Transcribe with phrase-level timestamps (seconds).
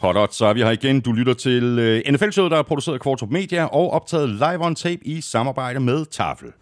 [0.00, 1.00] Hot Odds, så er vi her igen.
[1.00, 4.74] Du lytter til øh, NFL-showet, der er produceret af Kvartrup Media og optaget live on
[4.74, 6.52] tape i samarbejde med Tafel.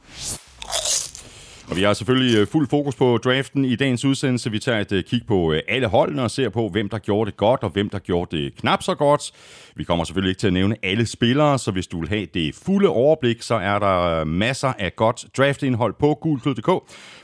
[1.71, 4.51] Og vi har selvfølgelig øh, fuld fokus på draften i dagens udsendelse.
[4.51, 7.31] Vi tager et øh, kig på øh, alle holdene og ser på, hvem der gjorde
[7.31, 9.33] det godt og hvem der gjorde det knap så godt.
[9.77, 12.55] Vi kommer selvfølgelig ikke til at nævne alle spillere, så hvis du vil have det
[12.55, 16.71] fulde overblik, så er der masser af godt draftindhold på gulklud.dk,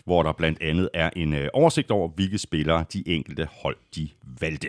[0.05, 4.09] hvor der blandt andet er en øh, oversigt over, hvilke spillere de enkelte hold de
[4.41, 4.69] valgte.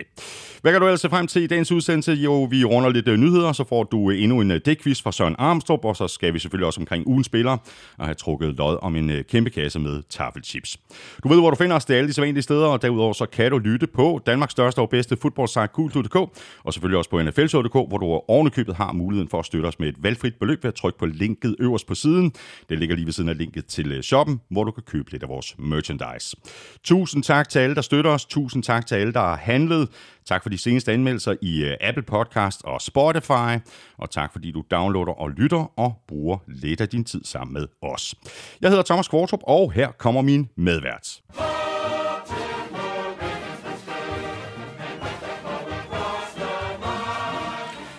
[0.62, 2.12] Hvad kan du ellers se frem til i dagens udsendelse?
[2.12, 5.34] Jo, vi runder lidt øh, nyheder, så får du øh, endnu en dækvis fra Søren
[5.38, 7.58] Armstrong, og så skal vi selvfølgelig også omkring ugens spillere
[7.98, 10.78] og have trukket lod om en kæmpe kasse med tafelchips.
[11.22, 11.84] Du ved, hvor du finder os.
[11.84, 14.78] Det er alle de sædvanlige steder, og derudover så kan du lytte på Danmarks største
[14.78, 16.16] og bedste fodboldsite, Gultud.dk,
[16.64, 19.88] og selvfølgelig også på nflshow.dk, hvor du ovenikøbet har muligheden for at støtte os med
[19.88, 22.32] et valgfrit beløb ved at trykke på linket øverst på siden.
[22.68, 25.28] Det ligger lige ved siden af linket til shoppen, hvor du kan købe lidt af
[25.28, 26.36] vores merchandise.
[26.84, 28.24] Tusind tak til alle, der støtter os.
[28.24, 29.88] Tusind tak til alle, der har handlet.
[30.26, 33.58] Tak for de seneste anmeldelser i øh, Apple Podcast og Spotify.
[33.98, 37.66] Og tak fordi du downloader og lytter og bruger lidt af din tid sammen med
[37.82, 38.14] os.
[38.60, 41.20] Jeg hedder Thomas Kvartrup, og her kommer min medvært.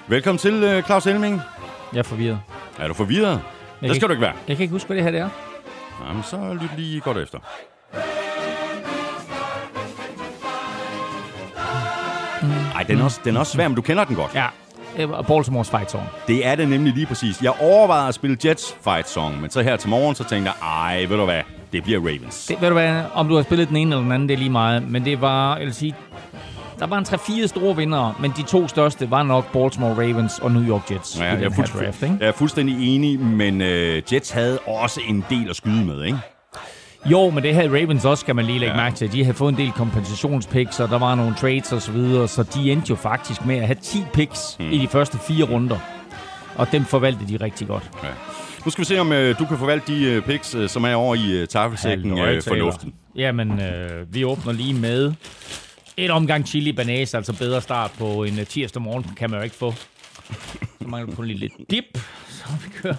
[0.08, 1.42] Velkommen til, øh, Claus Elming.
[1.94, 2.40] Jeg er forvirret.
[2.80, 3.30] Er du forvirret?
[3.30, 3.40] Jeg
[3.82, 4.36] det skal ikke, du ikke være.
[4.48, 5.55] Jeg kan ikke huske, hvad det her det er.
[6.08, 7.40] Jamen, så lyt lige godt efter.
[12.74, 14.36] Nej, den, er også, den er også svær, men du kender den godt.
[14.36, 14.48] Ja,
[15.22, 16.04] Baltimore's fight song.
[16.28, 17.42] Det er det nemlig lige præcis.
[17.42, 20.68] Jeg overvejede at spille Jets fight song, men så her til morgen, så tænkte jeg,
[20.68, 21.42] ej, ved du hvad,
[21.74, 22.46] det bliver Ravens.
[22.46, 24.38] Det, ved du hvad, om du har spillet den ene eller den anden, det er
[24.38, 24.90] lige meget.
[24.90, 25.96] Men det var, jeg vil sige,
[26.80, 30.52] der var en 3-4 store vinder, men de to største var nok Baltimore Ravens og
[30.52, 31.20] New York Jets.
[31.20, 32.18] Ja, jeg, er fuldst- draft, ikke?
[32.20, 36.18] jeg er fuldstændig enig, men uh, Jets havde også en del at skyde med, ikke?
[37.06, 38.82] Jo, men det havde Ravens også, skal man lige lægge ja.
[38.82, 39.12] mærke til.
[39.12, 42.44] De havde fået en del kompensationspicks, og der var nogle trades og så videre, så
[42.44, 44.72] de endte jo faktisk med at have 10 picks mm.
[44.72, 45.78] i de første fire runder.
[46.56, 47.92] Og dem forvaltede de rigtig godt.
[48.04, 48.08] Ja.
[48.66, 50.96] Nu skal vi se, om uh, du kan forvalte de uh, picks, uh, som er
[50.96, 52.94] over i uh, tafelsækken uh, for luften.
[53.16, 55.14] Jamen, uh, vi åbner lige med
[55.98, 59.44] et omgang chili banase, altså bedre start på en uh, tirsdag morgen, kan man jo
[59.44, 59.74] ikke få.
[60.82, 61.86] Så mangler du kun lige lidt dip,
[62.30, 62.96] så vi kører.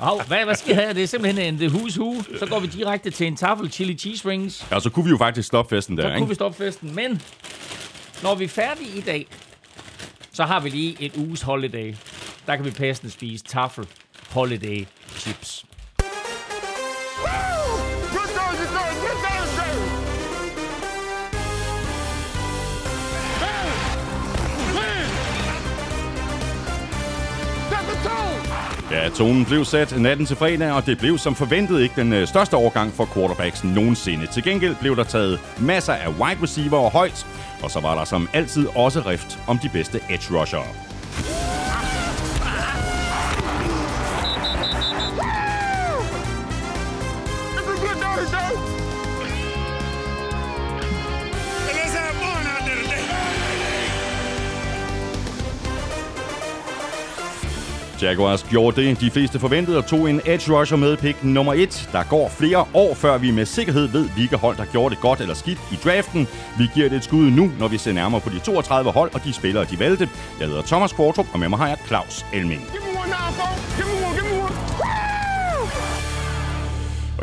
[0.00, 0.94] Oh, hvad, hvad skal jeg have?
[0.94, 2.22] Det er simpelthen en hus hu.
[2.38, 4.66] Så går vi direkte til en tafel chili cheese rings.
[4.70, 6.18] Ja, så kunne vi jo faktisk stoppe festen der, Så ikke?
[6.18, 7.22] kunne vi stoppe festen, men
[8.22, 9.26] når vi er færdige i dag,
[10.32, 11.94] så har vi lige et uges holiday.
[12.46, 13.86] Der kan vi passende spise tafel
[14.30, 14.86] holiday
[15.18, 15.64] chips.
[28.90, 32.26] Ja, tonen blev sat natten til fredag, og det blev som forventet ikke den øh,
[32.26, 34.26] største overgang for quarterbacks nogensinde.
[34.26, 37.26] Til gengæld blev der taget masser af wide receiver og højt,
[37.62, 40.58] og så var der som altid også rift om de bedste edge rusher.
[58.04, 61.88] Jaguars gjorde det, de fleste forventede, og tog en edge rusher med pick nummer 1.
[61.92, 65.20] Der går flere år, før vi med sikkerhed ved, hvilke hold, der gjorde det godt
[65.20, 66.28] eller skidt i draften.
[66.58, 69.24] Vi giver det et skud nu, når vi ser nærmere på de 32 hold og
[69.24, 70.08] de spillere, de valgte.
[70.40, 72.62] Jeg hedder Thomas Kvartrup, og med mig har jeg Claus Elming.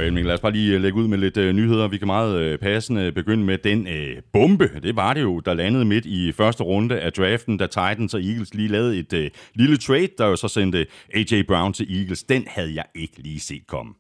[0.01, 1.87] Og Elming, lad os bare lige øh, lægge ud med lidt øh, nyheder.
[1.87, 4.69] Vi kan meget øh, passende begynde med den øh, bombe.
[4.83, 8.21] Det var det jo, der landede midt i første runde af draften, da Titans og
[8.21, 11.43] Eagles lige lavede et øh, lille trade, der jo så sendte A.J.
[11.47, 12.23] Brown til Eagles.
[12.23, 13.93] Den havde jeg ikke lige set komme.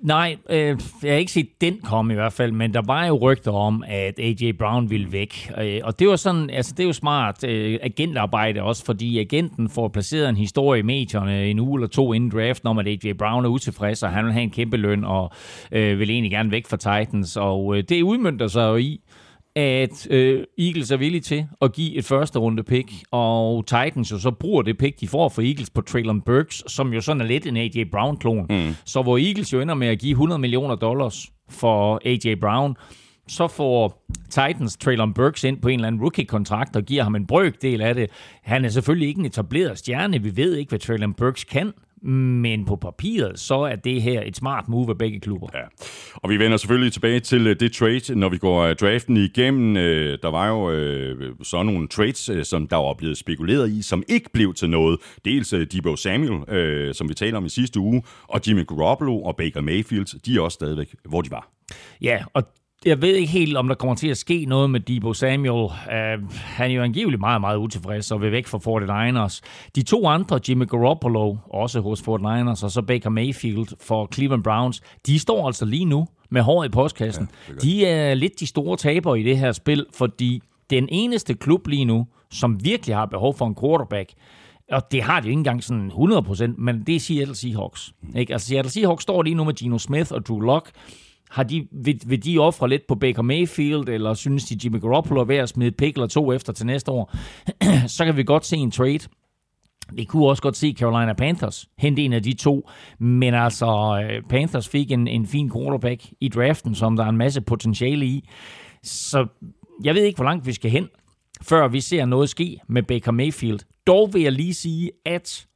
[0.00, 3.16] Nej, øh, jeg har ikke set den komme i hvert fald, men der var jo
[3.16, 4.52] rygter om, at A.J.
[4.58, 5.52] Brown ville væk.
[5.60, 9.68] Øh, og det var sådan, altså det er jo smart øh, agentarbejde også, fordi agenten
[9.68, 13.12] får placeret en historie i medierne en uge eller to inden draften om, at A.J.
[13.18, 15.32] Brown er utilfreds, og han vil have en kæmpe løn, og
[15.72, 17.36] øh, vil egentlig gerne væk fra Titans.
[17.36, 19.00] Og øh, det udmyndter sig jo i,
[19.56, 24.18] at øh, Eagles er villige til at give et første runde pick, og Titans jo
[24.18, 27.24] så bruger det pick, de får for Eagles på Traylon Burks, som jo sådan er
[27.24, 27.84] lidt en A.J.
[27.92, 28.46] Brown-klon.
[28.50, 28.74] Mm.
[28.84, 32.34] Så hvor Eagles jo ender med at give 100 millioner dollars for A.J.
[32.40, 32.76] Brown,
[33.28, 37.26] så får Titans Traylon Burks ind på en eller anden rookie-kontrakt og giver ham en
[37.26, 38.10] brøkdel af det.
[38.42, 40.22] Han er selvfølgelig ikke en etableret stjerne.
[40.22, 44.36] Vi ved ikke, hvad Traylon Burks kan, men på papiret, så er det her et
[44.36, 45.48] smart move af begge klubber.
[45.54, 45.60] Ja.
[46.14, 49.76] Og vi vender selvfølgelig tilbage til øh, det trade, når vi går øh, draften igennem.
[49.76, 50.70] Øh, der var jo
[51.42, 55.00] så nogle trades, som der var blevet spekuleret i, som ikke blev til noget.
[55.24, 59.60] Dels Debo Samuel, som vi talte om i sidste uge, og Jimmy Garoppolo og Baker
[59.60, 61.48] Mayfield, de er også stadigvæk, hvor de var.
[62.02, 62.42] Ja, og
[62.86, 65.64] jeg ved ikke helt, om der kommer til at ske noget med Debo Samuel.
[65.64, 69.40] Uh, han er jo angiveligt meget, meget utilfreds og vil væk fra 49ers.
[69.74, 74.80] De to andre, Jimmy Garoppolo, også hos 49ers, og så Baker Mayfield for Cleveland Browns,
[75.06, 77.28] de står altså lige nu med hår i postkassen.
[77.48, 81.66] Ja, de er lidt de store tabere i det her spil, fordi den eneste klub
[81.66, 84.12] lige nu, som virkelig har behov for en quarterback,
[84.72, 87.92] og det har de jo ikke engang sådan 100%, men det er Seattle Seahawks.
[88.16, 88.32] Ikke?
[88.32, 90.70] Altså Seattle Seahawks står lige nu med Geno Smith og Drew Lock.
[91.30, 95.20] Har de, vil, vil de ofre lidt på Baker Mayfield, eller synes de Jimmy Garoppolo
[95.20, 97.16] er ved at smide et eller to efter til næste år,
[97.96, 99.00] så kan vi godt se en trade.
[99.92, 102.68] Vi kunne også godt se Carolina Panthers hente en af de to,
[102.98, 107.16] men altså øh, Panthers fik en, en fin quarterback i draften, som der er en
[107.16, 108.28] masse potentiale i.
[108.82, 109.26] Så
[109.84, 110.88] jeg ved ikke, hvor langt vi skal hen,
[111.42, 113.60] før vi ser noget ske med Baker Mayfield.
[113.86, 115.46] Dog vil jeg lige sige, at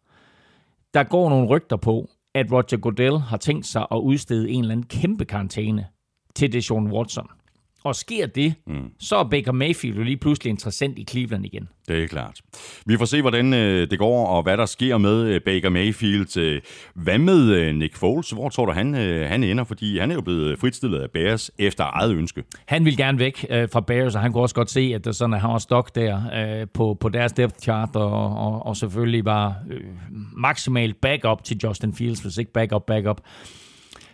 [0.95, 4.73] der går nogle rygter på, at Roger Goodell har tænkt sig at udstede en eller
[4.73, 5.87] anden kæmpe karantæne
[6.35, 7.27] til Deshaun Watson.
[7.85, 8.91] Og sker det, mm.
[9.01, 11.69] så er Baker Mayfield jo lige pludselig interessant i Cleveland igen.
[11.89, 12.41] Det er klart.
[12.87, 16.37] Vi får se, hvordan øh, det går, og hvad der sker med øh, Baker Mayfield.
[16.37, 16.61] Øh,
[16.95, 18.31] hvad med øh, Nick Foles?
[18.31, 19.65] Hvor tror du, han, øh, han ender?
[19.65, 22.45] Fordi han er jo blevet fritstillet af Bears efter eget ønske.
[22.67, 25.17] Han vil gerne væk øh, fra Bears, og han kunne også godt se, at det
[25.17, 29.55] sådan, var stok der øh, på, på deres depth chart, og, og, og selvfølgelig var
[29.71, 29.81] øh,
[30.37, 33.21] maksimalt backup til Justin Fields, hvis ikke backup, backup.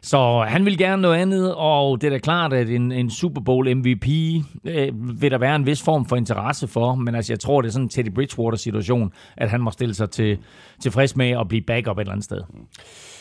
[0.02, 3.40] Så han vil gerne noget andet, og det er da klart, at en, en Super
[3.40, 4.08] Bowl MVP
[4.64, 7.68] øh, vil der være en vis form for interesse for, men altså jeg tror, det
[7.68, 10.38] er sådan en Teddy Bridgewater-situation, at han må stille sig til,
[10.80, 12.40] tilfreds med at blive backup et eller andet sted.
[12.50, 12.60] Mm.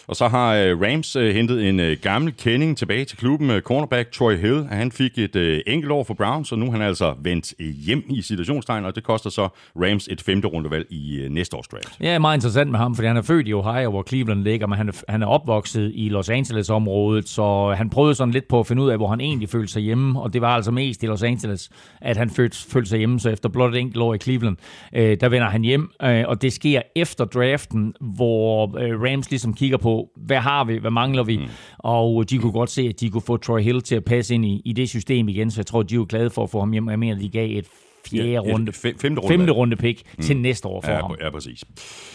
[0.10, 3.62] Og så har øh, Rams øh, hentet en øh, gammel kending tilbage til klubben, øh,
[3.62, 4.68] cornerback Troy Hill.
[4.72, 7.68] Han fik et øh, enkelt år for Browns, og nu er han altså vendt øh,
[7.68, 11.98] hjem i situationstegn, og det koster så Rams et femte rundevalg i næste års draft.
[12.02, 14.78] Ja, meget interessant med ham, fordi han er født i Ohio, hvor Cleveland ligger, men
[14.78, 18.68] han er, han er opvokset i Los Angeles-området, så han prøvede sådan lidt på at
[18.68, 21.06] finde ud af, hvor han egentlig følte sig hjemme, og det var altså mest i
[21.06, 21.70] Los Angeles,
[22.02, 24.58] at han følte, følte sig hjemme, så efter blot et enkelt år i Cleveland,
[24.94, 29.54] øh, der vender han hjem, øh, og det sker efter draften, hvor øh, Rams ligesom
[29.54, 31.46] kigger på, hvad har vi, hvad mangler vi, mm.
[31.78, 34.46] og de kunne godt se, at de kunne få Troy Hill til at passe ind
[34.46, 36.72] i, i det system igen, så jeg tror, de er glade for at få ham
[36.72, 37.68] hjem, jeg mener, de gav et
[38.08, 40.24] fjerde ja, runde, femte runde, femte runde pick mm.
[40.24, 41.16] til næste år for ja, ham.
[41.22, 41.64] Ja, præcis.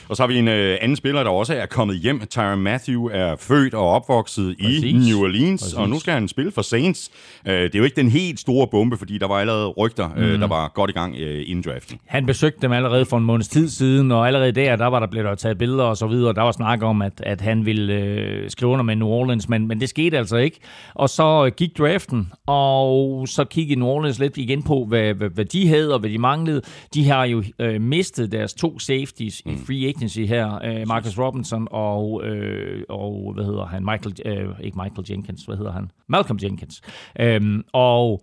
[0.08, 2.26] Og så har vi en uh, anden spiller, der også er kommet hjem.
[2.30, 4.84] Tyron Matthew er født og opvokset præcis.
[4.84, 5.74] i New Orleans, præcis.
[5.74, 7.10] og nu skal han spille for Saints.
[7.46, 10.22] Uh, det er jo ikke den helt store bombe, fordi der var allerede rygter, mm.
[10.22, 11.98] uh, der var godt i gang uh, inden draften.
[12.06, 15.06] Han besøgte dem allerede for en måneds tid siden, og allerede der, der var der
[15.06, 16.32] blevet taget billeder og så videre.
[16.32, 17.94] Der var snak om, at, at han ville
[18.42, 20.58] uh, skrive under med New Orleans, men, men det skete altså ikke.
[20.94, 25.44] Og så gik draften, og så kiggede New Orleans lidt igen på, hvad, hvad, hvad
[25.44, 26.62] de havde og hvad de manglede.
[26.94, 29.52] De har jo øh, mistet deres to safeties mm.
[29.52, 34.54] i free agency her, øh, Marcus Robinson og, øh, og hvad hedder han, Michael, øh,
[34.60, 35.90] ikke Michael Jenkins, hvad hedder han?
[36.08, 36.80] Malcolm Jenkins.
[37.20, 38.22] Øhm, og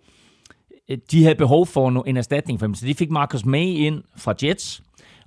[0.90, 4.02] øh, de havde behov for en erstatning for dem, så de fik Marcus May ind
[4.16, 4.82] fra Jets,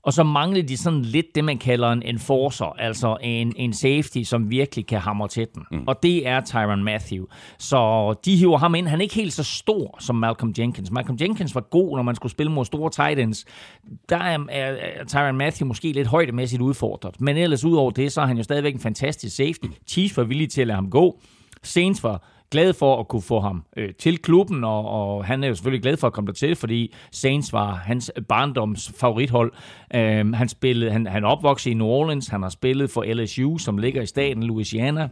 [0.06, 4.24] og så manglede de sådan lidt det, man kalder en enforcer, altså en, en safety,
[4.24, 5.64] som virkelig kan hamre til den.
[5.72, 5.84] Mm.
[5.88, 7.26] Og det er Tyron Matthew.
[7.58, 8.88] Så de hiver ham ind.
[8.88, 10.92] Han er ikke helt så stor som Malcolm Jenkins.
[10.92, 13.46] Malcolm Jenkins var god, når man skulle spille mod store tight ends.
[14.10, 17.22] Der er, er, er Tyron Matthew måske lidt højdemæssigt udfordret.
[17.22, 19.68] Men ellers ud over det, så er han jo stadigvæk en fantastisk safety.
[19.88, 21.20] Chiefs var villige til at lade ham gå.
[21.64, 25.48] Saints var glad for at kunne få ham øh, til klubben, og, og han er
[25.48, 29.52] jo selvfølgelig glad for at komme dertil, fordi Saints var hans øh, barndoms favorithold.
[29.96, 33.78] Øh, han, spillede, han, han opvoksede i New Orleans, han har spillet for LSU, som
[33.78, 35.10] ligger i staten Louisiana.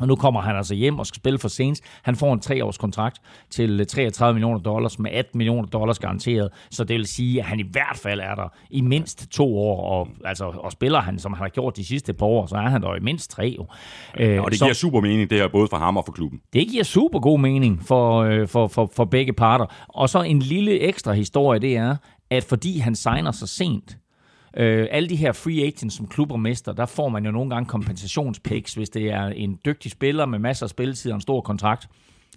[0.00, 1.80] Og nu kommer han altså hjem og skal spille for Saints.
[2.02, 3.20] Han får en treårs kontrakt
[3.50, 6.48] til 33 øh, millioner dollars med 18 millioner dollars garanteret.
[6.70, 9.90] Så det vil sige, at han i hvert fald er der i mindst to år.
[9.90, 12.68] Og, altså, og spiller han, som han har gjort de sidste par år, så er
[12.68, 13.76] han der i mindst tre år.
[14.18, 16.40] Ja, og det giver så, super mening, det her, både for ham og for klubben.
[16.52, 19.66] Det giver super god mening for, øh, for, for, for begge parter.
[19.88, 21.96] Og så en lille ekstra historie, det er,
[22.30, 23.96] at fordi han signer så sent,
[24.56, 27.66] Øh, alle de her free agents, som klubber mister, der får man jo nogle gange
[27.68, 31.88] kompensationspicks, hvis det er en dygtig spiller med masser af spilletid og en stor kontrakt.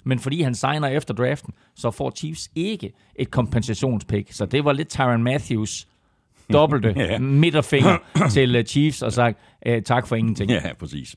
[0.03, 4.31] Men fordi han signer efter draften, så får Chiefs ikke et kompensationspick.
[4.31, 5.87] Så det var lidt Tyron Matthews
[6.53, 7.19] dobbelte ja.
[7.19, 7.97] midterfinger
[8.33, 9.39] til øh, Chiefs og sagt
[9.69, 10.51] uh, tak for ingenting.
[10.51, 11.15] Ja, præcis.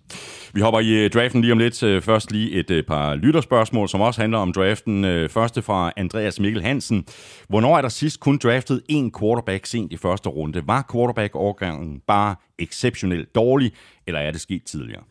[0.55, 2.05] Vi hopper i uh, draften lige om lidt.
[2.05, 5.29] Først lige et par lytterspørgsmål, som også handler om draften.
[5.29, 7.05] Første fra Andreas Mikkel Hansen.
[7.49, 10.63] Hvornår er der sidst kun draftet en quarterback sent i første runde?
[10.67, 13.73] Var quarterback-årgangen bare exceptionelt dårlig,
[14.07, 15.03] eller er det sket tidligere?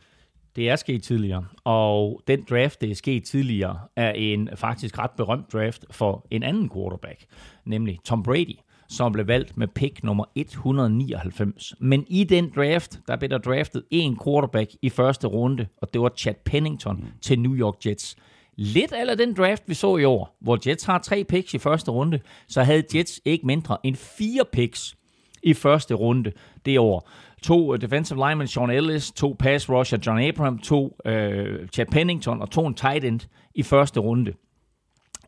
[0.55, 5.11] Det er sket tidligere, og den draft, det er sket tidligere, er en faktisk ret
[5.17, 7.25] berømt draft for en anden quarterback,
[7.65, 8.55] nemlig Tom Brady
[8.89, 11.73] som blev valgt med pick nummer 199.
[11.79, 16.01] Men i den draft, der blev der draftet en quarterback i første runde, og det
[16.01, 17.07] var Chad Pennington mm.
[17.21, 18.15] til New York Jets.
[18.55, 21.91] lidt eller den draft, vi så i år, hvor Jets har tre picks i første
[21.91, 24.95] runde, så havde Jets ikke mindre end fire picks
[25.43, 26.31] i første runde
[26.65, 27.09] det år.
[27.43, 32.41] To uh, defensive linemen, Sean Ellis, to pass rusher, John Abraham, to uh, Chad Pennington
[32.41, 33.19] og to en tight end
[33.55, 34.33] i første runde.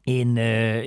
[0.05, 0.43] En, uh,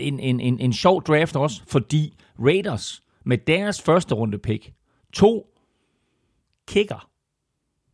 [0.06, 4.73] en, en, en, en sjov draft også, fordi Raiders med deres første runde pick,
[5.12, 5.47] to
[6.68, 7.09] kicker,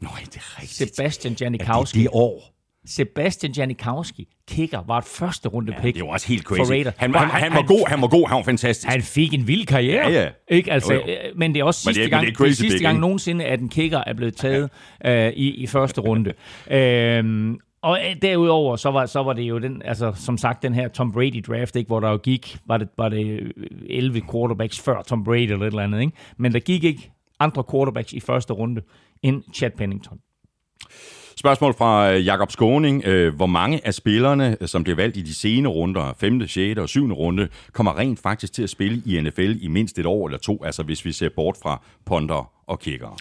[0.00, 0.96] Nej, det er rigtigt.
[0.96, 1.98] Sebastian Ja, Janikowski.
[1.98, 2.54] det, det år.
[2.86, 6.70] Sebastian Janikowski, kicker, var et første runde pick Det var også helt for crazy.
[6.70, 6.94] Raiders.
[6.96, 8.88] Han, han, han, var god, han var god, han var fantastisk.
[8.88, 10.10] Han fik en vild karriere.
[10.10, 10.28] Ja, ja.
[10.48, 10.72] Ikke?
[10.72, 11.06] Altså, Jo, jo.
[11.12, 12.54] øh, Men det er også Men det sidste er- gang, det er det crazy er
[12.54, 13.00] sidste big, gang ikke?
[13.00, 14.70] nogensinde, at en kicker er blevet taget
[15.06, 16.32] øh, i, i første runde.
[16.70, 20.74] øhm, og øh, derudover, så var, så var det jo den, altså, som sagt, den
[20.74, 23.50] her Tom Brady-draft, ikke, hvor der jo gik, var det, var det øh,
[23.86, 26.00] 11 quarterbacks før Tom Brady eller et eller andet.
[26.00, 26.12] Ikke?
[26.36, 27.10] Men der gik ikke
[27.40, 28.82] andre quarterbacks i første runde
[29.22, 30.18] end Chad Pennington.
[31.36, 33.04] Spørgsmål fra øh, Jakob Skåning.
[33.30, 36.80] Hvor mange af spillerne, som bliver valgt i de sene runder, 5., 6.
[36.80, 37.12] og 7.
[37.12, 40.64] runde, kommer rent faktisk til at spille i NFL i mindst et år eller to,
[40.64, 43.16] altså hvis vi ser bort fra ponder og kickere?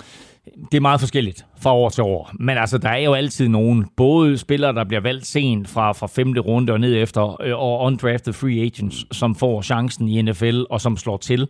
[0.72, 2.32] Det er meget forskelligt fra år til år.
[2.40, 6.08] Men altså, der er jo altid nogen, både spillere, der bliver valgt sent fra, fra
[6.08, 10.62] femte runde og ned efter, øh, og undrafted free agents, som får chancen i NFL
[10.70, 11.48] og som slår til.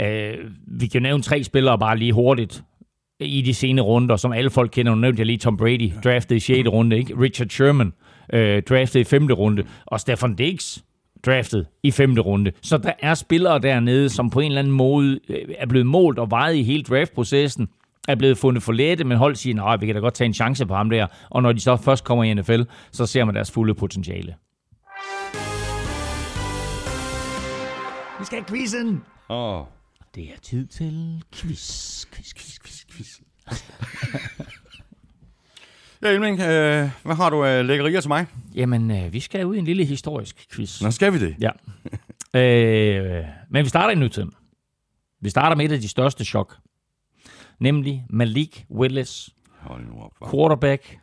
[0.00, 0.34] Øh,
[0.66, 2.62] vi kan nævne tre spillere bare lige hurtigt
[3.20, 4.94] i de sene runder, som alle folk kender.
[4.94, 6.68] Nu nævnte jeg lige Tom Brady, draftet i 6.
[6.68, 6.98] runde.
[6.98, 7.20] Ikke?
[7.20, 7.92] Richard Sherman,
[8.32, 9.26] øh, draftet i 5.
[9.26, 9.64] runde.
[9.86, 10.84] Og Stefan Diggs,
[11.26, 12.14] draftet i 5.
[12.14, 12.52] runde.
[12.62, 16.18] Så der er spillere dernede, som på en eller anden måde øh, er blevet målt
[16.18, 17.68] og vejet i hele draftprocessen,
[18.10, 20.34] er blevet fundet for lette, men hold siger, at vi kan da godt tage en
[20.34, 21.06] chance på ham der.
[21.30, 22.60] Og når de så først kommer i NFL,
[22.92, 24.34] så ser man deres fulde potentiale.
[28.18, 29.02] Vi skal have quizzen!
[29.28, 29.64] Åh,
[30.14, 33.20] Det er tid til quiz, quiz, quiz, quiz, quiz.
[36.02, 38.26] Ja, Elming, øh, hvad har du af lækkerier til mig?
[38.54, 40.82] Jamen, øh, vi skal ud i en lille historisk quiz.
[40.82, 41.36] Nå, skal vi det?
[41.40, 41.50] Ja.
[42.40, 44.30] øh, men vi starter i nutiden.
[45.22, 46.56] Vi starter med et af de største chok.
[47.60, 50.98] Nemlig Malik Willis, Hold nu op, quarterback,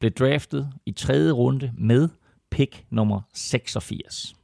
[0.00, 2.08] blev draftet i tredje runde med
[2.50, 4.34] pick nummer 86.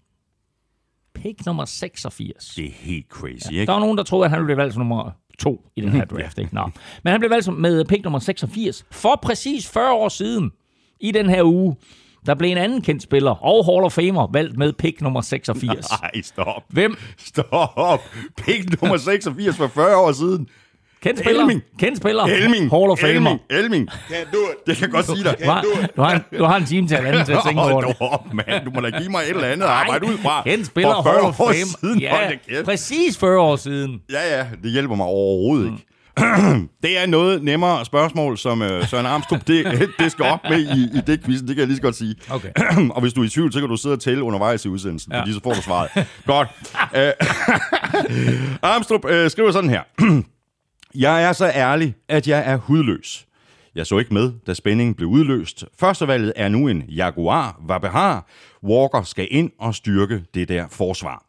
[1.14, 2.54] Pick nummer 86.
[2.56, 3.72] Det er helt crazy, Der ikke?
[3.72, 6.04] var nogen, der troede, at han ville blive valgt som nummer to i den her
[6.16, 6.38] draft.
[6.38, 6.54] Ikke?
[6.54, 6.70] Nå.
[7.04, 10.50] Men han blev valgt med pick nummer 86 for præcis 40 år siden
[11.00, 11.76] i den her uge.
[12.26, 15.86] Der blev en anden kendt spiller og Hall of Famer valgt med pick nummer 86.
[16.02, 16.62] Nej, stop.
[16.68, 16.96] Hvem?
[17.16, 18.00] Stop.
[18.36, 20.48] Pick nummer 86 for 40 år siden.
[21.02, 21.40] Kendt spiller.
[21.40, 21.62] Elming.
[21.78, 22.22] Kendt spiller.
[22.24, 22.70] Elming.
[22.70, 23.14] Hall of Famer.
[23.14, 23.40] Elming.
[23.50, 23.90] Elming.
[23.90, 24.66] Can't do it.
[24.66, 25.36] Det kan jeg godt sige dig.
[25.44, 25.62] Du har,
[25.96, 28.34] du, har, en- du har en time til at anden til at tænke over det.
[28.34, 28.64] mand.
[28.64, 30.42] Du må da give mig et eller andet at arbejde ud fra.
[30.42, 31.54] Kendt spiller For 40 Hall of år Fame.
[31.80, 32.00] Siden.
[32.00, 32.64] Ja, Hold da kæft.
[32.64, 34.00] præcis 40 år siden.
[34.12, 35.84] Ja, ja, det hjælper mig overhovedet ikke.
[36.82, 39.66] det er noget nemmere spørgsmål, som øh, Søren Armstrong det,
[39.98, 42.14] det skal op med i, i det quiz, det kan jeg lige så godt sige.
[42.30, 42.48] Okay.
[42.94, 45.12] og hvis du er i tvivl, så kan du sidde og tælle undervejs i udsendelsen,
[45.12, 45.20] ja.
[45.20, 46.06] Fordi så får du svaret.
[46.26, 46.48] godt.
[46.96, 47.12] Øh,
[48.72, 49.80] Armstrong øh, skriver sådan her.
[50.94, 53.28] Jeg er så ærlig, at jeg er hudløs.
[53.74, 55.64] Jeg så ikke med, da spændingen blev udløst.
[55.80, 58.26] Førstevalget er nu en Jaguar Vapehar.
[58.62, 61.24] Walker skal ind og styrke det der forsvar.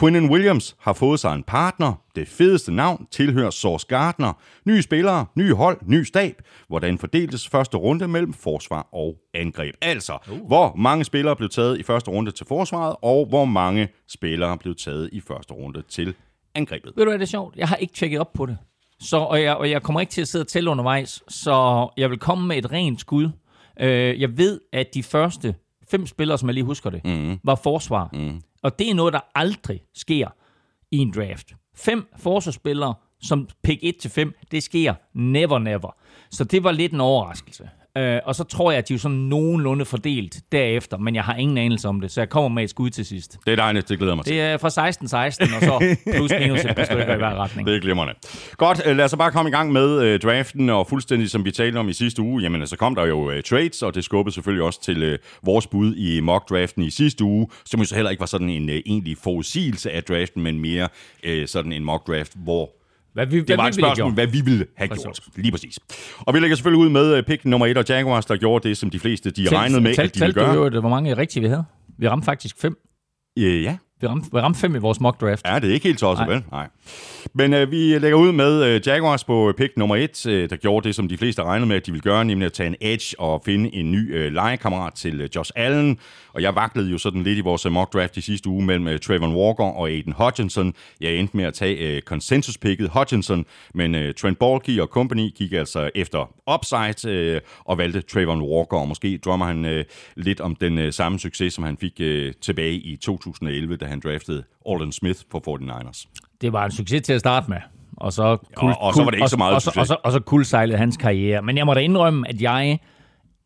[0.00, 1.92] Quinnen Williams har fået sig en partner.
[2.16, 4.32] Det fedeste navn tilhører Source Gardner.
[4.64, 6.42] Nye spillere, nye hold, ny stab.
[6.68, 9.74] Hvordan fordeltes første runde mellem forsvar og angreb?
[9.80, 10.46] Altså, uh.
[10.46, 14.74] hvor mange spillere blev taget i første runde til forsvaret, og hvor mange spillere blev
[14.74, 16.14] taget i første runde til
[16.54, 16.92] angrebet?
[16.96, 17.56] Ved du hvad, det er sjovt?
[17.56, 18.58] Jeg har ikke tjekket op på det.
[19.00, 22.10] Så, og, jeg, og jeg kommer ikke til at sidde og tælle undervejs, så jeg
[22.10, 23.30] vil komme med et rent skud.
[23.80, 25.54] Øh, jeg ved, at de første
[25.90, 27.38] fem spillere, som jeg lige husker det, mm.
[27.44, 28.08] var forsvar.
[28.12, 28.40] Mm.
[28.62, 30.28] Og det er noget, der aldrig sker
[30.90, 31.54] i en draft.
[31.76, 35.96] Fem forsvarsspillere, som pick 1-5, det sker never, never.
[36.30, 37.70] Så det var lidt en overraskelse.
[38.00, 41.34] Øh, og så tror jeg, at de er sådan nogenlunde fordelt derefter, men jeg har
[41.34, 43.38] ingen anelse om det, så jeg kommer med et skud til sidst.
[43.46, 44.34] Det er dejligt, det glæder mig til.
[44.34, 47.68] Det er fra 16-16, og så plus minus et par stykker i hver retning.
[47.68, 48.14] Det er glimrende.
[48.56, 51.44] Godt, øh, lad os så bare komme i gang med øh, draften, og fuldstændig som
[51.44, 54.04] vi talte om i sidste uge, jamen så kom der jo øh, trades, og det
[54.04, 57.94] skubbede selvfølgelig også til øh, vores bud i mock-draften i sidste uge, som jo så
[57.94, 60.88] heller ikke var sådan en øh, egentlig forudsigelse af draften, men mere
[61.24, 62.79] øh, sådan en mock-draft, hvor
[63.12, 65.02] Hvad vi, det var et spørgsmål, hvad vi ville have Præcis.
[65.04, 65.20] gjort.
[65.36, 65.78] Lige præcis.
[66.18, 68.76] Og vi lægger selvfølgelig ud med øh, pick nummer 1 og Jaguars, der gjorde det,
[68.76, 70.74] som de fleste de regnede med, at de ville Tælte du gøre.
[70.74, 71.64] jo, hvor mange rigtige vi havde?
[71.98, 72.76] Vi ramte faktisk fem.
[73.38, 75.46] Øh, ja, Vi ramte, vi ramte fem i vores mock draft.
[75.46, 76.44] Ja, det er ikke helt tosset, vel?
[76.50, 76.68] Nej.
[77.34, 80.88] Men øh, vi lægger ud med øh, Jaguars på pick nummer et, øh, der gjorde
[80.88, 83.20] det, som de fleste regnede med, at de ville gøre, nemlig at tage en edge
[83.20, 85.98] og finde en ny øh, legekammerat til øh, Josh Allen.
[86.32, 88.88] Og jeg vaklede jo sådan lidt i vores øh, mock draft i sidste uge mellem
[88.88, 90.74] øh, Trayvon Walker og Aiden Hutchinson.
[91.00, 95.52] Jeg endte med at tage øh, consensus-picket Hutchinson, men øh, Trent Baalke og company gik
[95.52, 99.84] altså efter upside øh, og valgte Trayvon Walker, og måske drømmer han øh,
[100.16, 104.00] lidt om den øh, samme succes, som han fik øh, tilbage i 2011, da han
[104.00, 106.06] draftede Alden Smith på 49ers.
[106.40, 107.58] Det var en succes til at starte med.
[107.96, 109.96] Og så, kul, og, og så var det ikke så meget og, og, og, så,
[110.04, 111.42] og så kuldsejlede hans karriere.
[111.42, 112.78] Men jeg må da indrømme, at jeg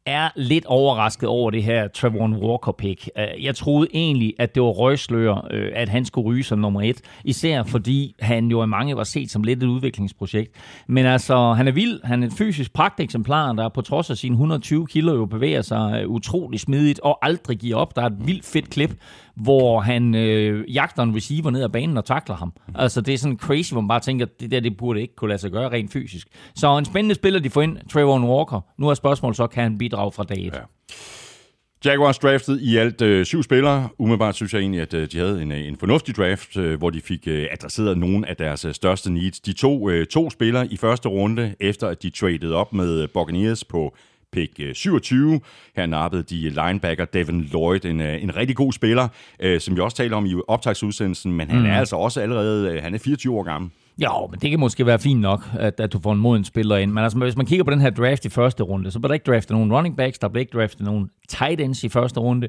[0.07, 3.11] er lidt overrasket over det her Trevor Walker-pick.
[3.19, 6.83] Øh, jeg troede egentlig, at det var røgslør, øh, at han skulle ryge som nummer
[6.83, 7.01] et.
[7.25, 10.53] Især fordi han jo af mange var set som lidt et udviklingsprojekt.
[10.89, 12.01] Men altså, han er vild.
[12.05, 16.01] Han er et fysisk pragteksemplar, der på trods af sine 120 kilo jo bevæger sig
[16.03, 17.97] øh, utrolig smidigt og aldrig giver op.
[17.97, 18.95] Der er et vildt fedt klip,
[19.37, 22.53] hvor han øh, jagter en receiver ned ad banen og takler ham.
[22.75, 25.29] Altså, det er sådan crazy, hvor man bare tænker, det der, det burde ikke kunne
[25.29, 26.29] lade sig gøre rent fysisk.
[26.55, 28.61] Så en spændende spiller, de får ind, Trevor Walker.
[28.79, 30.55] Nu er spørgsmålet så, kan han bidrage fra dag 1?
[30.55, 30.61] Ja.
[31.85, 33.89] Jaguars draftet i alt øh, syv spillere.
[33.99, 36.91] Umiddelbart synes jeg egentlig, at øh, de havde en, øh, en fornuftig draft, øh, hvor
[36.91, 39.41] de fik øh, adresseret nogle af deres øh, største needs.
[39.41, 43.65] De to, øh, to spillere i første runde, efter at de traded op med Buccaneers
[43.65, 43.97] på
[44.35, 45.35] pick 27.
[45.35, 45.41] Øh,
[45.77, 49.09] Her nappede de linebacker Devin Lloyd, en, øh, en rigtig god spiller,
[49.41, 51.67] øh, som vi også taler om i optagsudsendelsen, men han mm.
[51.67, 53.71] er altså også allerede han er 24 år gammel.
[54.01, 56.77] Ja, men det kan måske være fint nok, at, at du får en moden spiller
[56.77, 56.93] ind.
[56.93, 59.15] Men altså, hvis man kigger på den her draft i første runde, så bliver der
[59.15, 62.49] ikke draftet nogen running backs, der bliver ikke draftet nogen tight ends i første runde,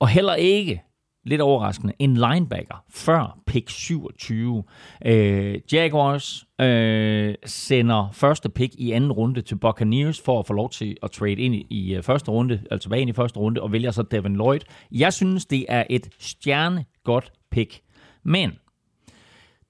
[0.00, 0.82] og heller ikke
[1.24, 4.64] lidt overraskende, en linebacker før pick 27.
[5.06, 10.70] Øh, Jaguars øh, sender første pick i anden runde til Buccaneers for at få lov
[10.70, 13.62] til at trade ind i, i øh, første runde, altså tilbage ind i første runde,
[13.62, 14.60] og vælger så Devin Lloyd.
[14.92, 17.80] Jeg synes, det er et stjerne godt pick.
[18.22, 18.52] Men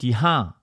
[0.01, 0.61] de har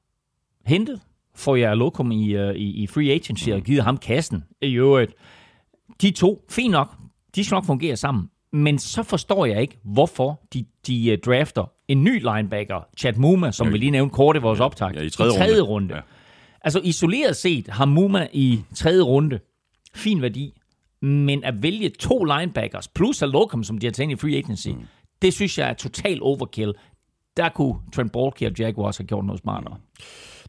[0.66, 1.02] hentet
[1.36, 5.14] for jer lokum i, øh, i, i free agency og givet ham kassen i øvrigt.
[6.02, 6.96] De to, fint nok,
[7.36, 8.30] de skal nok fungere sammen.
[8.54, 13.52] Men så forstår jeg ikke, hvorfor de, de uh, drafter en ny linebacker, Chad Muma,
[13.52, 15.70] som ja, vi lige nævnte kort i vores optag, ja, i tredje, i tredje runde.
[15.70, 15.96] runde.
[15.96, 16.02] Ja.
[16.62, 19.40] Altså isoleret set har Muma i tredje runde
[19.96, 20.54] fin værdi,
[21.02, 24.88] men at vælge to linebackers plus Alokum, som de har taget i free agency, mm.
[25.22, 26.74] det synes jeg er total overkill.
[27.38, 29.76] Der kunne Trent Baalke og Jaguars have gjort noget smartere.
[29.76, 30.00] Mm.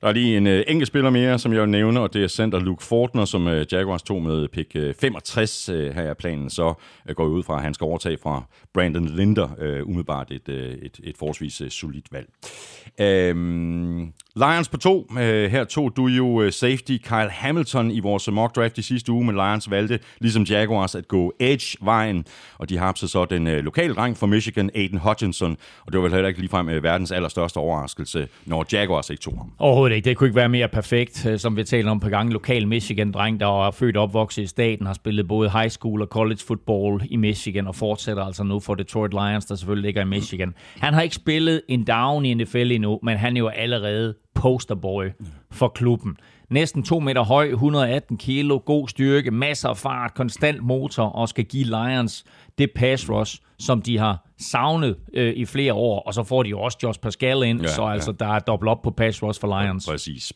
[0.01, 2.29] Der er lige en øh, enkelt spiller mere, som jeg vil nævne, og det er
[2.29, 6.51] center Luke Fortner, som øh, Jaguars tog med pick øh, 65 øh, her i planen.
[6.51, 6.75] Så
[7.09, 8.43] øh, går ud fra, at han skal overtage fra
[8.75, 12.29] Brandon Linder, Øh, umiddelbart et, øh, et, et forholdsvis øh, solidt valg.
[13.01, 15.07] Øhm, Lions på to.
[15.19, 19.13] Øh, her tog du jo øh, safety Kyle Hamilton i vores mock draft i sidste
[19.13, 22.25] uge, men Lions valgte, ligesom Jaguars, at gå edge-vejen,
[22.59, 26.03] og de har så den øh, lokale dreng fra Michigan, Aiden Hutchinson, og det var
[26.03, 29.53] vel heller ikke ligefrem øh, verdens allerstørste overraskelse, når Jaguars ikke tog ham.
[29.59, 30.09] Overhovedet ikke.
[30.09, 32.33] Det kunne ikke være mere perfekt, øh, som vi taler om på gang.
[32.33, 36.09] Lokal Michigan-dreng, der er født og opvokset i staten, har spillet både high school og
[36.09, 40.05] college football i Michigan, og fortsætter altså nu for Detroit Lions, der selvfølgelig ligger i
[40.05, 40.55] Michigan.
[40.79, 45.05] Han har ikke spillet en down i NFL endnu, men han er jo allerede posterboy
[45.51, 46.17] for klubben.
[46.51, 51.45] Næsten 2 meter høj, 118 kilo, god styrke, masser af fart, konstant motor og skal
[51.45, 52.25] give Lions
[52.59, 56.01] det pass rush, som de har savnet øh, i flere år.
[56.01, 58.69] Og så får de jo også Josh Pascal ind, ja, så altså, der er dobbelt
[58.71, 59.87] op på pass rush for Lions.
[59.87, 60.33] Ja, præcis.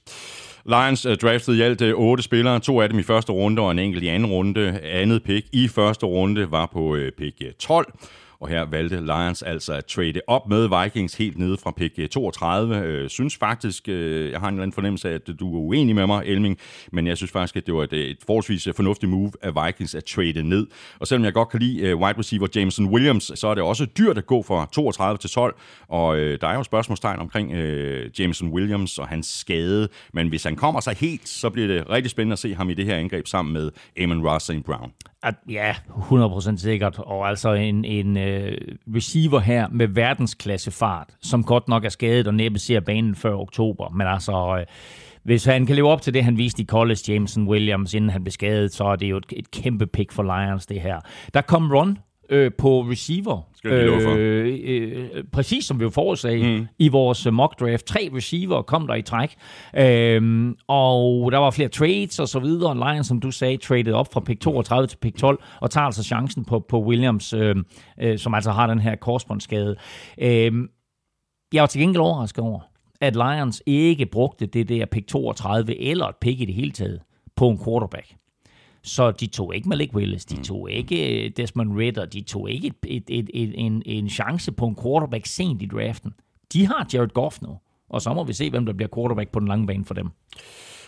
[0.67, 3.71] Lions uh, draftede i alt uh, otte spillere, to af dem i første runde og
[3.71, 4.81] en enkelt i anden runde.
[4.81, 7.93] Andet pick i første runde var på uh, pick 12.
[8.45, 12.09] Og her valgte Lions altså at trade op med Vikings helt nede fra pick eh,
[12.09, 12.77] 32.
[12.77, 15.95] Øh, synes faktisk, øh, jeg har en eller anden fornemmelse af, at du er uenig
[15.95, 16.59] med mig, Elming,
[16.93, 19.95] men jeg synes faktisk, at det var et, et forholdsvis øh, fornuftigt move af Vikings
[19.95, 20.67] at trade ned.
[21.01, 23.87] Og selvom jeg godt kan lide øh, wide receiver Jameson Williams, så er det også
[23.99, 25.57] dyrt at gå fra 32 til 12,
[25.89, 30.45] og øh, der er jo spørgsmålstegn omkring øh, Jameson Williams og hans skade, men hvis
[30.45, 32.97] han kommer sig helt, så bliver det rigtig spændende at se ham i det her
[32.97, 33.71] angreb sammen med
[34.03, 34.65] Amon Ross St.
[34.65, 34.93] Brown.
[35.25, 36.99] At, ja, 100% sikkert.
[36.99, 38.23] Og altså en, en uh,
[38.95, 43.35] receiver her med verdensklasse fart, som godt nok er skadet og næppe ser banen før
[43.35, 43.89] oktober.
[43.89, 44.63] Men altså, uh,
[45.23, 48.25] hvis han kan leve op til det, han viste i college, Jameson Williams, inden han
[48.25, 51.01] blev skadet, så er det jo et, et kæmpe pick for Lions, det her.
[51.35, 51.99] Der kom Ron
[52.31, 53.49] øh, på receiver.
[53.65, 56.67] Øh, øh, præcis som vi jo forudsagde mm.
[56.79, 57.87] i vores mock draft.
[57.87, 59.35] Tre receiver kom der i træk.
[59.77, 62.75] Øh, og der var flere trades og så videre.
[62.75, 66.03] Lions, som du sagde, traded op fra pick 32 til pick 12, og tager altså
[66.03, 67.57] chancen på, på Williams, øh,
[68.01, 69.77] øh, som altså har den her korsbåndsskade.
[70.19, 70.53] Øh,
[71.53, 72.61] jeg var til gengæld overrasket over,
[73.01, 77.01] at Lions ikke brugte det der pick 32 eller et pick i det hele taget
[77.37, 78.15] på en quarterback.
[78.85, 80.43] Så de tog ikke Malik Willis, de mm.
[80.43, 84.53] tog ikke øh, Desmond Ritter, de tog ikke et, et, et, et, en, en chance
[84.53, 86.15] på en quarterback sent i draften.
[86.53, 87.59] de har Jared Goff nu.
[87.89, 90.09] Og så må vi se, hvem der bliver quarterback på den lange bane for dem.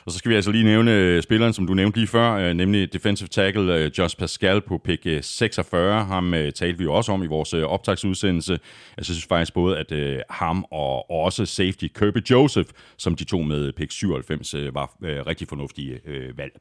[0.06, 2.54] Og så skal vi altså lige nævne øh, spilleren, som du nævnte lige før, øh,
[2.54, 6.04] nemlig defensive tackle øh, Josh Pascal på pick 46.
[6.04, 8.58] Ham talte vi jo også om i vores optagsudsendelse.
[8.96, 13.72] Jeg synes faktisk både, at ham og også safety Kirby Joseph, som de to med
[13.72, 16.00] pick 97, var rigtig fornuftige
[16.36, 16.52] valg.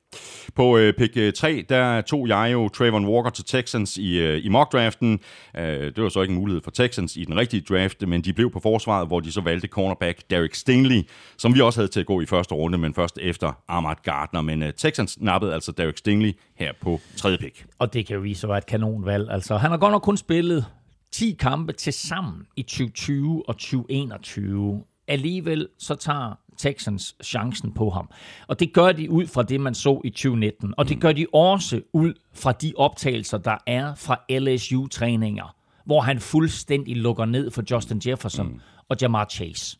[0.56, 5.20] På pick 3, der tog jeg jo Trayvon Walker til Texans i, i mock-draften.
[5.56, 8.52] Det var så ikke en mulighed for Texans i den rigtige draft, men de blev
[8.52, 11.02] på forsvaret, hvor de så valgte cornerback Derek Stingley,
[11.38, 13.96] som vi også havde til at gå i første runde, men først efter efter Ahmad
[14.04, 17.66] Gardner, men uh, Texans nappede altså Derek Stingley her på tredje pick.
[17.80, 19.32] Og det kan jo vise sig være et kanonvalg.
[19.32, 20.66] Altså, han har godt nok kun spillet
[21.12, 24.84] 10 kampe til sammen i 2020 og 2021.
[25.08, 28.10] Alligevel så tager Texans chancen på ham.
[28.48, 30.74] Og det gør de ud fra det, man så i 2019.
[30.78, 36.20] Og det gør de også ud fra de optagelser, der er fra LSU-træninger, hvor han
[36.20, 38.60] fuldstændig lukker ned for Justin Jefferson mm.
[38.90, 39.78] og Jamar Chase.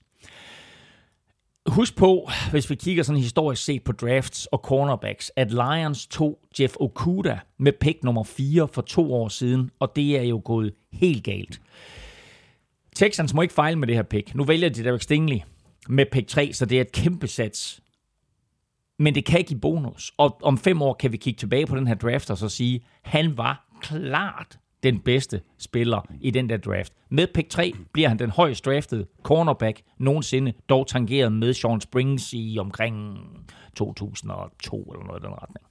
[1.68, 6.40] Husk på, hvis vi kigger sådan historisk set på drafts og cornerbacks, at Lions tog
[6.60, 10.74] Jeff Okuda med pick nummer 4 for to år siden, og det er jo gået
[10.94, 11.62] helt galt.
[12.96, 14.36] Texans må ikke fejle med det her pick.
[14.36, 15.40] Nu vælger de Derek Stingley
[15.90, 17.82] med pick 3, så det er et kæmpe sats.
[19.00, 20.12] Men det kan give bonus.
[20.18, 22.86] Og om fem år kan vi kigge tilbage på den her draft og så sige,
[23.02, 26.94] han var klart den bedste spiller i den der draft.
[27.10, 32.34] Med pick 3 bliver han den højst draftede cornerback nogensinde, dog tangeret med Sean Springs
[32.34, 33.18] i omkring
[33.76, 35.66] 2002 eller noget i den retning.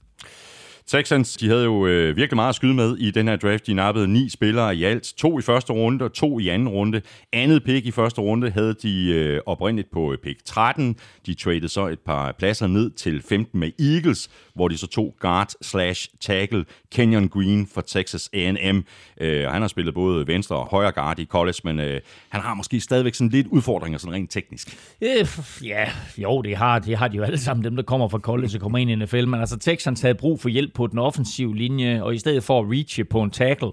[0.86, 3.66] Texans, de havde jo øh, virkelig meget at skyde med i den her draft.
[3.66, 5.14] De nappede ni spillere i alt.
[5.16, 7.02] To i første runde og to i anden runde.
[7.32, 10.96] Andet pick i første runde havde de øh, oprindeligt på øh, pick 13.
[11.26, 15.14] De traded så et par pladser ned til 15 med Eagles, hvor de så tog
[15.20, 18.84] guard slash tackle Kenyon Green for Texas A&M.
[19.20, 22.54] Øh, han har spillet både venstre og højre guard i college, men øh, han har
[22.54, 24.78] måske stadigvæk sådan lidt udfordringer sådan rent teknisk.
[25.00, 25.26] Øh,
[25.64, 28.56] ja, jo, det har, det har de jo alle sammen, dem der kommer fra college
[28.56, 29.26] og kommer ind i NFL.
[29.26, 32.60] Men altså Texans havde brug for hjælp på den offensive linje, og i stedet for
[32.60, 33.70] at reache på en tackle,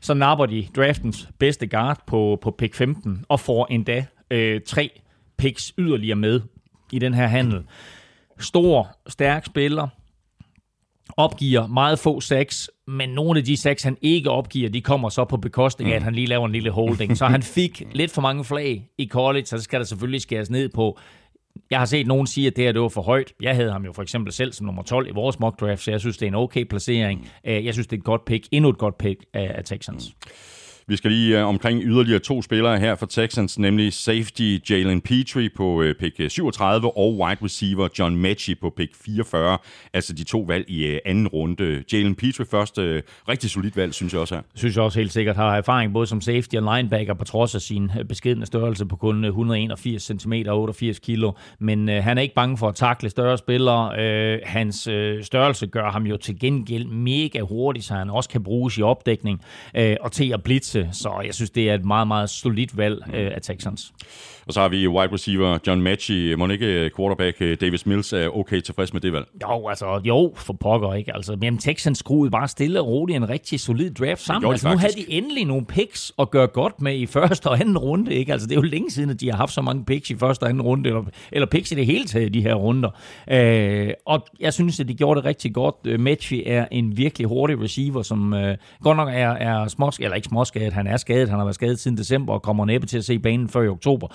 [0.00, 5.00] så napper de draftens bedste guard på, på pick 15, og får endda øh, tre
[5.38, 6.40] picks yderligere med
[6.92, 7.62] i den her handel.
[8.38, 9.88] Stor, stærk spiller,
[11.16, 15.24] opgiver meget få sacks, men nogle af de sacks, han ikke opgiver, de kommer så
[15.24, 16.04] på bekostning af, at mm.
[16.04, 17.16] han lige laver en lille holding.
[17.18, 20.50] Så han fik lidt for mange flag i college, så det skal der selvfølgelig skæres
[20.50, 20.98] ned på.
[21.70, 23.32] Jeg har set nogen sige, at det her det var for højt.
[23.40, 25.90] Jeg havde ham jo for eksempel selv som nummer 12 i vores mock draft, så
[25.90, 27.20] jeg synes, det er en okay placering.
[27.20, 27.50] Mm.
[27.50, 28.48] Øh, jeg synes, det er et godt pick.
[28.52, 30.08] Endnu et godt pick af, Texans.
[30.08, 30.30] Mm.
[30.86, 35.50] Vi skal lige uh, omkring yderligere to spillere her for Texans, nemlig safety Jalen Petrie
[35.56, 39.58] på uh, pick øh, 37 og wide receiver John Mechie på pick 44.
[39.92, 41.84] Altså de to valg i uh, anden runde.
[41.92, 42.84] Jalen Petrie først uh,
[43.28, 44.42] rigtig solidt valg, synes jeg også her.
[44.54, 47.60] Synes jeg også helt sikkert har erfaring både som safety og linebacker på trods af
[47.60, 51.32] sin beskedende størrelse på kun 181 cm og 88 kilo.
[51.58, 53.88] Men uh, han er ikke bange for at takle større spillere.
[53.88, 58.44] Uh, hans uh, størrelse gør ham jo til gengæld mega hurtig, så han også kan
[58.44, 59.40] bruges i opdækning
[59.78, 63.02] uh, og til at blitz så jeg synes, det er et meget, meget solidt valg
[63.14, 63.92] øh, af Texans.
[64.46, 66.34] Og så har vi wide receiver John Matchy.
[66.34, 69.26] Må ikke øh, quarterback øh, Davis Mills er okay tilfreds med det valg?
[69.42, 71.14] Jo, altså, jo, for pokker ikke.
[71.14, 74.50] Altså, men Texans skruede bare stille og roligt en rigtig solid draft sammen.
[74.50, 77.78] Altså, nu havde de endelig nogle picks at gøre godt med i første og anden
[77.78, 78.14] runde.
[78.14, 78.32] Ikke?
[78.32, 80.42] Altså, det er jo længe siden, at de har haft så mange picks i første
[80.42, 81.02] og anden runde, eller,
[81.32, 82.90] eller picks i det hele taget i de her runder.
[83.30, 85.74] Øh, og jeg synes, at de gjorde det rigtig godt.
[85.84, 90.16] Øh, Matchy er en virkelig hurtig receiver, som øh, godt nok er, er småskadet, eller
[90.16, 92.98] ikke småskadet, han er skadet, han har været skadet siden december og kommer næppe til
[92.98, 94.08] at se banen før i oktober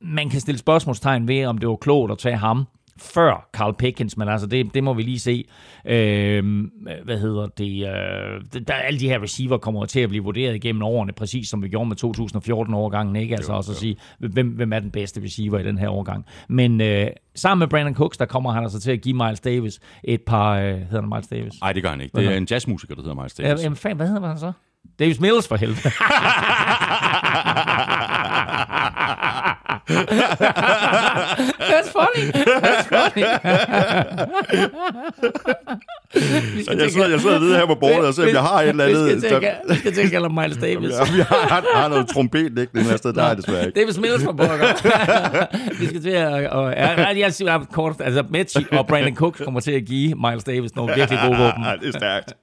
[0.00, 2.66] man kan stille spørgsmålstegn ved, om det var klogt at tage ham
[3.00, 5.44] før Carl Pickens, men altså det, det må vi lige se.
[5.84, 6.64] Øh,
[7.04, 7.86] hvad hedder det?
[7.86, 11.62] Øh, der, alle de her receiver kommer til at blive vurderet igennem årene, præcis som
[11.62, 13.34] vi gjorde med 2014-årgangen, ikke?
[13.34, 13.74] Altså jo, også jo.
[13.74, 16.26] at sige, hvem, hvem er den bedste receiver i den her årgang.
[16.48, 19.80] Men øh, sammen med Brandon Cooks, der kommer han altså til at give Miles Davis
[20.04, 20.56] et par...
[20.56, 21.52] Øh, hedder han Miles Davis?
[21.60, 22.18] Nej, det gør han ikke.
[22.18, 23.62] Det er en jazzmusiker, der hedder Miles Davis.
[23.62, 24.52] Jamen, fan, hvad hedder han så?
[24.98, 25.80] Davis Mills for helvede.
[31.70, 32.24] That's funny.
[32.64, 33.24] That's funny.
[36.64, 38.68] så jeg, sidder, jeg sidder lige her på bordet og ser, om jeg har et
[38.68, 39.14] eller andet.
[39.14, 40.90] Vi skal til, skal til at kalde Miles Davis.
[41.14, 43.80] Vi har, har noget trompet liggende et sted, der er desværre ikke.
[43.80, 45.78] Davis Mills for pokker.
[45.80, 46.50] vi skal til at...
[46.50, 50.44] Og, ja, jeg siger kort, altså Metchi og Brandon Cook kommer til at give Miles
[50.44, 51.64] Davis nogle virkelig gode våben.
[51.80, 52.34] det er stærkt.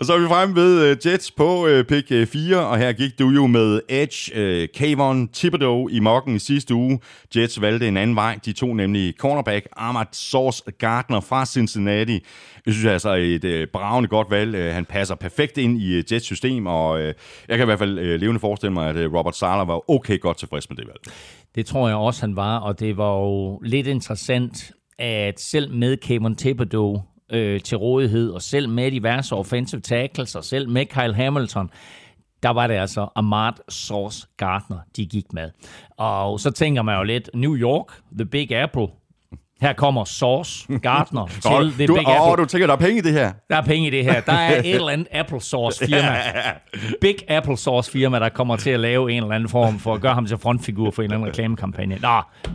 [0.00, 2.92] og så er vi fremme ved uh, Jets på uh, pick uh, 4, og her
[2.92, 7.00] gik du jo med Edge, uh, Kayvon Thibodeau i mokken i sidste uge.
[7.36, 8.38] Jets valgte en anden vej.
[8.44, 12.24] De to nemlig cornerback Ahmad Sauce Gardner fra Cincinnati.
[12.66, 14.54] Jeg synes altså et øh, bravende godt valg.
[14.54, 17.14] Øh, han passer perfekt ind i øh, Jets system, og øh,
[17.48, 20.20] jeg kan i hvert fald øh, levende forestille mig, at øh, Robert Sala var okay
[20.20, 21.16] godt tilfreds med det valg.
[21.54, 25.96] Det tror jeg også, han var, og det var jo lidt interessant, at selv med
[25.96, 31.14] Cameron Thibodeau øh, til rådighed, og selv med diverse offensive tackles, og selv med Kyle
[31.14, 31.70] Hamilton,
[32.44, 35.50] der var det altså Ahmad Sauce Gardner, de gik med.
[35.96, 38.86] Og så tænker man jo lidt, New York, The Big Apple,
[39.60, 41.26] her kommer Sauce Gardner
[41.66, 42.42] til The du, Big åh, Apple.
[42.44, 43.32] du tænker, der er penge i det her?
[43.50, 44.20] Der er penge i det her.
[44.20, 46.18] Der er et eller andet applesauce firma.
[47.00, 50.14] Big applesauce firma, der kommer til at lave en eller anden form for at gøre
[50.14, 51.98] ham til frontfigur for en eller anden reklamekampagne.
[52.02, 52.08] Nå,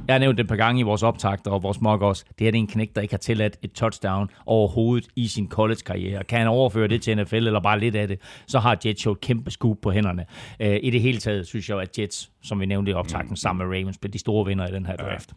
[0.08, 2.24] jeg har nævnt det et par gange i vores optagter og vores mock også.
[2.40, 5.50] Det her det er en knæk, der ikke har tilladt et touchdown overhovedet i sin
[5.50, 6.24] college-karriere.
[6.24, 9.12] Kan han overføre det til NFL eller bare lidt af det, så har Jets jo
[9.12, 10.26] et kæmpe scoop på hænderne.
[10.60, 13.68] Uh, I det hele taget synes jeg at Jets, som vi nævnte i optakten sammen
[13.68, 15.30] med Ravens, blev de store vinder i den her draft.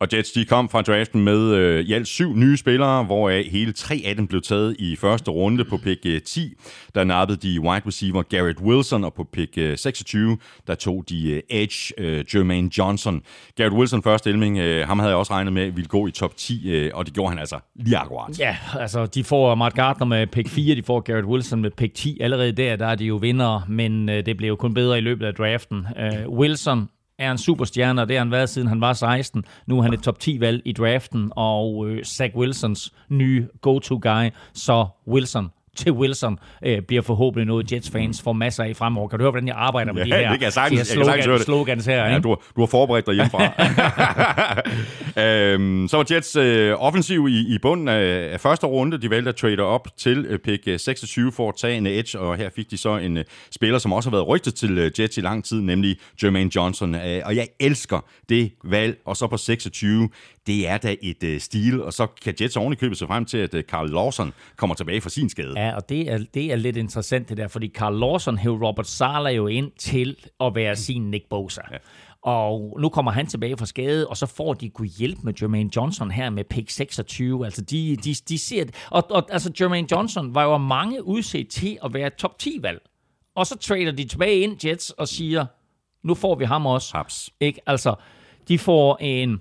[0.00, 3.72] Og Jets de kom fra draften med øh, i alt syv nye spillere, hvoraf hele
[3.72, 6.54] tre af dem blev taget i første runde på pick øh, 10.
[6.94, 11.30] Der nappede de wide receiver Garrett Wilson, og på pick øh, 26, der tog de
[11.30, 13.22] øh, edge øh, Jermaine Johnson.
[13.56, 16.36] Garrett Wilson første elming, øh, ham havde jeg også regnet med ville gå i top
[16.36, 18.38] 10, øh, og det gjorde han altså lige akkurat.
[18.38, 21.94] Ja, altså de får Matt Gardner med pick 4, de får Garrett Wilson med pick
[21.94, 22.18] 10.
[22.20, 25.00] Allerede der, der er de jo vinder, men øh, det blev jo kun bedre i
[25.00, 25.86] løbet af draften.
[25.98, 26.88] Øh, Wilson
[27.18, 29.44] er en superstjerne, og det har han været siden han var 16.
[29.66, 34.86] Nu er han et top 10-valg i draften, og øh, Zach Wilsons nye go-to-guy, så
[35.08, 39.08] Wilson til Wilson øh, bliver forhåbentlig noget Jets-fans får masser af fremover.
[39.08, 40.94] Kan du høre, hvordan jeg arbejder med Ja, de her, det kan jeg sagtens- de
[40.94, 41.96] her jeg kan sagtens slogan, slogans her?
[42.04, 42.20] Ja, ikke?
[42.22, 43.42] du, har- du har forberedt dig hjemmefra.
[45.24, 48.98] øhm, så var Jets øh, offensiv i, i bunden af, af første runde.
[49.02, 52.18] De valgte at trade op til øh, pick øh, 26 for at tage en edge,
[52.18, 54.90] og her fik de så en øh, spiller, som også har været rygtet til øh,
[55.00, 56.94] Jets i lang tid, nemlig Jermaine Johnson.
[56.94, 60.08] Øh, og jeg elsker det valg, og så på 26,
[60.46, 63.24] det er da et øh, stil, og så kan Jets oven i købet sig frem
[63.24, 65.52] til, at øh, Carl Lawson kommer tilbage fra sin skade.
[65.56, 68.86] Ja, og det er, det er lidt interessant det der, fordi Carl Lawson hævde Robert
[68.86, 71.60] Sala jo ind til at være sin Nick Bosa.
[71.72, 71.76] Ja.
[72.22, 75.70] Og nu kommer han tilbage fra skade, og så får de kunne hjælpe med Jermaine
[75.76, 77.44] Johnson her med pick 26.
[77.44, 78.64] Altså, de, de, de ser.
[78.90, 82.82] Og, og altså, Jermaine Johnson var jo mange udset til at være top 10-valg.
[83.34, 85.46] Og så trader de tilbage ind, Jets, og siger,
[86.02, 86.96] nu får vi ham også.
[86.96, 87.30] Haps.
[87.40, 87.60] Ikke?
[87.66, 87.94] Altså,
[88.48, 89.40] de får en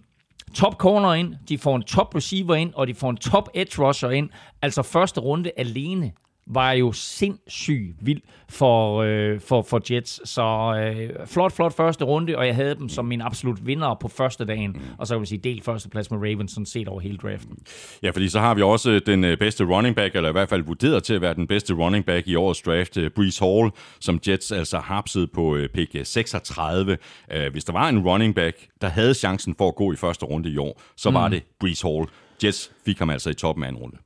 [0.53, 3.87] top corner ind, de får en top receiver ind, og de får en top edge
[3.87, 4.29] rusher ind.
[4.61, 6.11] Altså første runde alene
[6.47, 10.29] var jo sindssygt vild for, øh, for, for Jets.
[10.29, 14.07] Så øh, flot, flot første runde, og jeg havde dem som min absolut vinder på
[14.07, 14.81] første dagen.
[14.97, 17.57] Og så kan man sige, del førsteplads med Ravens, sådan set over hele draften.
[18.03, 20.63] Ja, fordi så har vi også den øh, bedste running back, eller i hvert fald
[20.63, 24.19] vurderet til at være den bedste running back i årets draft, øh, Brees Hall, som
[24.27, 26.97] Jets altså hapsede på øh, pick øh, 36.
[27.31, 30.25] Øh, Hvis der var en running back, der havde chancen for at gå i første
[30.25, 32.05] runde i år, så var det Brees Hall.
[32.43, 33.97] Jets fik ham altså i toppen af anden runde.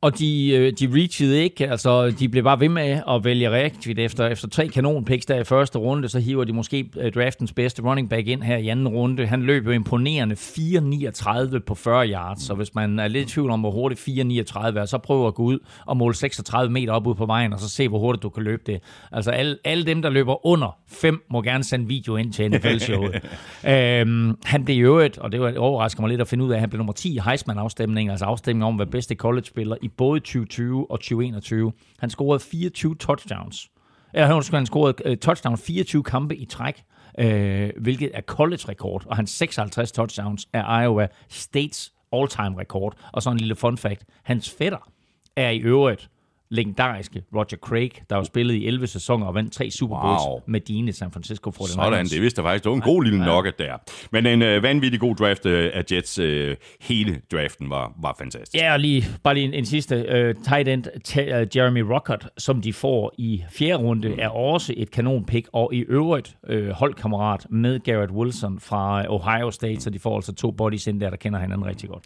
[0.00, 3.98] Og de, øh, de reachede ikke, altså de blev bare ved med at vælge rigtigt.
[3.98, 7.82] Efter, efter tre kanonpicks der i første runde, så hiver de måske øh, draftens bedste
[7.82, 9.26] running back ind her i anden runde.
[9.26, 13.50] Han løb jo imponerende 4,39 på 40 yards, så hvis man er lidt i tvivl
[13.50, 17.06] om, hvor hurtigt 4,39 er, så prøv at gå ud og måle 36 meter op
[17.06, 18.80] ud på vejen, og så se, hvor hurtigt du kan løbe det.
[19.12, 23.14] Altså alle, alle dem, der løber under 5, må gerne sende video ind til NFL-showet.
[23.72, 26.54] øhm, han blev i øvrigt, og det var overrasker mig lidt at finde ud af,
[26.54, 30.20] at han blev nummer 10 i Heisman-afstemningen, altså afstemningen om, hvad bedste college-spiller i både
[30.20, 31.72] 2020 og 2021.
[31.98, 33.70] Han scorede 24 touchdowns.
[34.14, 36.82] Eller han, han scorede uh, touchdown 24 kampe i træk,
[37.18, 42.96] øh, hvilket er college-rekord, og hans 56 touchdowns er Iowa States all-time rekord.
[43.12, 44.04] Og så en lille fun fact.
[44.22, 44.90] Hans fætter
[45.36, 46.10] er i øvrigt
[46.50, 50.22] legendariske Roger Craig, der har jo spillet i 11 sæsoner og vandt tre Super Bowls
[50.26, 50.40] Wow.
[50.46, 51.66] med dine San Francisco 49ers.
[51.72, 52.64] Sådan, det vidste jeg faktisk.
[52.64, 53.76] Det var en god lille nugget der.
[54.10, 56.18] Men en øh, vanvittig god draft øh, af Jets.
[56.18, 58.54] Øh, hele draften var, var fantastisk.
[58.62, 59.96] Ja, og lige, bare lige en, en sidste.
[59.96, 64.14] Uh, tight end ta- uh, Jeremy Rockert, som de får i fjerde runde, mm.
[64.18, 69.80] er også et kanonpick, og i øvrigt uh, holdkammerat med Garrett Wilson fra Ohio State,
[69.80, 72.04] så de får altså to bodies ind der, der kender hinanden rigtig godt.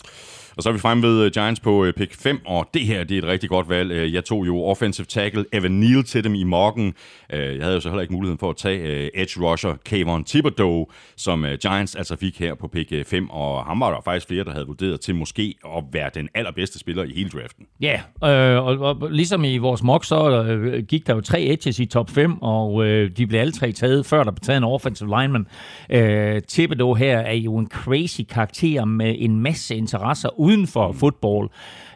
[0.57, 3.05] Og så er vi fremme ved øh, Giants på øh, pick 5, og det her
[3.05, 3.93] det er et rigtig godt valg.
[3.93, 6.95] Øh, jeg tog jo offensive tackle Evan Neal til dem i morgen.
[7.31, 10.87] Jeg havde jo så heller ikke muligheden for at tage edge rusher Kayvon Thibodeau,
[11.17, 14.53] som Giants altså fik her på pick 5, og ham var der faktisk flere, der
[14.53, 17.67] havde vurderet til måske at være den allerbedste spiller i hele draften.
[17.81, 21.79] Ja, øh, og, og ligesom i vores mock, så øh, gik der jo tre edges
[21.79, 24.65] i top 5, og øh, de blev alle tre taget, før der blev taget en
[24.65, 25.47] offensive lineman.
[25.91, 31.51] Øh, Thibodeau her er jo en crazy karakter med en masse interesser uden for fodbold.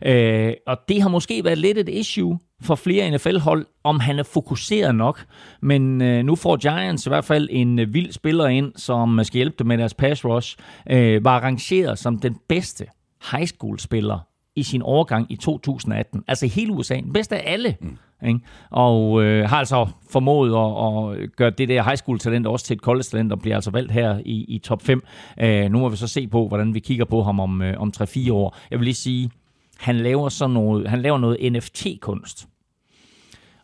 [0.04, 4.22] Øh, og det har måske været lidt et issue for flere NFL-hold, om han er
[4.22, 5.24] fokuseret nok.
[5.62, 9.38] Men øh, nu får Giants i hvert fald en øh, vild spiller ind, som skal
[9.38, 10.56] hjælpe dem med deres pass rush.
[10.90, 12.86] Øh, var rangeret som den bedste
[13.30, 14.18] high school-spiller
[14.56, 16.24] i sin overgang i 2018.
[16.28, 16.94] Altså hele USA.
[16.94, 17.76] Den bedste af alle.
[17.80, 17.98] Mm.
[18.26, 18.40] Ikke?
[18.70, 22.74] Og øh, har altså formået at, at gøre det der high school talent også til
[22.74, 25.02] et college talent, og bliver altså valgt her i, i top 5.
[25.40, 27.92] Øh, nu må vi så se på, hvordan vi kigger på ham om, øh, om
[27.96, 28.56] 3-4 år.
[28.70, 29.30] Jeg vil lige sige,
[29.78, 32.48] han laver sådan noget, han laver noget NFT-kunst.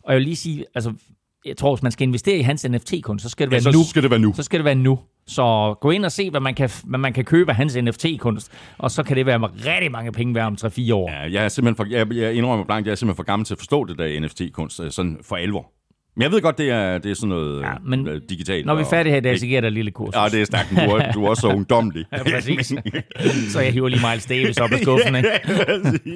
[0.03, 0.93] Og jeg vil lige sige, altså,
[1.45, 3.77] jeg tror, hvis man skal investere i hans NFT-kunst, så skal det være ja, så
[3.77, 3.83] nu.
[3.83, 4.33] skal det være nu.
[4.35, 4.99] Så skal det være nu.
[5.27, 8.51] Så gå ind og se, hvad man kan, hvad man kan købe af hans NFT-kunst,
[8.77, 11.11] og så kan det være rigtig mange penge værd om 3-4 år.
[11.11, 13.53] Ja, jeg er simpelthen for, jeg, jeg indrømmer blankt, jeg er simpelthen for gammel til
[13.53, 15.71] at forstå det der NFT-kunst, sådan for alvor.
[16.15, 18.65] Men jeg ved godt, det er, det er sådan noget ja, men øh, digitalt.
[18.65, 20.15] Når vi er færdige her i dag, så giver jeg dig et lille kurs.
[20.15, 20.69] Ja, det er stærkt.
[20.69, 22.05] Du er, du er også så ungdomlig.
[22.11, 22.73] ja, præcis.
[23.49, 25.15] så jeg hiver lige Miles Davis op af skuffen.
[25.15, 25.29] Ikke?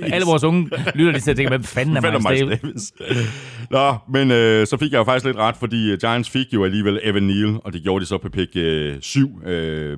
[0.02, 2.94] ja, Alle vores unge lytter lige til at tænke, hvem fanden er Miles, Miles Davis?
[3.00, 3.32] Davis?
[3.72, 6.66] Nå, men øh, så fik jeg jo faktisk lidt ret, fordi øh, Giants fik jo
[6.66, 8.58] alligevel Evan Neal, og det gjorde de så på pick
[9.02, 9.42] 7.
[9.46, 9.98] Øh,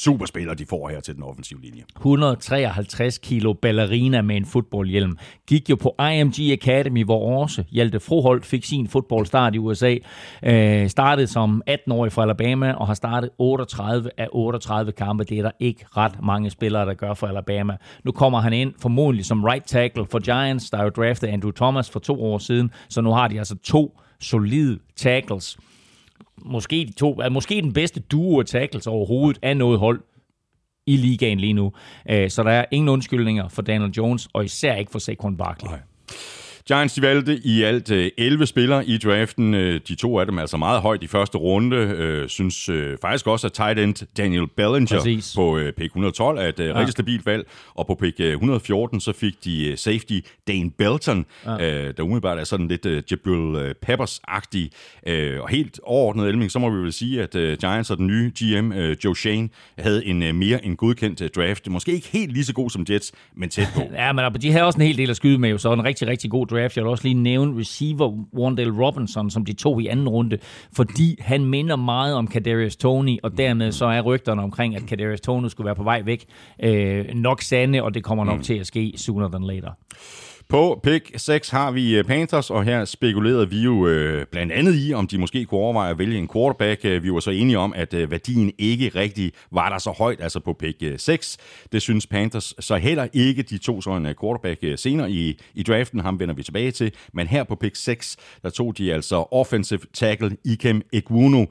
[0.00, 1.82] superspiller, de får her til den offensive linje.
[1.96, 5.18] 153 kilo ballerina med en fodboldhjelm.
[5.46, 9.96] Gik jo på IMG Academy, hvor også Hjalte Froholt fik sin fodboldstart i USA.
[10.42, 15.24] Øh, startede som 18-årig fra Alabama og har startet 38 af 38 kampe.
[15.24, 17.76] Det er der ikke ret mange spillere, der gør for Alabama.
[18.04, 21.90] Nu kommer han ind formodentlig som right tackle for Giants, der jo draftede Andrew Thomas
[21.90, 25.58] for to år siden, så nu har de altså to solide tackles
[26.44, 30.00] måske, de to, måske den bedste duo af tackles overhovedet af noget hold
[30.86, 31.72] i ligaen lige nu.
[32.10, 35.70] Øh, så der er ingen undskyldninger for Daniel Jones, og især ikke for Saquon Barkley.
[35.70, 35.80] Nej.
[36.68, 39.54] Giants de valgte i alt 11 øh, spillere i draften.
[39.54, 41.76] Øh, de to af dem er altså meget højt i første runde.
[41.76, 42.70] Øh, synes
[43.02, 45.32] faktisk også, at tight end Daniel Bellinger Præcis.
[45.36, 46.78] på pick 112 er et ja.
[46.78, 47.46] rigtig stabilt valg.
[47.74, 50.18] Og på pick 114 så fik de safety
[50.48, 51.92] Dane Belton, ja.
[51.92, 54.68] der umiddelbart er sådan lidt Jabril Peppers-agtig.
[55.40, 58.72] Og helt overordnet, Elming, så må vi vel sige, at Giants og den nye GM,
[59.04, 61.70] Joe Shane, havde en mere end godkendt draft.
[61.70, 63.80] Måske ikke helt lige så god som Jets, men tæt på.
[63.92, 66.30] ja, men de havde også en hel del at skyde med, så en rigtig, rigtig
[66.30, 66.76] god draft.
[66.76, 70.38] Jeg vil også lige nævne receiver Wandale Robinson, som de tog i anden runde,
[70.72, 75.20] fordi han minder meget om Kadarius Tony, og dermed så er rygterne omkring, at Kadarius
[75.20, 76.24] Tony skulle være på vej væk,
[76.62, 78.42] øh, nok sande, og det kommer nok mm.
[78.42, 79.70] til at ske sooner than later.
[80.50, 84.74] På pick 6 har vi øh, Panthers, og her spekulerede vi jo øh, blandt andet
[84.76, 86.84] i, om de måske kunne overveje at vælge en quarterback.
[86.84, 90.20] Øh, vi var så enige om, at øh, værdien ikke rigtig var der så højt,
[90.20, 91.38] altså på pick 6.
[91.72, 93.42] Det synes Panthers så heller ikke.
[93.42, 96.92] De tog så en øh, quarterback senere i, i draften, ham vender vi tilbage til.
[97.12, 101.44] Men her på pick 6, der tog de altså offensive tackle Ikem Egwuno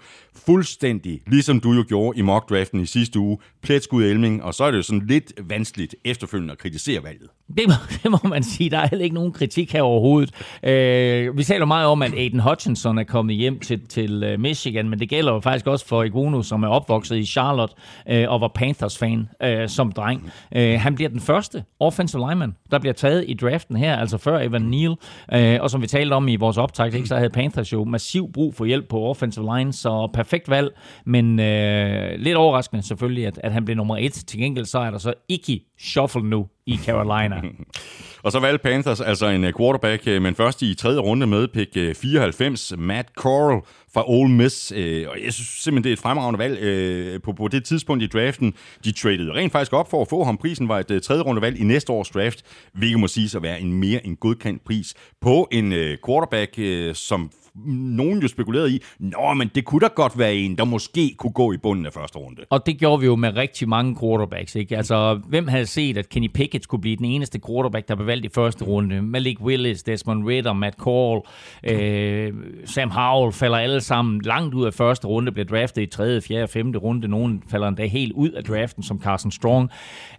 [0.45, 3.37] Fuldstændig, ligesom du jo gjorde i mock draften i sidste uge.
[3.61, 7.29] Pletskud Elming, og så er det jo sådan lidt vanskeligt efterfølgende at kritisere valget.
[7.57, 7.73] Det må,
[8.03, 8.69] det må man sige.
[8.69, 10.31] Der er heller ikke nogen kritik her overhovedet.
[10.63, 14.89] Øh, vi taler meget om, at Aiden Hutchinson er kommet hjem til, til øh, Michigan,
[14.89, 17.75] men det gælder jo faktisk også for Iguno, som er opvokset i Charlotte
[18.09, 20.31] øh, og var Panthers-fan øh, som dreng.
[20.55, 24.39] Øh, han bliver den første offensive lineman, der bliver taget i draften her, altså før
[24.39, 24.95] Evan Neal.
[25.33, 28.55] Øh, og som vi talte om i vores optag, så havde Panthers jo massiv brug
[28.55, 30.69] for hjælp på offensive line, så perfekt perfekt valg,
[31.05, 34.13] men øh, lidt overraskende selvfølgelig, at, at han blev nummer et.
[34.13, 37.41] Til gengæld så er der så ikke shuffle nu i Carolina.
[38.23, 41.47] og så valgte Panthers altså en øh, quarterback, øh, men først i tredje runde med
[41.47, 43.61] pick øh, 94, Matt Corral
[43.93, 44.71] fra Ole Miss.
[44.71, 48.53] Og jeg synes simpelthen, det er et fremragende valg på, på det tidspunkt i draften.
[48.83, 50.37] De tradede rent faktisk op for at få ham.
[50.37, 53.61] Prisen var et tredje runde valg i næste års draft, hvilket må sige at være
[53.61, 55.73] en mere end godkendt pris på en
[56.05, 56.59] quarterback,
[56.93, 57.31] som
[57.75, 61.31] nogen jo spekuleret i, nå, men det kunne da godt være en, der måske kunne
[61.33, 62.41] gå i bunden af første runde.
[62.49, 64.77] Og det gjorde vi jo med rigtig mange quarterbacks, ikke?
[64.77, 68.25] Altså, hvem havde set, at Kenny Pickett skulle blive den eneste quarterback, der blev valgt
[68.25, 69.01] i første runde?
[69.01, 71.21] Malik Willis, Desmond Ritter, Matt Call,
[71.63, 72.33] øh,
[72.65, 76.47] Sam Howell falder alle sammen langt ud af første runde, bliver draftet i tredje, fjerde,
[76.47, 77.07] femte runde.
[77.07, 79.69] Nogen falder endda helt ud af draften, som Carson Strong.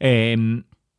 [0.03, 0.39] Øh,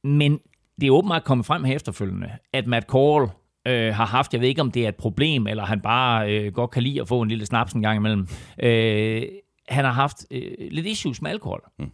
[0.03, 0.39] men
[0.81, 3.27] det er åbenbart kommet frem her efterfølgende, at Matt Call
[3.67, 4.33] øh, har haft.
[4.33, 7.01] Jeg ved ikke, om det er et problem, eller han bare øh, godt kan lide
[7.01, 8.27] at få en lille snaps en gang imellem.
[8.63, 9.23] Øh,
[9.69, 11.63] han har haft øh, lidt issues med alkohol.
[11.79, 11.91] Mm.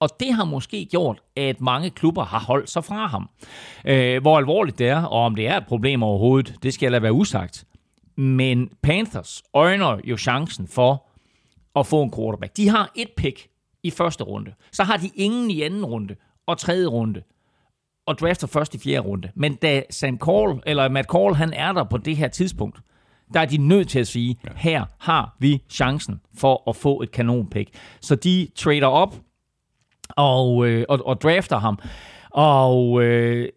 [0.00, 3.30] Og det har måske gjort, at mange klubber har holdt sig fra ham.
[3.84, 6.90] Øh, hvor alvorligt det er, og om det er et problem overhovedet, det skal jeg
[6.90, 7.64] lade være usagt.
[8.16, 11.06] Men Panthers øjner jo chancen for
[11.76, 12.56] at få en quarterback.
[12.56, 13.48] De har et pick
[13.82, 14.54] i første runde.
[14.72, 17.22] Så har de ingen i anden runde og tredje runde
[18.10, 19.30] og drafter først i fjerde runde.
[19.34, 22.78] Men da Sam Call, eller Matt Call, han er der på det her tidspunkt,
[23.34, 24.50] der er de nødt til at sige, ja.
[24.56, 27.70] her har vi chancen for at få et kanonpick.
[28.00, 29.14] Så de trader op
[30.08, 31.78] og, øh, og, og drafter ham.
[32.30, 33.48] Og øh,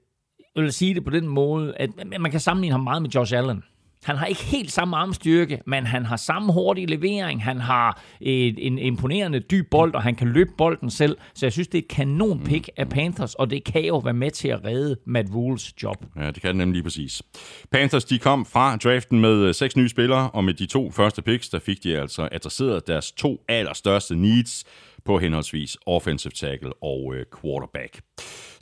[0.56, 1.89] jeg vil sige det på den måde, at
[2.20, 3.64] man kan sammenligne ham meget med Josh Allen
[4.04, 7.43] han har ikke helt samme armstyrke, men han har samme hurtige levering.
[7.43, 11.18] Han har et, en imponerende dyb bold, og han kan løbe bolden selv.
[11.34, 14.14] Så jeg synes, det er et kanon pick af Panthers, og det kan jo være
[14.14, 16.06] med til at redde Matt Rules job.
[16.16, 17.22] Ja, det kan det nemlig lige præcis.
[17.72, 21.22] Panthers, de kom fra draften med øh, seks nye spillere, og med de to første
[21.22, 24.64] picks, der fik de altså adresseret deres to allerstørste needs
[25.06, 28.01] på henholdsvis offensive tackle og øh, quarterback.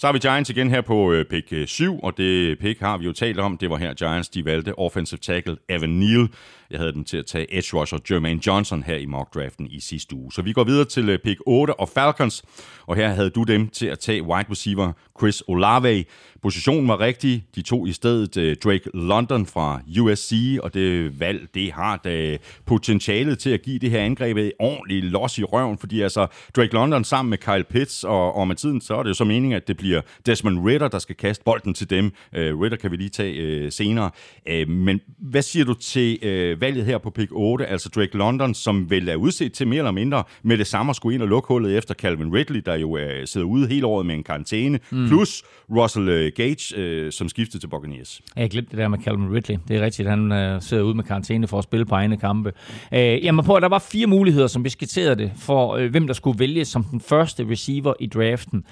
[0.01, 2.97] Så har vi Giants igen her på øh, pick øh, 7, og det pick har
[2.97, 3.57] vi jo talt om.
[3.57, 6.27] Det var her Giants, de valgte offensive tackle Evan Neal.
[6.71, 9.79] Jeg havde den til at tage edge rusher Jermaine Johnson her i mock draften i
[9.79, 10.31] sidste uge.
[10.31, 12.43] Så vi går videre til øh, pick 8 og Falcons,
[12.87, 16.05] og her havde du dem til at tage wide receiver Chris Olave.
[16.41, 17.45] Positionen var rigtig.
[17.55, 23.39] De tog i stedet Drake London fra USC, og det valg, det har da potentialet
[23.39, 27.03] til at give det her angreb et ordentligt los i røven, fordi altså Drake London
[27.03, 29.67] sammen med Kyle Pitts, og, og med tiden så er det jo så meningen, at
[29.67, 32.05] det bliver Desmond Ritter, der skal kaste bolden til dem.
[32.05, 34.09] Uh, Ritter kan vi lige tage uh, senere.
[34.51, 38.53] Uh, men hvad siger du til uh, valget her på pick 8, altså Drake London,
[38.53, 41.27] som vel er udset til mere eller mindre med det samme at skulle ind og
[41.27, 44.79] lukke hullet efter Calvin Ridley, der jo uh, sidder ude hele året med en karantæne,
[44.91, 45.07] mm.
[45.07, 48.21] plus Russell uh, Gage, uh, som skiftede til Buccaneers.
[48.35, 49.57] Jeg glemte det der med Calvin Ridley.
[49.67, 52.53] Det er rigtigt, han uh, sidder ude med karantæne for at spille på egne kampe.
[52.91, 56.13] Uh, jamen at der var fire muligheder, som vi skitserede det, for uh, hvem der
[56.13, 58.63] skulle vælges som den første receiver i draften.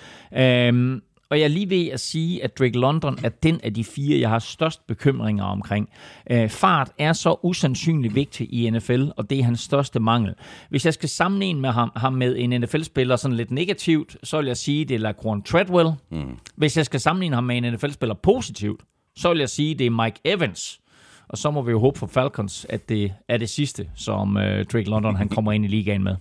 [0.59, 3.83] Uh, og jeg er lige ved at sige, at Drake London er den af de
[3.83, 5.89] fire, jeg har størst bekymringer omkring.
[6.31, 10.33] Øh, fart er så usandsynligt vigtig i NFL, og det er hans største mangel.
[10.69, 14.47] Hvis jeg skal sammenligne med ham, ham med en NFL-spiller sådan lidt negativt, så vil
[14.47, 15.89] jeg sige, det er Laquan Treadwell.
[16.11, 16.37] Mm.
[16.55, 18.81] Hvis jeg skal sammenligne ham med en NFL-spiller positivt,
[19.15, 20.79] så vil jeg sige, det er Mike Evans.
[21.27, 24.65] Og så må vi jo håbe for Falcons, at det er det sidste, som øh,
[24.65, 26.15] Drake London han kommer ind i ligaen med.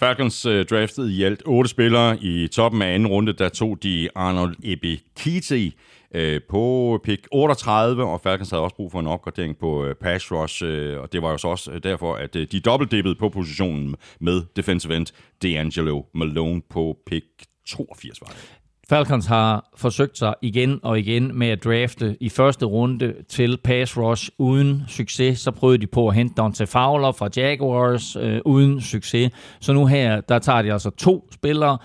[0.00, 2.18] Falcons øh, draftede i alt otte spillere.
[2.22, 5.74] I toppen af anden runde, der tog de Arnold Ebikiti
[6.14, 10.32] øh, på pick 38, og Falcons havde også brug for en opgradering på øh, pass
[10.32, 13.28] rush, øh, og det var jo så også øh, derfor, at øh, de dobbeltdippede på
[13.28, 15.06] positionen med defensive end
[15.44, 17.26] D'Angelo Malone på pick
[17.66, 18.59] 82 var det.
[18.90, 23.96] Falcons har forsøgt sig igen og igen med at drafte i første runde til pass
[23.96, 25.38] rush uden succes.
[25.38, 29.32] Så prøvede de på at hente Dante Fowler fra Jaguars øh, uden succes.
[29.60, 31.78] Så nu her, der tager de altså to spillere,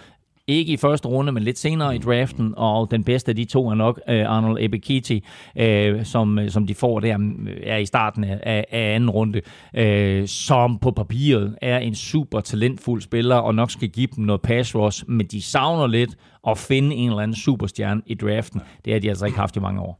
[0.47, 3.69] ikke i første runde, men lidt senere i draften, og den bedste af de to
[3.69, 5.23] er nok øh, Arnold Ebekiti,
[5.57, 9.41] øh, som, øh, som de får der mm, er i starten af, af anden runde,
[9.73, 14.41] øh, som på papiret er en super talentfuld spiller, og nok skal give dem noget
[14.41, 16.17] pass rush, men de savner lidt
[16.47, 18.61] at finde en eller anden superstjerne i draften.
[18.85, 19.99] Det har de altså ikke haft i mange år.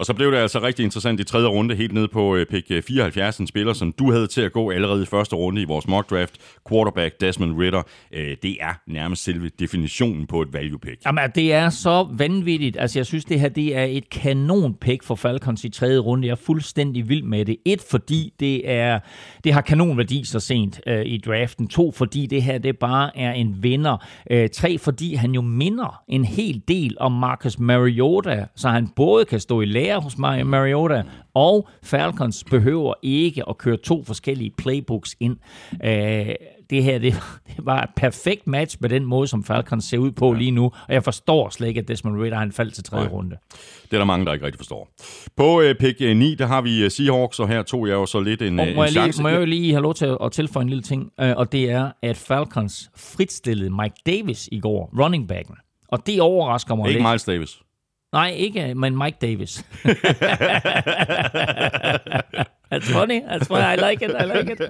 [0.00, 2.70] Og så blev det altså rigtig interessant i tredje runde, helt ned på øh, pick
[2.70, 5.64] øh, 74, en spiller, som du havde til at gå allerede i første runde i
[5.64, 6.38] vores mock draft,
[6.68, 7.82] quarterback Desmond Ritter.
[8.12, 11.04] Øh, det er nærmest selve definitionen på et value pick.
[11.06, 12.76] Jamen, det er så vanvittigt.
[12.80, 16.26] Altså, jeg synes, det her det er et kanon pick for Falcons i tredje runde.
[16.26, 17.56] Jeg er fuldstændig vild med det.
[17.64, 18.98] Et, fordi det, er,
[19.44, 21.68] det har kanonværdi så sent øh, i draften.
[21.68, 24.06] To, fordi det her det bare er en vinder.
[24.30, 29.24] Øh, tre, fordi han jo minder en hel del om Marcus Mariota, så han både
[29.24, 31.02] kan stå i lære lære hos Mario Mariota,
[31.34, 35.36] og Falcons behøver ikke at køre to forskellige playbooks ind.
[35.84, 36.34] Øh,
[36.70, 37.14] det her det,
[37.46, 40.38] det var et perfekt match med den måde, som Falcons ser ud på ja.
[40.38, 43.04] lige nu, og jeg forstår slet ikke, at Desmond Ritter har en fald til tredje
[43.04, 43.14] Nej.
[43.14, 43.36] runde.
[43.84, 44.88] Det er der mange, der ikke rigtig forstår.
[45.36, 48.20] På uh, pick 9, der har vi uh, Seahawks, og her tog jeg jo så
[48.20, 49.18] lidt en, og må en jeg chance.
[49.18, 51.70] Lige, må jeg lige have lov til at tilføje en lille ting, uh, og det
[51.70, 55.54] er, at Falcons fritstillede Mike Davis i går, running backen.
[55.88, 57.08] Og det overrasker mig ikke lidt.
[57.08, 57.60] Miles Davis.
[58.12, 59.58] Nej, ikke, men Mike Davis.
[62.72, 63.20] That's funny.
[63.20, 63.64] That's funny.
[63.64, 64.10] I like it.
[64.10, 64.60] I like it.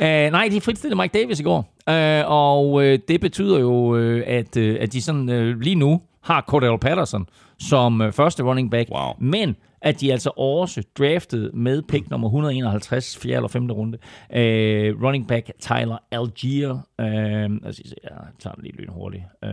[0.00, 1.58] Uh, nej, de fritstillede Mike Davis i går.
[1.90, 6.00] Uh, og uh, det betyder jo, uh, at, uh, at de sådan uh, lige nu
[6.22, 8.90] har Cordell Patterson som uh, første running back.
[8.90, 9.12] Wow.
[9.18, 13.36] Men at de altså også draftede med pick nummer 151, 4.
[13.36, 13.70] eller 5.
[13.70, 13.98] runde,
[14.30, 16.72] uh, running back Tyler Algier.
[16.72, 19.22] Uh, altså, jeg tager den lige lynhurtigt.
[19.42, 19.50] Uh,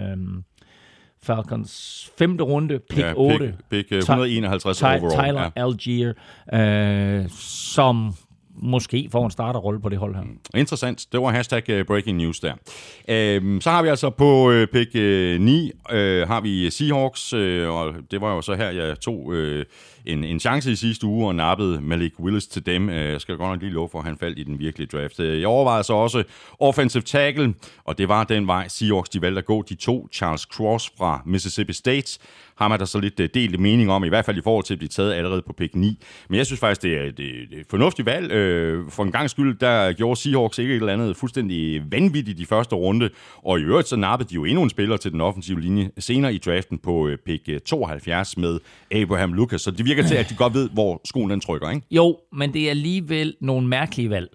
[1.24, 3.54] Falcons femte runde, pick ja, 8.
[3.70, 5.26] Pick, pick 151 Ty- overall.
[5.26, 5.50] Tyler ja.
[5.64, 6.14] Algier,
[6.54, 8.14] øh, som
[8.56, 10.22] måske får en starterrolle på det hold her.
[10.22, 10.38] Mm.
[10.56, 11.06] Interessant.
[11.12, 12.54] Det var hashtag uh, breaking news der.
[12.54, 15.02] Uh, så har vi altså på uh, pick uh,
[15.42, 15.98] 9, uh,
[16.28, 19.62] har vi Seahawks, uh, og det var jo så her, jeg tog uh,
[20.06, 22.90] en, en chance i sidste uge og nappede Malik Willis til dem.
[22.90, 25.20] Øh, jeg skal godt nok lige love for, at han faldt i den virkelige draft.
[25.20, 26.24] Øh, jeg overvejede så også
[26.60, 29.62] offensive tackle, og det var den vej Seahawks de valgte at gå.
[29.70, 32.20] De to Charles Cross fra Mississippi State
[32.58, 34.74] har er der så lidt øh, delt mening om, i hvert fald i forhold til
[34.74, 36.00] at blive taget allerede på pick 9.
[36.30, 38.32] Men jeg synes faktisk, det er, det, det er et fornuftigt valg.
[38.32, 42.46] Øh, for en gang skyld, der gjorde Seahawks ikke et eller andet fuldstændig vanvittigt i
[42.46, 45.62] første runde, og i øvrigt så nappede de jo endnu en spiller til den offensive
[45.62, 48.60] linje senere i draften på øh, pick 72 med
[48.92, 51.88] Abraham Lucas, så det virker til, at de godt ved, hvor skoen den trykker, ikke?
[51.92, 54.30] Jo, men det er alligevel nogle mærkelige valg,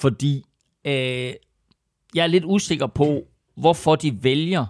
[0.00, 0.42] fordi
[0.86, 1.32] øh,
[2.14, 3.24] jeg er lidt usikker på,
[3.56, 4.66] hvorfor de vælger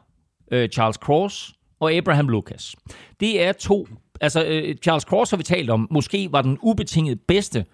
[0.52, 1.54] øh, Charles Cross
[1.84, 2.76] og Abraham Lucas.
[3.20, 3.88] Det er to...
[4.20, 7.64] Altså, øh, Charles Cross har vi talt om, måske var den ubetinget bedste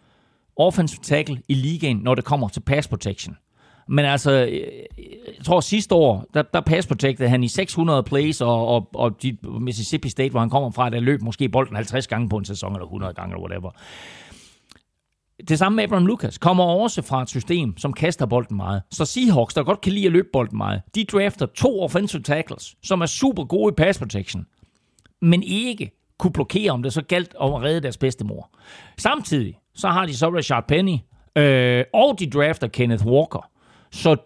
[0.56, 3.36] offensive tackle i ligaen, når det kommer til pass protection.
[3.88, 4.52] Men altså, øh,
[5.38, 9.22] jeg tror sidste år, der, der pass protected han i 600 plays, og, og, og
[9.22, 12.44] de, Mississippi State, hvor han kommer fra, der løb måske bolden 50 gange på en
[12.44, 13.70] sæson, eller 100 gange, eller whatever.
[15.48, 18.82] Det samme med Abraham Lucas kommer også fra et system, som kaster bolden meget.
[18.90, 22.76] Så Seahawks, der godt kan lide at løbe bolden meget, de drafter to offensive tackles,
[22.82, 24.46] som er super gode i pass protection,
[25.22, 28.50] men ikke kunne blokere, om det så galt om at redde deres bedste mor.
[28.98, 30.96] Samtidig så har de så Rashard Penny,
[31.36, 33.50] øh, og de drafter Kenneth Walker.
[33.90, 34.16] Så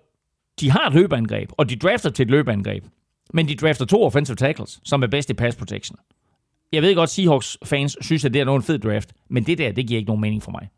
[0.61, 2.85] de har et løbeangreb, og de drafter til et løbeangreb.
[3.33, 5.99] Men de drafter to offensive tackles, som er bedst i pass protection.
[6.73, 9.73] Jeg ved godt, Seahawks fans synes, at det er nogen fed draft, men det der,
[9.73, 10.69] det giver ikke nogen mening for mig.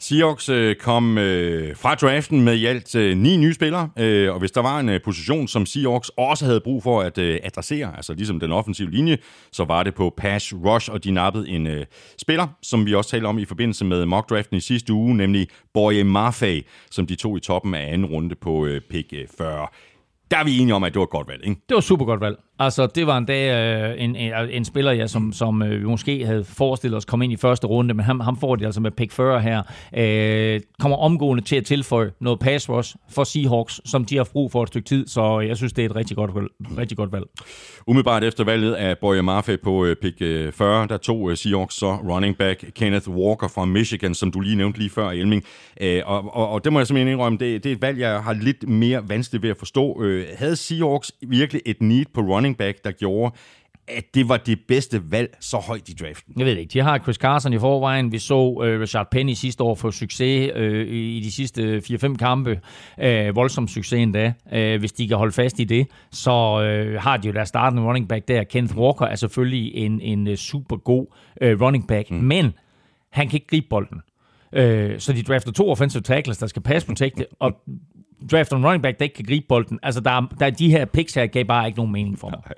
[0.00, 4.38] Seahawks øh, kom øh, fra draften med i alt øh, ni nye spillere, øh, og
[4.38, 7.96] hvis der var en øh, position, som Seahawks også havde brug for at øh, adressere,
[7.96, 9.18] altså ligesom den offensive linje,
[9.52, 11.86] så var det på pass rush, og de nappede en øh,
[12.18, 15.48] spiller, som vi også talte om i forbindelse med mock draften i sidste uge, nemlig
[15.74, 19.66] Boye Maffei, som de tog i toppen af anden runde på øh, pick øh, 40.
[20.30, 21.60] Der er vi enige om, at det var et godt valg, ikke?
[21.68, 22.36] Det var super godt valg.
[22.60, 25.84] Altså, det var en dag øh, en, en, en spiller, ja, som, som øh, vi
[25.84, 28.80] måske havde forestillet os komme ind i første runde, men ham, ham får det altså
[28.80, 29.62] med pick 40 her.
[29.96, 34.52] Øh, kommer omgående til at tilføje noget pass rush for Seahawks, som de har brug
[34.52, 36.30] for et stykke tid, så jeg synes, det er et rigtig godt,
[36.78, 37.24] rigtig godt valg.
[37.86, 41.74] Umiddelbart efter valget af Boye Maffei på øh, pick øh, 40, der tog øh, Seahawks
[41.74, 45.44] så running back Kenneth Walker fra Michigan, som du lige nævnte lige før, Elming.
[45.80, 48.22] Øh, og, og, og det må jeg simpelthen indrømme, det, det er et valg, jeg
[48.22, 50.02] har lidt mere vanskeligt ved at forstå.
[50.02, 53.34] Øh, havde Seahawks virkelig et need på running running back, der gjorde,
[53.88, 56.34] at det var det bedste valg så højt i draften.
[56.36, 56.72] Jeg ved ikke.
[56.72, 58.12] De har Chris Carson i forvejen.
[58.12, 62.60] Vi så uh, Richard Penny sidste år få succes uh, i de sidste 4-5 kampe.
[62.98, 64.32] Uh, voldsom succes endda.
[64.52, 67.82] Uh, hvis de kan holde fast i det, så uh, har de jo der startende
[67.82, 68.44] running back der.
[68.44, 71.06] Kenneth Walker er selvfølgelig en, en super god
[71.42, 72.16] uh, running back, mm.
[72.16, 72.52] men
[73.10, 74.00] han kan ikke gribe bolden.
[74.52, 77.52] Uh, så de drafter to offensive tackles, der skal pass protecte, og
[78.30, 79.78] draft en running back, der ikke kan gribe bolden.
[79.82, 82.38] Altså, der, der, de her picks her gav bare ikke nogen mening for mig.
[82.46, 82.54] Nej.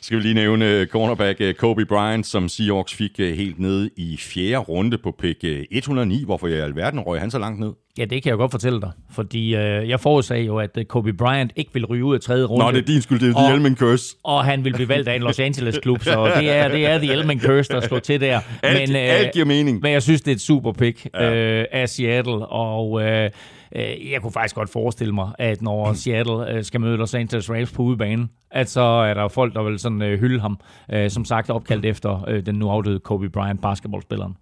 [0.00, 3.90] Skal vi lige nævne øh, cornerback øh, Kobe Bryant, som Seahawks fik øh, helt ned
[3.96, 6.24] i fjerde runde på pick 109.
[6.24, 7.72] Hvorfor i alverden røg han så langt ned?
[7.98, 8.90] Ja, det kan jeg godt fortælle dig.
[9.10, 12.64] Fordi øh, jeg forudsagde jo, at Kobe Bryant ikke ville ryge ud af tredje runde.
[12.64, 14.16] Nå, det er din skyld, det er The Elman Curse.
[14.24, 17.12] Og han ville blive valgt af en Los Angeles-klub, så det er, det er The
[17.12, 18.40] Elman Curse, der slår til der.
[18.62, 19.80] Alt, men, øh, alt giver mening.
[19.82, 21.34] Men jeg synes, det er et super pick ja.
[21.34, 23.02] øh, af Seattle, og...
[23.02, 23.30] Øh,
[23.76, 25.92] Øh, jeg kunne faktisk godt forestille mig, at når.
[26.02, 29.62] Seattle øh, skal møde Los Angeles Rams på udebane, at så er der folk, der
[29.62, 30.60] vil sådan øh, hylde ham.
[31.08, 34.36] Som sagt opkaldt efter den nu afdøde Kobe Bryant, basketballspilleren.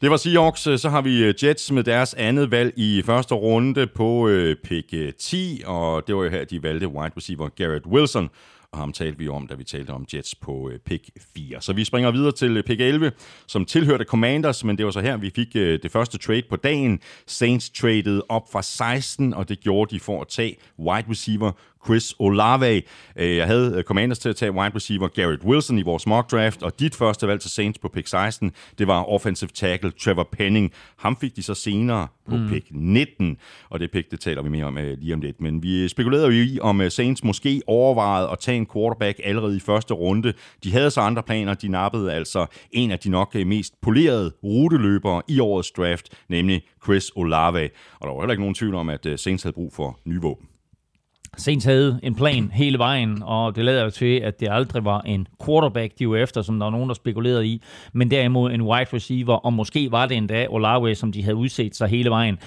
[0.00, 0.60] Det var Seahawks.
[0.60, 4.94] Så har vi øh, Jets med deres andet valg i første runde på øh, pick
[5.18, 8.30] 10, og det var jo her, de valgte wide receiver Garrett Wilson
[8.72, 11.60] og ham talte vi om, da vi talte om Jets på øh, pick 4.
[11.62, 13.12] Så vi springer videre til øh, pick 11,
[13.46, 16.56] som tilhørte Commanders, men det var så her, vi fik øh, det første trade på
[16.56, 17.00] dagen.
[17.26, 21.52] Saints traded op fra 16, og det gjorde de for at tage wide receiver
[21.84, 22.82] Chris Olave.
[23.16, 26.30] Øh, jeg havde øh, Commanders til at tage wide receiver Garrett Wilson i vores mock
[26.30, 30.28] draft, og dit første valg til Saints på pick 16, det var offensive tackle Trevor
[30.32, 30.72] Penning.
[30.96, 32.48] Ham fik de så senere på mm.
[32.48, 33.36] pick 19,
[33.70, 35.40] og det pick, det taler vi mere om uh, lige om lidt.
[35.40, 39.60] Men vi spekulerede jo i, om Saints måske overvejede at tage en quarterback allerede i
[39.60, 40.32] første runde.
[40.64, 41.54] De havde så andre planer.
[41.54, 47.10] De nappede altså en af de nok mest polerede ruteløbere i årets draft, nemlig Chris
[47.16, 47.70] Olave.
[48.00, 50.49] Og der var heller ikke nogen tvivl om, at Saints havde brug for nye våben.
[51.36, 55.00] Saints havde en plan hele vejen, og det lader jo til, at det aldrig var
[55.00, 57.62] en quarterback, de var efter, som der var nogen, der spekulerede i,
[57.92, 61.76] men derimod en wide receiver, og måske var det endda Olave, som de havde udset
[61.76, 62.38] sig hele vejen.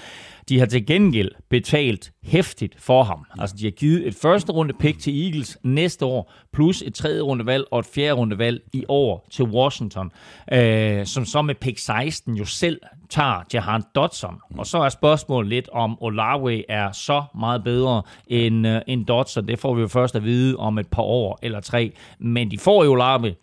[0.48, 3.24] De har til gengæld betalt hæftigt for ham.
[3.38, 7.20] Altså, de har givet et første runde pick til Eagles næste år, plus et tredje
[7.20, 10.12] runde valg og et fjerde runde valg i år til Washington,
[10.52, 12.80] øh, som så med pick 16 jo selv
[13.14, 14.40] tager Jahan Dodson.
[14.58, 19.48] Og så er spørgsmålet lidt, om Olave er så meget bedre end, øh, end Dodson.
[19.48, 21.92] Det får vi jo først at vide om et par år eller tre.
[22.18, 23.34] Men de får jo Olave,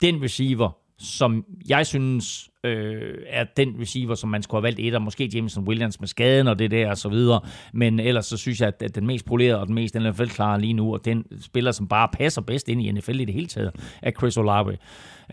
[0.00, 4.94] den receiver, som jeg synes øh, er den receiver, som man skulle have valgt et,
[4.94, 7.40] og måske Jameson Williams med skaden og det der og så videre.
[7.72, 10.72] Men ellers så synes jeg, at, at den mest polerede og den mest NFL-klare lige
[10.72, 13.70] nu, og den spiller, som bare passer bedst ind i NFL i det hele taget,
[14.02, 14.76] er Chris Olave.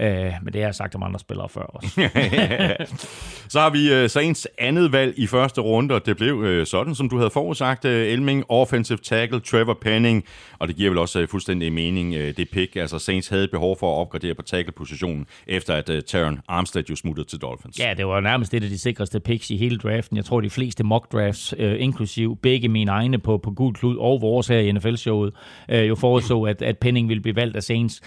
[0.01, 1.89] Øh, men det har jeg sagt om andre spillere før også.
[3.53, 6.95] så har vi uh, Saints andet valg i første runde, og det blev uh, sådan,
[6.95, 10.25] som du havde forudsagt, uh, Elming, offensive tackle, Trevor Penning,
[10.59, 12.75] og det giver vel også uh, fuldstændig mening, det pick.
[12.75, 16.95] Altså Saints havde behov for at opgradere på tackle-positionen, efter at uh, Taron Armstead jo
[16.95, 17.79] smuttede til Dolphins.
[17.79, 20.17] Ja, det var nærmest et af de sikreste picks i hele draften.
[20.17, 23.97] Jeg tror, de fleste mock drafts, uh, inklusiv begge mine egne på, på gul klud
[23.97, 25.33] og vores her i NFL-showet,
[25.69, 28.01] jo forudså, at, at Penning ville blive valgt af Saints.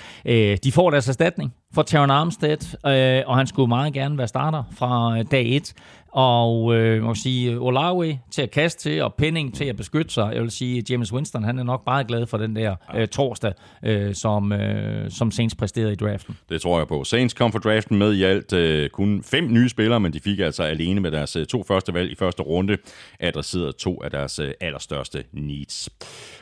[0.65, 4.63] De får deres erstatning for Taron Armstead, øh, og han skulle meget gerne være starter
[4.77, 5.73] fra øh, dag 1.
[6.13, 10.33] Og øh, må sige, Olawi til at kaste til, og Penning til at beskytte sig.
[10.35, 13.53] Jeg vil sige, James Winston, han er nok meget glad for den der øh, torsdag,
[13.85, 16.37] øh, som, øh, som Saints præsterede i draften.
[16.49, 17.05] Det tror jeg på.
[17.05, 20.39] Saints kom for draften med i alt øh, kun fem nye spillere, men de fik
[20.39, 22.77] altså alene med deres øh, to første valg i første runde
[23.21, 25.89] adresseret to af deres øh, allerstørste needs.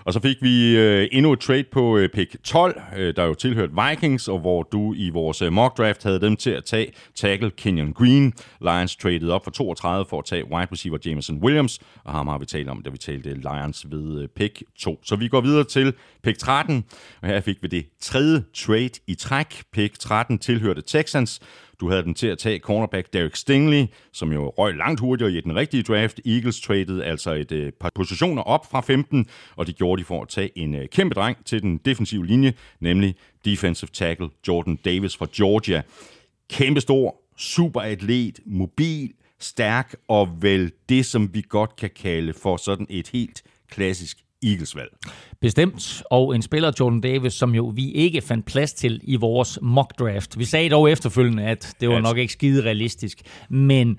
[0.05, 3.35] Og så fik vi øh, endnu et trade på øh, pick 12, øh, der jo
[3.35, 6.93] tilhørt Vikings, og hvor du i vores øh, mock draft havde dem til at tage
[7.15, 8.33] tackle Kenyon Green.
[8.61, 12.39] Lions traded op for 32 for at tage wide receiver Jameson Williams, og ham har
[12.39, 15.01] vi talt om, da vi talte Lions ved øh, pick 2.
[15.05, 16.85] Så vi går videre til pick 13,
[17.23, 19.63] og her fik vi det tredje trade i træk.
[19.73, 21.41] Pick 13 tilhørte Texans,
[21.81, 25.41] du havde den til at tage cornerback Derek Stingley, som jo røg langt hurtigere i
[25.41, 26.21] den rigtige draft.
[26.27, 30.23] Eagles traded altså et øh, par positioner op fra 15, og det gjorde de for
[30.23, 35.17] at tage en øh, kæmpe dreng til den defensive linje, nemlig defensive tackle Jordan Davis
[35.17, 35.83] fra Georgia.
[36.51, 42.57] Kæmpe stor, super atlet, mobil, stærk og vel det, som vi godt kan kalde for
[42.57, 44.91] sådan et helt klassisk Eagles-valg.
[45.41, 49.59] Bestemt, og en spiller, Jordan Davis, som jo vi ikke fandt plads til i vores
[49.63, 50.39] mock draft.
[50.39, 53.99] Vi sagde dog efterfølgende, at det var nok ikke skide realistisk, men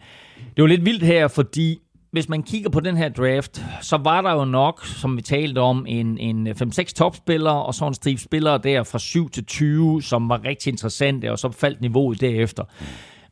[0.56, 1.80] det var lidt vildt her, fordi
[2.12, 5.60] hvis man kigger på den her draft, så var der jo nok, som vi talte
[5.60, 10.04] om, en, en 5-6 topspillere, og så en stribe spillere der fra 7 til 20,
[10.04, 12.64] som var rigtig interessante, og så faldt niveauet derefter.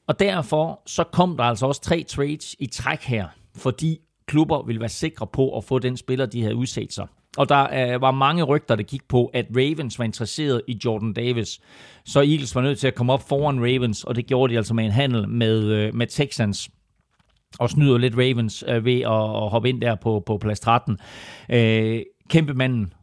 [0.09, 3.97] Og derfor så kom der altså også tre trades i træk her, fordi
[4.27, 7.07] klubber ville være sikre på at få den spiller, de havde udset sig.
[7.37, 11.13] Og der øh, var mange rygter, der gik på, at Ravens var interesseret i Jordan
[11.13, 11.59] Davis.
[12.05, 14.73] Så Eagles var nødt til at komme op foran Ravens, og det gjorde de altså
[14.73, 16.69] med en handel med, øh, med Texans
[17.59, 20.97] og snyder lidt Ravens øh, ved at, at hoppe ind der på, på plads 13.
[21.49, 22.93] Øh, kæmpe manden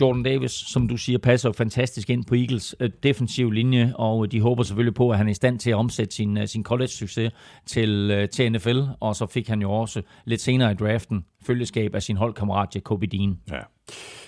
[0.00, 4.32] Jordan Davis, som du siger, passer fantastisk ind på Eagles øh, defensiv linje, og øh,
[4.32, 6.64] de håber selvfølgelig på, at han er i stand til at omsætte sin, øh, sin
[6.64, 7.32] college-succes
[7.66, 12.02] til, til NFL, og så fik han jo også lidt senere i draften følgeskab af
[12.02, 13.38] sin holdkammerat Jacoby Dean.
[13.50, 13.60] Ja.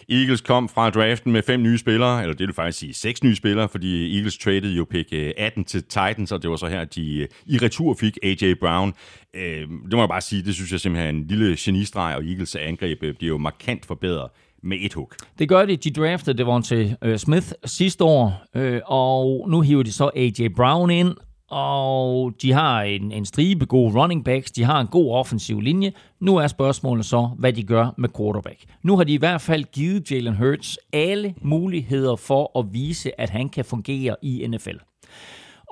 [0.08, 3.36] Eagles kom fra draften med fem nye spillere, eller det vil faktisk sige seks nye
[3.36, 7.28] spillere, fordi Eagles traded jo pick 18 til Titans, og det var så her, de
[7.46, 8.54] i retur fik A.J.
[8.60, 8.94] Brown.
[9.34, 12.56] Det må jeg bare sige, det synes jeg simpelthen er en lille genistreg, og Eagles
[12.56, 14.30] angreb bliver jo markant forbedret
[14.62, 15.16] med et hook.
[15.38, 15.76] Det gør de.
[15.76, 20.48] De draftede Devontae uh, Smith sidste år, uh, og nu hiver de så A.J.
[20.56, 21.14] Brown ind,
[21.50, 25.92] og de har en, en stribe gode running backs, de har en god offensiv linje.
[26.20, 28.64] Nu er spørgsmålet så, hvad de gør med quarterback.
[28.82, 33.30] Nu har de i hvert fald givet Jalen Hurts alle muligheder for at vise, at
[33.30, 34.76] han kan fungere i NFL.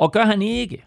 [0.00, 0.84] Og gør han ikke,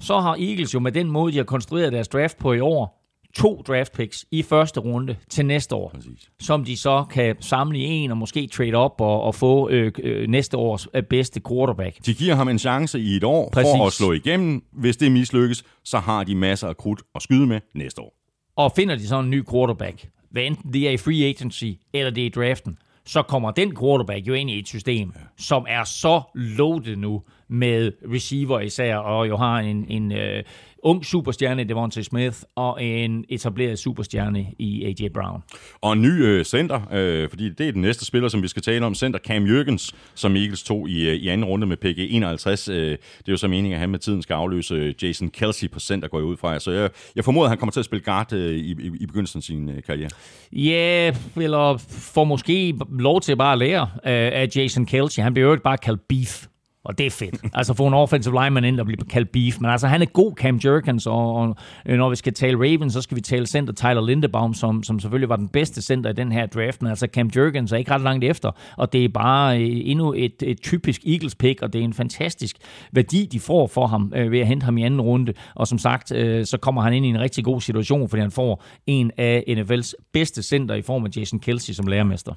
[0.00, 3.03] så har Eagles jo med den måde, de har konstrueret deres draft på i år,
[3.36, 6.30] to draft picks i første runde til næste år, Præcis.
[6.40, 9.92] som de så kan samle i en og måske trade op og, og få øh,
[10.02, 12.06] øh, næste års øh, bedste quarterback.
[12.06, 13.70] De giver ham en chance i et år Præcis.
[13.76, 14.64] for at slå igennem.
[14.72, 18.14] Hvis det mislykkes, så har de masser af krudt at skyde med næste år.
[18.56, 22.10] Og finder de så en ny quarterback, hvad enten det er i free agency eller
[22.10, 25.20] det er i draften, så kommer den quarterback jo ind i et system, ja.
[25.38, 30.42] som er så loaded nu med receiver især, og jo har en, en øh,
[30.84, 35.08] ung superstjerne, Devontae Smith, og en etableret superstjerne i A.J.
[35.14, 35.42] Brown.
[35.80, 38.62] Og en ny øh, center, øh, fordi det er den næste spiller, som vi skal
[38.62, 38.94] tale om.
[38.94, 42.68] Center Cam Jørgens, som Eagles tog i, øh, i anden runde med PG 51.
[42.68, 45.70] Øh, det er jo så meningen, at han med tiden skal afløse øh, Jason Kelsey
[45.70, 46.60] på center, går jeg ud fra.
[46.60, 49.06] Så jeg, jeg formoder, at han kommer til at spille guard øh, i, i, i
[49.06, 50.10] begyndelsen af sin øh, karriere.
[50.52, 55.22] Ja, yeah, eller får måske lov til bare at lære øh, af Jason Kelsey.
[55.22, 56.46] Han bliver jo ikke bare kaldt beef
[56.84, 57.40] og det er fedt.
[57.54, 59.60] Altså få en offensive lineman ind, der bliver kaldt beef.
[59.60, 61.56] Men altså, han er god, Cam Jerkins, og, og
[61.86, 65.00] øh, når vi skal tale Ravens, så skal vi tale center Tyler Lindebaum, som, som
[65.00, 66.82] selvfølgelig var den bedste center i den her draft.
[66.82, 70.12] Men altså, Cam Jerkins er ikke ret langt efter, og det er bare øh, endnu
[70.12, 72.56] et, et typisk Eagles pick, og det er en fantastisk
[72.92, 75.32] værdi, de får for ham øh, ved at hente ham i anden runde.
[75.54, 78.30] Og som sagt, øh, så kommer han ind i en rigtig god situation, fordi han
[78.30, 82.32] får en af NFL's bedste center i form af Jason Kelsey som lærermester.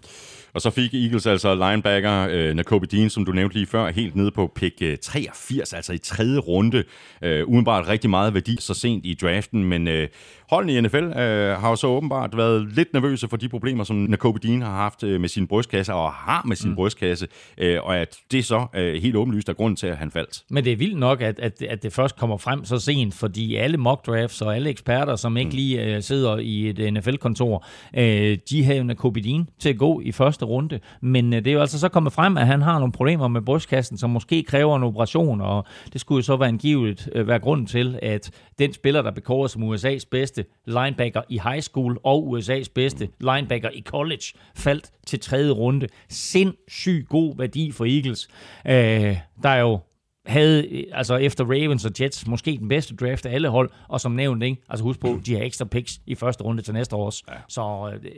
[0.53, 4.15] Og så fik Eagles altså linebacker øh, Nakobe Dean, som du nævnte lige før, helt
[4.15, 6.83] nede på pick øh, 83, altså i tredje runde.
[7.21, 10.07] Øh, udenbart rigtig meget værdi så sent i draften, men øh,
[10.49, 13.95] holdene i NFL øh, har jo så åbenbart været lidt nervøse for de problemer, som
[13.95, 16.75] Nakobe Dean har haft øh, med sin brystkasse, og har med sin mm.
[16.75, 17.27] brystkasse,
[17.57, 20.43] øh, og at det så øh, helt åbenlyst er grunden til, at han faldt.
[20.49, 23.55] Men det er vildt nok, at, at, at det først kommer frem så sent, fordi
[23.55, 25.55] alle mock drafts og alle eksperter, som ikke mm.
[25.55, 27.65] lige øh, sidder i et NFL-kontor,
[27.97, 31.47] øh, de havde jo Nakobe Dean til at gå i første runde, men øh, det
[31.47, 34.43] er jo altså så kommet frem, at han har nogle problemer med brystkassen, som måske
[34.43, 38.31] kræver en operation, og det skulle jo så være angivet øh, være grunden til, at
[38.59, 43.69] den spiller, der bekårer som USA's bedste linebacker i high school og USA's bedste linebacker
[43.69, 45.88] i college, faldt til tredje runde.
[46.09, 48.27] Sindssygt god værdi for Eagles.
[48.65, 49.79] Øh, der er jo
[50.27, 54.11] havde altså efter Ravens og Jets måske den bedste draft af alle hold, og som
[54.11, 54.61] nævnt, ikke?
[54.69, 57.23] altså husk på, de har ekstra picks i første runde til næste års.
[57.27, 57.33] Ja.
[57.47, 58.11] Så øh,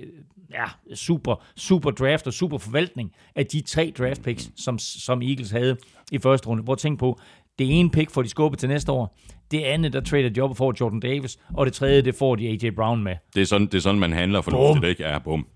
[0.52, 5.52] ja, super, super draft og super forvaltning af de tre draft picks, som, som Eagles
[5.52, 5.78] havde
[6.12, 6.64] i første runde.
[6.64, 7.20] Hvor tænk på,
[7.60, 9.18] det ene pick får de skubbet til næste år,
[9.52, 12.70] det andet, der trader job får Jordan Davis, og det tredje, det får de AJ
[12.76, 13.16] Brown med.
[13.36, 15.04] Det er sådan, det er sådan man handler fornuftigt, ikke?
[15.04, 15.48] Ja, bum.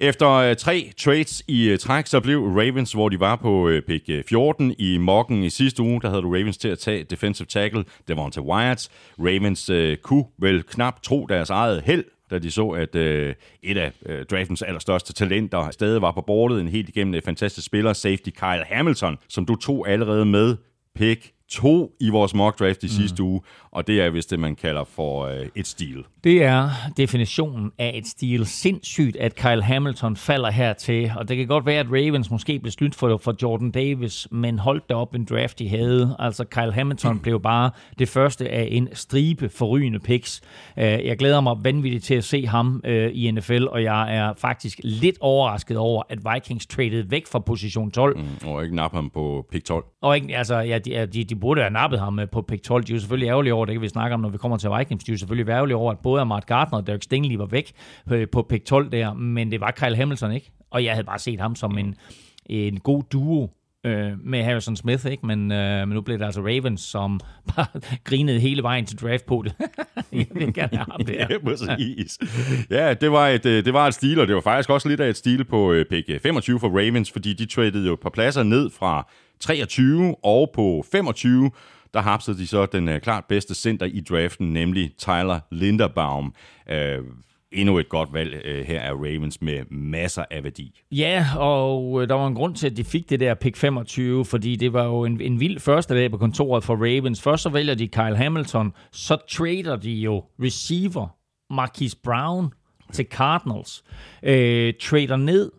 [0.00, 3.78] Efter uh, tre trades i uh, træk, så blev Ravens, hvor de var på uh,
[3.88, 7.46] pick 14 i mokken i sidste uge, der havde du Ravens til at tage defensive
[7.46, 8.88] tackle Devonta Wyatt.
[9.18, 13.76] Ravens uh, kunne vel knap tro deres eget held, da de så, at uh, et
[13.76, 18.30] af uh, draftens allerstørste talenter stadig var på bordet, en helt igennem fantastisk spiller, safety
[18.30, 20.56] Kyle Hamilton, som du tog allerede med
[20.94, 22.90] pick to i vores mock draft i mm.
[22.90, 23.40] sidste uge,
[23.70, 26.04] og det er vist det, man kalder for øh, et stil.
[26.24, 28.46] Det er definitionen af et stil.
[28.46, 32.72] Sindssygt, at Kyle Hamilton falder hertil, og det kan godt være, at Ravens måske blev
[32.72, 36.16] slut for, for Jordan Davis, men holdt det op en draft, de havde.
[36.18, 37.20] Altså, Kyle Hamilton mm.
[37.20, 40.40] blev bare det første af en stribe forrygende picks.
[40.76, 44.32] Uh, jeg glæder mig vanvittigt til at se ham uh, i NFL, og jeg er
[44.38, 48.18] faktisk lidt overrasket over, at Vikings traded væk fra position 12.
[48.18, 49.84] Mm, og ikke nappe ham på pick 12.
[50.02, 52.84] Og ikke, altså, ja, de, de, de burde have nappet ham på pick 12.
[52.84, 54.70] De er jo selvfølgelig ærgerlige over, det kan vi snakke om, når vi kommer til
[54.78, 55.04] Vikings.
[55.04, 57.72] De er selvfølgelig ærgerlige over, at både Amart Gardner og Derek Stingley var væk
[58.32, 60.50] på pick 12 der, men det var Kyle Hamilton ikke.
[60.70, 61.94] Og jeg havde bare set ham som en,
[62.46, 63.50] en god duo
[63.86, 65.26] øh, med Harrison Smith, ikke?
[65.26, 67.20] Men, øh, men nu blev det altså Ravens, som
[67.56, 67.66] bare
[68.04, 69.54] grinede hele vejen til draft på det.
[70.12, 71.26] jeg vil gerne have ham der.
[71.30, 72.18] ja, præcis.
[72.70, 75.00] Ja, det var, et, øh, det var et stil, og det var faktisk også lidt
[75.00, 78.42] af et stil på øh, pick 25 for Ravens, fordi de traded jo på pladser
[78.42, 79.08] ned fra
[79.40, 81.50] 23 og på 25,
[81.94, 86.34] der hapsede de så den øh, klart bedste center i draften, nemlig Tyler Linderbaum.
[86.70, 86.98] Øh,
[87.52, 90.80] endnu et godt valg øh, her af Ravens med masser af værdi.
[90.92, 94.24] Ja, og øh, der var en grund til, at de fik det der pick 25,
[94.24, 97.22] fordi det var jo en, en vild første dag på kontoret for Ravens.
[97.22, 101.08] Først så vælger de Kyle Hamilton, så trader de jo receiver
[101.50, 102.52] Marquise Brown
[102.92, 103.84] til Cardinals,
[104.22, 105.50] øh, trader ned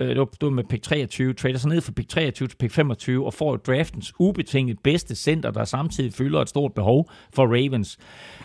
[0.00, 2.56] øh, det, var, det var med pick 23, trader sig ned fra pick 23 til
[2.56, 7.46] pick 25 og får draftens ubetinget bedste center, der samtidig fylder et stort behov for
[7.46, 7.98] Ravens.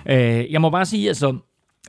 [0.05, 1.37] Øh, jeg må bare sige, altså,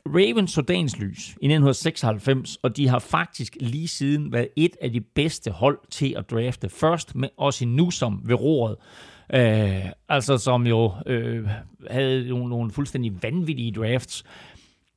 [0.05, 4.91] Ravens så dagens lys i 1996, og de har faktisk lige siden været et af
[4.91, 6.69] de bedste hold til at drafte.
[6.69, 8.75] Først med også nu som ved roret.
[9.33, 11.49] Øh, altså som jo øh,
[11.89, 14.23] havde nogle, nogle fuldstændig vanvittige drafts.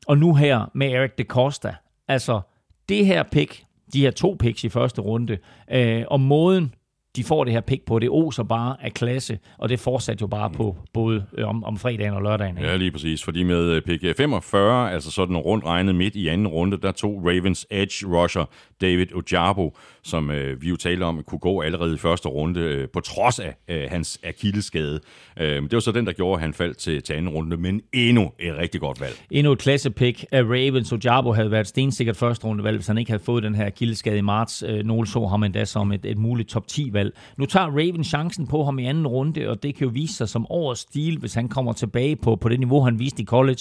[0.06, 1.74] Og nu her med Eric DeCosta.
[2.08, 2.40] Altså,
[2.88, 3.64] det her pick
[3.94, 5.38] de her to picks i første runde,
[5.70, 6.74] øh, og måden,
[7.16, 10.26] de får det her pick på, det oser bare af klasse, og det fortsætter jo
[10.26, 12.56] bare på både øh, om, om fredagen og lørdagen.
[12.58, 12.70] Ikke?
[12.70, 16.48] Ja, lige præcis, fordi med øh, pick 45, altså sådan rundt regnet midt i anden
[16.48, 18.44] runde, der tog Ravens edge rusher
[18.80, 22.88] David Ojabo, som øh, vi jo talte om, kunne gå allerede i første runde, øh,
[22.88, 25.00] på trods af øh, hans akilleskade.
[25.40, 27.80] Øh, det var så den, der gjorde, at han faldt til, til anden runde, men
[27.92, 29.14] endnu et rigtig godt valg.
[29.30, 30.92] Endnu et klassepick af Ravens.
[30.92, 34.20] Ojabo havde været stensikkert første rundevalg, hvis han ikke havde fået den her akilleskade i
[34.20, 34.64] marts.
[34.66, 37.03] Øh, nogle så ham endda som et, et muligt top 10-valg.
[37.36, 40.28] Nu tager Ravens chancen på ham i anden runde, og det kan jo vise sig
[40.28, 43.60] som årets stil, hvis han kommer tilbage på, på det niveau, han viste i college.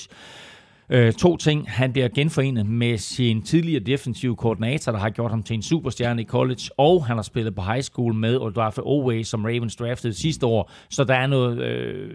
[0.89, 1.71] Øh, to ting.
[1.71, 6.21] Han bliver genforenet med sin tidligere defensive koordinator, der har gjort ham til en superstjerne
[6.21, 10.13] i college, og han har spillet på high school med Odafe Oway, som Ravens draftede
[10.13, 10.71] sidste år.
[10.89, 12.09] Så der er noget, øh,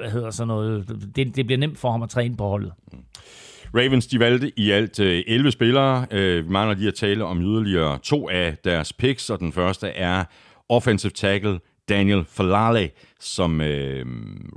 [0.00, 2.72] hvad hedder så noget, det, det bliver nemt for ham at træne på holdet.
[3.74, 6.06] Ravens de valgte i alt øh, 11 spillere.
[6.10, 9.88] Øh, vi mangler lige at tale om yderligere to af deres picks, og den første
[9.88, 10.24] er
[10.70, 11.58] offensive tackle
[11.88, 12.90] Daniel Falale,
[13.20, 14.06] som øh,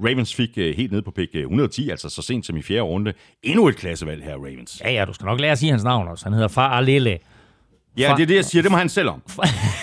[0.06, 2.82] Ravens fik øh, helt ned på pick øh, 110, altså så sent som i fjerde
[2.82, 3.14] runde.
[3.44, 4.82] Endnu et klassevalg her, Ravens.
[4.86, 6.26] Ja, ja, du skal nok lære at sige hans navn også.
[6.26, 7.20] Han hedder Falale.
[7.98, 8.62] Ja, det er det, jeg siger.
[8.62, 9.22] Det må han selv om.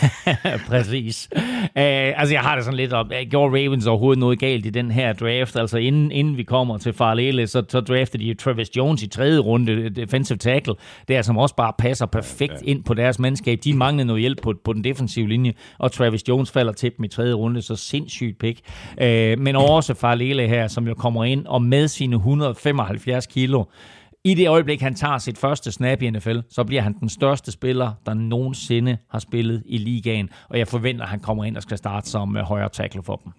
[0.69, 1.29] Præcis.
[1.33, 3.07] Uh, altså, jeg har det sådan lidt op.
[3.31, 5.57] Gjorde Ravens overhovedet noget galt i den her draft?
[5.57, 9.39] Altså, inden, inden vi kommer til Farlele, så, så draftede de Travis Jones i tredje
[9.39, 10.75] runde, defensive tackle,
[11.09, 12.71] der som også bare passer perfekt ja, ja.
[12.71, 13.59] ind på deres mandskab.
[13.65, 17.05] De manglede noget hjælp på, på den defensive linje, og Travis Jones falder til dem
[17.05, 18.61] i tredje runde, så sindssygt pick.
[18.91, 19.07] Uh,
[19.39, 23.65] men også Farlele her, som jo kommer ind, og med sine 175 kilo,
[24.25, 27.53] i det øjeblik, han tager sit første snap i NFL, så bliver han den største
[27.53, 30.31] spiller, der nogensinde har spillet i ligaen.
[30.49, 33.17] Og jeg forventer, at han kommer ind og skal starte som uh, højre tackle for
[33.25, 33.33] dem.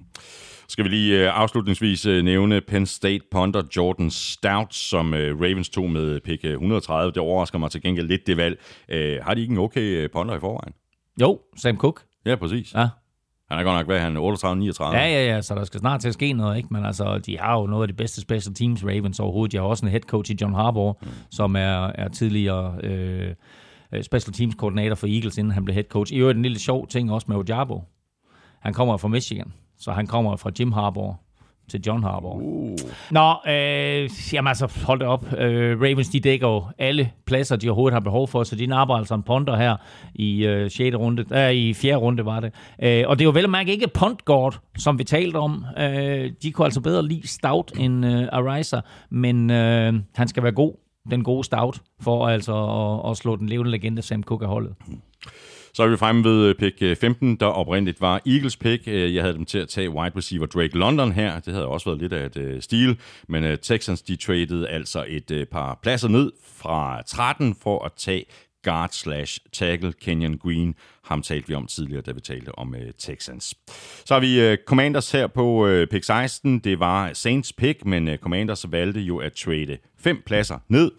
[0.67, 5.91] Skal vi lige uh, afslutningsvis uh, nævne Penn State punter Jordan Stout, som Ravens tog
[5.91, 7.11] med pick 130.
[7.11, 8.59] Det overrasker mig til gengæld lidt det valg.
[9.23, 10.73] Har de ikke en okay punter i forvejen?
[11.21, 12.03] Jo, Sam Cook.
[12.25, 12.73] Ja, præcis.
[12.73, 12.87] Ja,
[13.51, 14.83] han er godt nok, hvad han 38-39?
[14.83, 16.69] Ja, ja, ja, så der skal snart til at ske noget, ikke?
[16.71, 19.51] Men altså, de har jo noget af de bedste special teams Ravens overhovedet.
[19.51, 21.07] De har også en head coach i John Harbaugh, mm.
[21.31, 23.33] som er, er tidligere øh,
[24.01, 26.13] special teams koordinator for Eagles, inden han blev head coach.
[26.13, 27.83] I øvrigt en lille sjov ting også med Ojabo.
[28.59, 31.15] Han kommer fra Michigan, så han kommer fra Jim Harbaugh
[31.69, 32.37] til John Harbaugh.
[32.37, 32.77] Uh.
[33.11, 35.25] Nå, øh, jamen altså, hold det op.
[35.37, 38.95] Øh, Ravens, de dækker jo alle pladser, de overhovedet har behov for, så de napper
[38.95, 39.77] altså en punter her
[40.15, 40.95] i øh, 6.
[40.95, 41.95] runde, øh, i 4.
[41.95, 42.53] runde var det.
[42.83, 45.65] Øh, og det er jo vel at mærke ikke punt guard, som vi talte om.
[45.77, 50.51] Øh, de kunne altså bedre lide Stout end øh, Ariza, men øh, han skal være
[50.51, 50.73] god,
[51.11, 52.53] den gode Stout, for altså
[53.05, 54.75] at, at slå den levende legende Sam Cook af holdet.
[55.73, 58.87] Så er vi fremme ved øh, pick øh, 15, der oprindeligt var Eagles pick.
[58.87, 61.39] Øh, jeg havde dem til at tage wide receiver Drake London her.
[61.39, 62.99] Det havde også været lidt af et stil.
[63.27, 68.25] Men Texans, de traded altså et par pladser ned fra 13 for at tage
[68.63, 70.75] guard slash tackle Kenyon Green.
[71.03, 73.55] Ham talte vi om tidligere, da vi talte om uh, Texans.
[74.05, 76.59] Så har vi uh, Commanders her på uh, pick 16.
[76.59, 80.91] Det var Saints pick, men uh, Commanders valgte jo at trade fem pladser ned.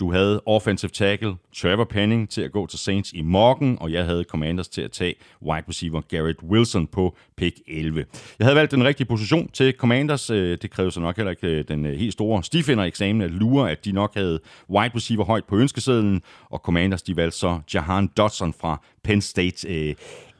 [0.00, 4.04] Du havde offensive tackle Trevor Penning til at gå til Saints i morgen, og jeg
[4.04, 8.04] havde Commanders til at tage wide receiver Garrett Wilson på pick 11.
[8.38, 10.30] Jeg havde valgt den rigtige position til Commanders.
[10.30, 13.70] Øh, det krævede så nok heller ikke øh, den øh, helt store stifinder-eksamen at lure,
[13.70, 14.40] at de nok havde
[14.70, 19.94] wide receiver højt på ønskesedlen, og Commanders de valgte så Jahan Dodson fra Penn State.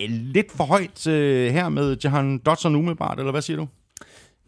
[0.09, 1.03] Lidt for højt
[1.53, 3.69] her med Jahan Dodson umiddelbart, eller hvad siger du?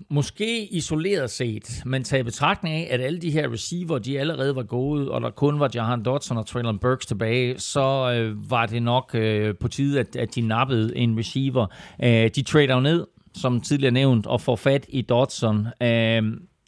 [0.08, 4.62] Måske isoleret set, men taget betragtning af, at alle de her receiver, de allerede var
[4.62, 8.82] gode, og der kun var Jahan Dodson og Traylon Burks tilbage, så øh, var det
[8.82, 11.66] nok øh, på tide, at, at de nappede en receiver.
[12.02, 15.66] Øh, de trader ned, som tidligere nævnt, og får fat i Dodson.
[15.82, 16.22] Øh,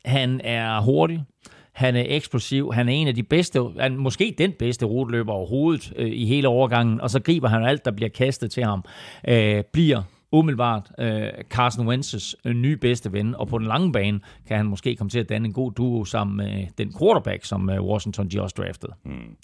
[0.05, 1.25] han er hurtig,
[1.73, 2.73] han er eksplosiv.
[2.73, 6.49] Han er en af de bedste, han, måske den bedste ruteløber overhovedet øh, i hele
[6.49, 8.85] overgangen, og så griber han alt, der bliver kastet til ham.
[9.29, 10.03] Øh, bliver
[10.33, 14.67] umiddelbart øh, Carson Wentz's øh, nye bedste ven, og på den lange bane kan han
[14.67, 18.29] måske komme til at danne en god duo sammen med den quarterback, som øh, Washington
[18.29, 18.93] de også draftede.
[19.05, 19.37] Mm.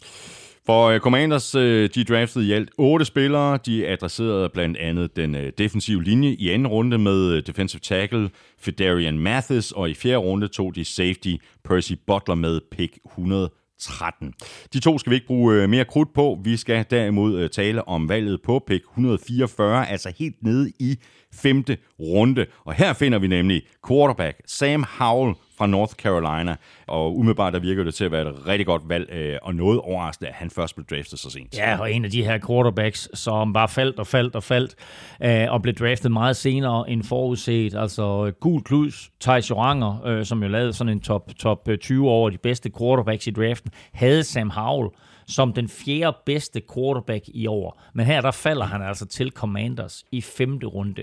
[0.67, 3.59] For øh, Commanders, øh, de draftede i alt otte spillere.
[3.67, 9.73] De adresserede blandt andet den defensive linje i anden runde med defensive tackle Fedarian Mathis,
[9.73, 11.35] og i fjerde runde tog de safety
[11.65, 13.51] Percy Butler med pick 100
[13.81, 14.35] 13.
[14.73, 16.39] De to skal vi ikke bruge øh, mere krudt på.
[16.45, 20.99] Vi skal derimod øh, tale om valget på pick 144, altså helt nede i
[21.35, 22.47] femte runde.
[22.65, 26.57] Og her finder vi nemlig quarterback Sam Howell fra North Carolina.
[26.87, 29.81] Og umiddelbart der virker det til at være et rigtig godt valg, øh, og noget
[29.81, 31.59] overraskende, at han først blev draftet så sent.
[31.59, 34.75] Ja, og en af de her quarterbacks, som bare faldt og faldt og faldt,
[35.23, 37.75] øh, og blev draftet meget senere end forudset.
[37.75, 41.79] Altså øh, Gul Klus, Thijs Joranger, øh, som jo lavede sådan en top, top øh,
[41.79, 44.91] 20 over de bedste quarterbacks i draften, havde Sam Howell
[45.29, 47.83] som den fjerde bedste quarterback i år.
[47.95, 51.03] Men her der falder han altså til Commanders i femte runde.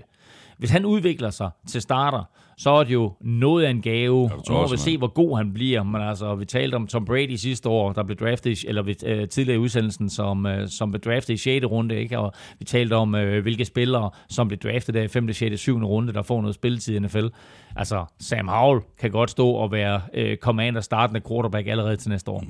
[0.57, 2.23] Hvis han udvikler sig til starter,
[2.57, 4.31] så er det jo noget af en gave.
[4.31, 5.83] Ja, nu må vi se, hvor god han bliver.
[5.83, 9.29] Men altså, vi talte om Tom Brady sidste år, der blev draftet, eller ved, uh,
[9.29, 11.65] tidligere i udsendelsen, som, uh, som blev draftet i 6.
[11.65, 11.95] runde.
[11.95, 12.19] Ikke?
[12.19, 15.85] Og vi talte om, uh, hvilke spillere, som blev draftet der i 5., 6., 7.
[15.85, 17.27] runde, der får noget spilletid i NFL.
[17.75, 22.31] Altså, Sam Howell kan godt stå og være uh, commander startende quarterback allerede til næste
[22.31, 22.39] år.
[22.39, 22.47] Mm.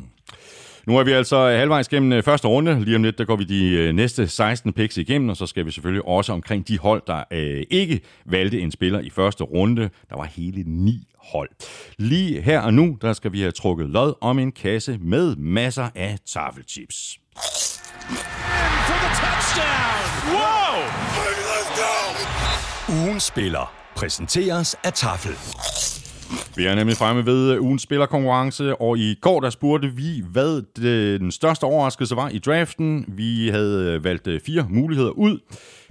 [0.87, 2.83] Nu er vi altså øh, halvvejs gennem øh, første runde.
[2.83, 5.65] Lige om lidt, der går vi de øh, næste 16 picks igennem, og så skal
[5.65, 9.89] vi selvfølgelig også omkring de hold, der øh, ikke valgte en spiller i første runde.
[10.09, 11.49] Der var hele ni hold.
[11.97, 15.89] Lige her og nu, der skal vi have trukket lod om en kasse med masser
[15.95, 17.17] af tafelchips.
[22.89, 25.35] Ugen spiller præsenteres af Tafel.
[26.55, 30.61] Vi er nemlig fremme ved øh, ugens spillerkonkurrence, og i går der spurgte vi, hvad
[31.19, 33.05] den største overraskelse var i draften.
[33.07, 35.39] Vi havde øh, valgt øh, fire muligheder ud.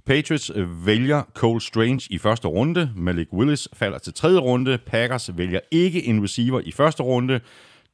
[0.07, 0.53] Patriots
[0.85, 2.91] vælger Cole Strange i første runde.
[2.97, 4.78] Malik Willis falder til tredje runde.
[4.87, 7.41] Packers vælger ikke en receiver i første runde.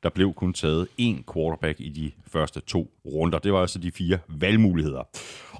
[0.02, 3.38] Der blev kun taget én quarterback i de første to runder.
[3.38, 5.02] Det var altså de fire valgmuligheder.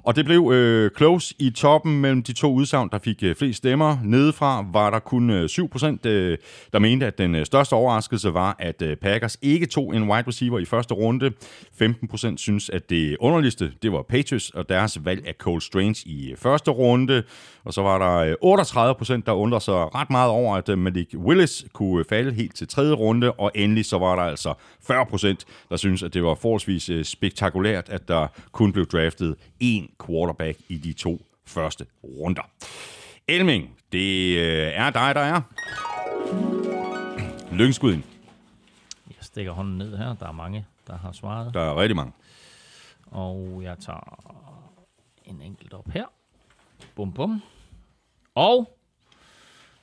[0.03, 3.57] Og det blev øh, close i toppen mellem de to udsagn, der fik øh, flest
[3.57, 3.97] stemmer.
[4.03, 6.37] Nedefra var der kun øh, 7%, øh,
[6.73, 10.27] der mente, at den øh, største overraskelse var, at øh, Packers ikke tog en wide
[10.27, 11.31] receiver i første runde.
[11.81, 16.31] 15% synes, at det underligste, det var Patriots og deres valg af Cole Strange i
[16.31, 17.23] øh, første runde.
[17.63, 21.15] Og så var der øh, 38%, der undrede sig ret meget over, at øh, Malik
[21.15, 23.31] Willis kunne øh, falde helt til tredje runde.
[23.31, 24.53] Og endelig så var der altså
[24.91, 25.35] 40%,
[25.69, 30.57] der synes, at det var forholdsvis øh, spektakulært, at der kun blev draftet en quarterback
[30.69, 32.49] i de to første runder.
[33.27, 35.41] Elming, det øh, er dig, der er.
[37.51, 38.03] Lykkenskud ind.
[39.07, 40.15] Jeg stikker hånden ned her.
[40.15, 41.53] Der er mange, der har svaret.
[41.53, 42.11] Der er rigtig mange.
[43.05, 44.35] Og jeg tager
[45.25, 46.05] en enkelt op her.
[46.95, 47.41] Bum, bum.
[48.35, 48.77] Og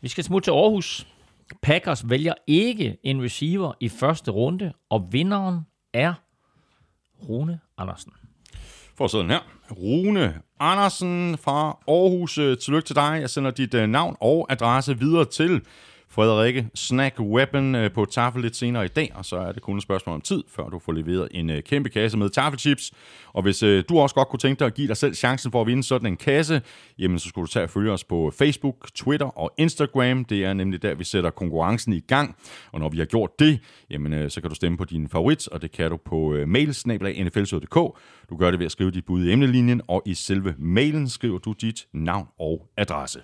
[0.00, 1.06] vi skal smutte til Aarhus.
[1.62, 5.60] Packers vælger ikke en receiver i første runde, og vinderen
[5.92, 6.14] er
[7.28, 8.12] Rune Andersen.
[8.96, 9.40] For sådan her.
[9.70, 12.34] Rune Andersen fra Aarhus.
[12.34, 13.18] Tillykke til dig.
[13.20, 15.62] Jeg sender dit øh, navn og adresse videre til
[16.10, 19.76] Frederikke Snack Weapon øh, på tafel lidt senere i dag, og så er det kun
[19.76, 22.92] et spørgsmål om tid, før du får leveret en øh, kæmpe kasse med taffelchips.
[23.32, 25.60] Og hvis øh, du også godt kunne tænke dig at give dig selv chancen for
[25.60, 26.62] at vinde sådan en kasse,
[26.98, 30.24] jamen så skulle du tage og følge os på Facebook, Twitter og Instagram.
[30.24, 32.36] Det er nemlig der, vi sætter konkurrencen i gang.
[32.72, 35.48] Og når vi har gjort det, jamen øh, så kan du stemme på din favorit,
[35.48, 36.48] og det kan du på øh,
[38.30, 41.38] Du gør det ved at skrive dit bud i emnelinjen, og i selve mailen skriver
[41.38, 43.20] du dit navn og adresse.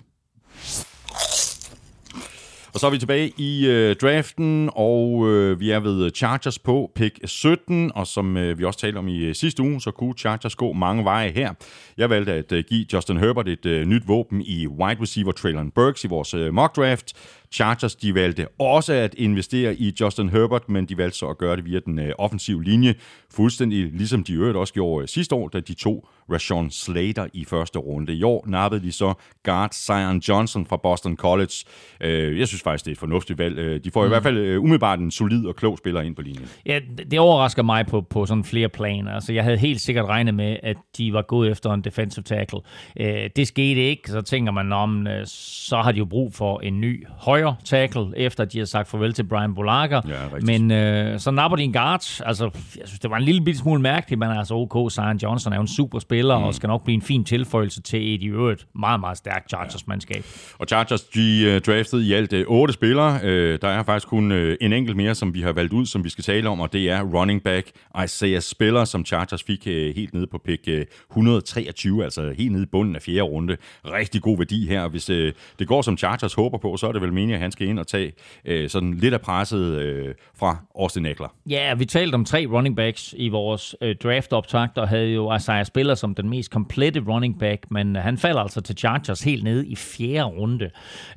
[2.75, 6.91] Og så er vi tilbage i øh, draften, og øh, vi er ved Chargers på
[6.95, 10.13] pick 17, og som øh, vi også talte om i øh, sidste uge, så kunne
[10.17, 11.53] Chargers gå mange veje her.
[11.97, 15.71] Jeg valgte at øh, give Justin Herbert et øh, nyt våben i wide receiver Traylon
[15.71, 17.13] Burks i vores øh, mock draft.
[17.55, 21.55] Chargers de valgte også at investere i Justin Herbert, men de valgte så at gøre
[21.55, 22.95] det via den øh, offensive linje,
[23.33, 27.45] fuldstændig ligesom de øvrigt også gjorde øh, sidste år, da de tog Rashawn Slater i
[27.45, 28.13] første runde.
[28.13, 31.53] I år nappede de så guard Zion Johnson fra Boston College.
[32.01, 33.57] Øh, jeg synes faktisk, det er et fornuftigt valg.
[33.57, 34.05] Øh, De får mm.
[34.05, 36.49] i hvert fald øh, umiddelbart en solid og klog spiller ind på linjen.
[36.65, 39.11] Ja, det det overrasker mig på, på sådan flere planer.
[39.11, 42.59] Altså, jeg havde helt sikkert regnet med, at de var gået efter en defensive tackle.
[42.99, 46.59] Øh, det skete ikke, så tænker man, om øh, så har de jo brug for
[46.59, 49.95] en ny højre tackle, efter de har sagt farvel til Brian Bulaga.
[49.95, 50.01] Ja,
[50.33, 50.45] rigtigt.
[50.45, 52.21] men øh, så napper de en guard.
[52.25, 55.53] Altså, jeg synes, det var en lille bitte smule mærkeligt, men altså OK, Zion Johnson
[55.53, 56.43] er jo en super spiller, mm.
[56.43, 60.25] og skal nok blive en fin tilføjelse til et i øvrigt meget, meget stærkt Chargers-mandskab.
[60.59, 63.19] Og Chargers, de uh, draftede i alt uh, otte spillere.
[63.23, 63.29] Uh,
[63.61, 66.09] der er faktisk kun uh, en enkelt mere, som vi har valgt ud, som vi
[66.09, 67.71] skal tale om, og det er running back
[68.03, 70.73] Isaiah Spiller, som Chargers fik uh, helt nede på pick uh,
[71.11, 73.57] 123, altså helt nede i bunden af fjerde runde.
[73.85, 74.87] Rigtig god værdi her.
[74.87, 75.15] Hvis uh,
[75.59, 77.79] det går, som Chargers håber på, så er det vel meningen, at han skal ind
[77.79, 78.11] og tage
[78.49, 81.27] uh, sådan lidt af presset uh, fra Austin Eckler.
[81.49, 85.65] Ja, vi talte om tre running backs i vores øh, draft-optakt, og havde jo Isaiah
[85.65, 89.43] Spiller som den mest komplette running back, men øh, han falder altså til Chargers helt
[89.43, 90.69] nede i fjerde runde.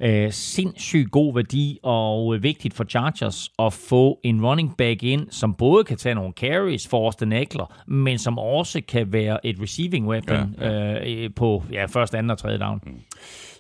[0.03, 5.27] Øh, sindssygt god værdi, og øh, vigtigt for Chargers at få en running back ind,
[5.31, 9.57] som både kan tage nogle carries for Austin Eckler, men som også kan være et
[9.62, 11.09] receiving weapon ja, ja.
[11.09, 12.81] Øh, på ja, første, anden og tredje down.
[12.87, 12.93] Mm.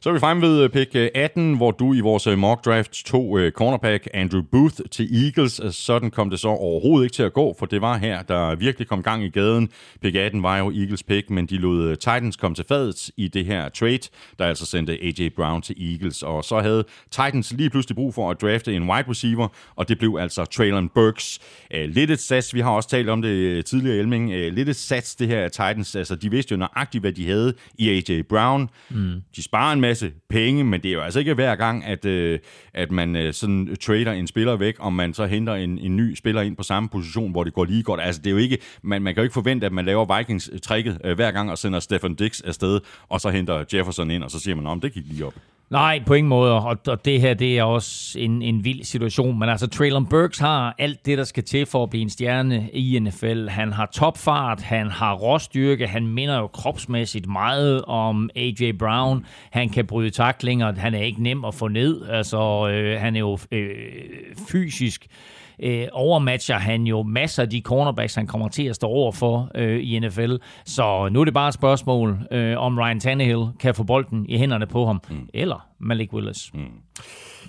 [0.00, 2.64] Så er vi fremme ved øh, pick øh, 18, hvor du i vores øh, mock
[2.64, 5.60] draft tog øh, cornerback Andrew Booth til Eagles.
[5.64, 8.54] Øh, Sådan kom det så overhovedet ikke til at gå, for det var her, der
[8.54, 9.68] virkelig kom gang i gaden.
[10.02, 13.28] Pick 18 var jo Eagles pick, men de lod øh, Titans komme til fadet i
[13.28, 13.98] det her trade,
[14.38, 15.28] der altså sendte A.J.
[15.36, 16.22] Brown til Eagles.
[16.22, 19.98] Og så havde Titans lige pludselig brug for at drafte en wide receiver, og det
[19.98, 21.38] blev altså Traylon Burks.
[21.74, 24.32] Øh, Lidt et sats, vi har også talt om det øh, tidligere, Elming.
[24.32, 25.96] Øh, Lidt et sats, det her Titans.
[25.96, 28.22] Altså, de vidste jo nøjagtigt, hvad de havde i A.J.
[28.28, 28.68] Brown.
[28.90, 29.12] Mm.
[29.36, 32.38] De sparer en masse penge, men det er jo altså ikke hver gang, at, øh,
[32.74, 36.14] at man øh, sådan trader en spiller væk, og man så henter en, en ny
[36.14, 38.00] spiller ind på samme position, hvor det går lige godt.
[38.00, 40.98] Altså det er jo ikke, man, man kan jo ikke forvente, at man laver Vikings-trækket
[41.04, 44.40] øh, hver gang og sender Stefan Dix afsted, og så henter Jefferson ind, og så
[44.40, 45.34] siger man, om det gik lige op.
[45.70, 49.38] Nej, på ingen måde, og, og det her det er også en, en vild situation,
[49.38, 52.70] men altså Traylon Burks har alt det, der skal til for at blive en stjerne
[52.72, 53.48] i NFL.
[53.48, 58.72] Han har topfart, han har råstyrke, han minder jo kropsmæssigt meget om A.J.
[58.78, 63.16] Brown, han kan bryde taklinger, han er ikke nem at få ned, altså øh, han
[63.16, 63.70] er jo øh,
[64.48, 65.37] fysisk øh,
[65.92, 69.80] overmatcher han jo masser af de cornerbacks, han kommer til at stå over for øh,
[69.82, 70.34] i NFL.
[70.64, 74.38] Så nu er det bare et spørgsmål, øh, om Ryan Tannehill kan få bolden i
[74.38, 75.28] hænderne på ham, mm.
[75.34, 76.50] eller Malik Willis.
[76.54, 76.60] Mm.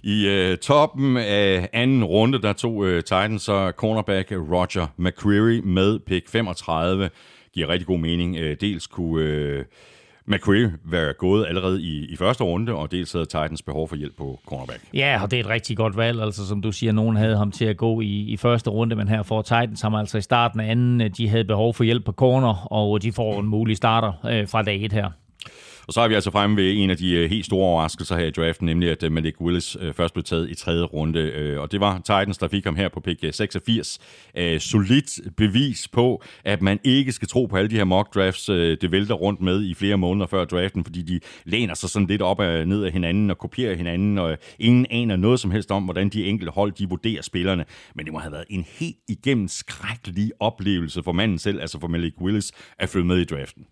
[0.03, 5.99] I øh, toppen af anden runde, der tog øh, Titans så cornerback Roger McCreary med
[5.99, 7.09] pick 35.
[7.53, 8.37] Giver rigtig god mening.
[8.37, 9.23] Øh, dels kunne...
[9.23, 9.65] Øh,
[10.29, 14.17] McCree være gået allerede i, i første runde, og dels havde Titans behov for hjælp
[14.17, 14.79] på cornerback.
[14.93, 16.21] Ja, og det er et rigtig godt valg.
[16.21, 19.07] Altså, som du siger, nogen havde ham til at gå i, i første runde, men
[19.07, 21.11] her får Titans ham altså i starten af anden.
[21.11, 24.61] De havde behov for hjælp på corner, og de får en mulig starter øh, fra
[24.61, 25.09] dag et her.
[25.89, 28.25] Og så er vi altså fremme ved en af de øh, helt store overraskelser her
[28.25, 31.55] i draften, nemlig at øh, Malik Willis øh, først blev taget i tredje runde.
[31.59, 33.99] Og det var Titans, der fik ham her på pick 86.
[34.59, 38.91] Solidt bevis på, at man ikke skal tro på alle de her mock drafts, det
[38.91, 42.39] vælter rundt med i flere måneder før draften, fordi de læner sig sådan lidt op
[42.39, 46.09] og ned af hinanden og kopierer hinanden, og ingen aner noget som helst om, hvordan
[46.09, 47.65] de enkelte hold de vurderer spillerne.
[47.95, 51.87] Men det må have været en helt igennem skrækkelig oplevelse for manden selv, altså for
[51.87, 53.65] Malik Willis, at følge med i draften.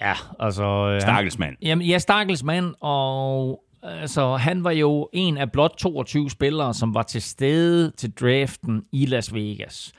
[0.00, 0.96] Ja, altså...
[1.00, 1.56] Stakkels mand.
[1.62, 6.94] Jamen, ja, stakkels mand, og altså, han var jo en af blot 22 spillere, som
[6.94, 9.92] var til stede til draften i Las Vegas.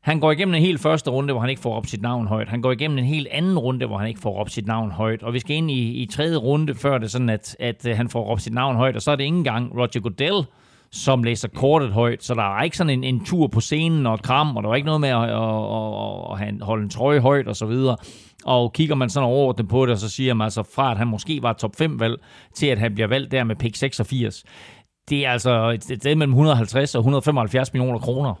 [0.00, 2.48] Han går igennem en helt første runde, hvor han ikke får op sit navn højt.
[2.48, 5.22] Han går igennem en helt anden runde, hvor han ikke får op sit navn højt.
[5.22, 8.26] Og vi skal ind i, i tredje runde, før det sådan, at, at han får
[8.26, 8.96] op sit navn højt.
[8.96, 10.44] Og så er det ikke engang Roger Goodell,
[10.92, 14.14] som læser kortet højt, så der er ikke sådan en, en tur på scenen og
[14.14, 17.20] et kram, og der var ikke noget med at, at, at, at holde en trøje
[17.20, 17.96] højt og så videre.
[18.44, 21.42] Og kigger man sådan overordnet på det, så siger man altså fra, at han måske
[21.42, 22.20] var top 5 valg,
[22.54, 24.44] til at han bliver valgt der med pick 86.
[25.08, 28.34] Det er altså et sted mellem 150 og 175 millioner kroner,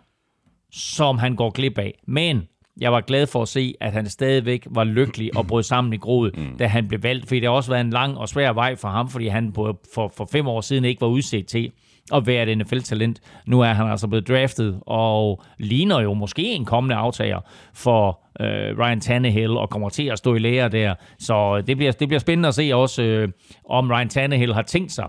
[0.72, 1.98] som han går glip af.
[2.06, 2.48] Men
[2.80, 5.96] jeg var glad for at se, at han stadigvæk var lykkelig og brød sammen i
[5.96, 6.56] groet, mm.
[6.58, 7.26] da han blev valgt.
[7.26, 9.78] Fordi det har også været en lang og svær vej for ham, fordi han på,
[9.94, 11.72] for, for fem år siden ikke var udset til
[12.14, 13.20] at være et NFL-talent.
[13.46, 17.40] Nu er han altså blevet draftet og ligner jo måske en kommende aftager
[17.74, 20.94] for øh, Ryan Tannehill og kommer til at stå i lære der.
[21.18, 23.28] Så øh, det bliver, det bliver spændende at se også, øh,
[23.68, 25.08] om Ryan Tannehill har tænkt sig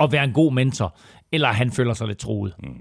[0.00, 0.96] at være en god mentor,
[1.32, 2.54] eller han føler sig lidt troet.
[2.58, 2.74] Mm.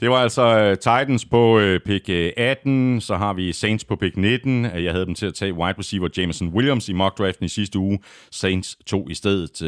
[0.00, 4.16] Det var altså øh, Titans på øh, pick 18, så har vi Saints på pick
[4.16, 4.64] 19.
[4.64, 7.78] Jeg havde dem til at tage wide receiver Jameson Williams i mock draften i sidste
[7.78, 7.98] uge.
[8.30, 9.62] Saints tog i stedet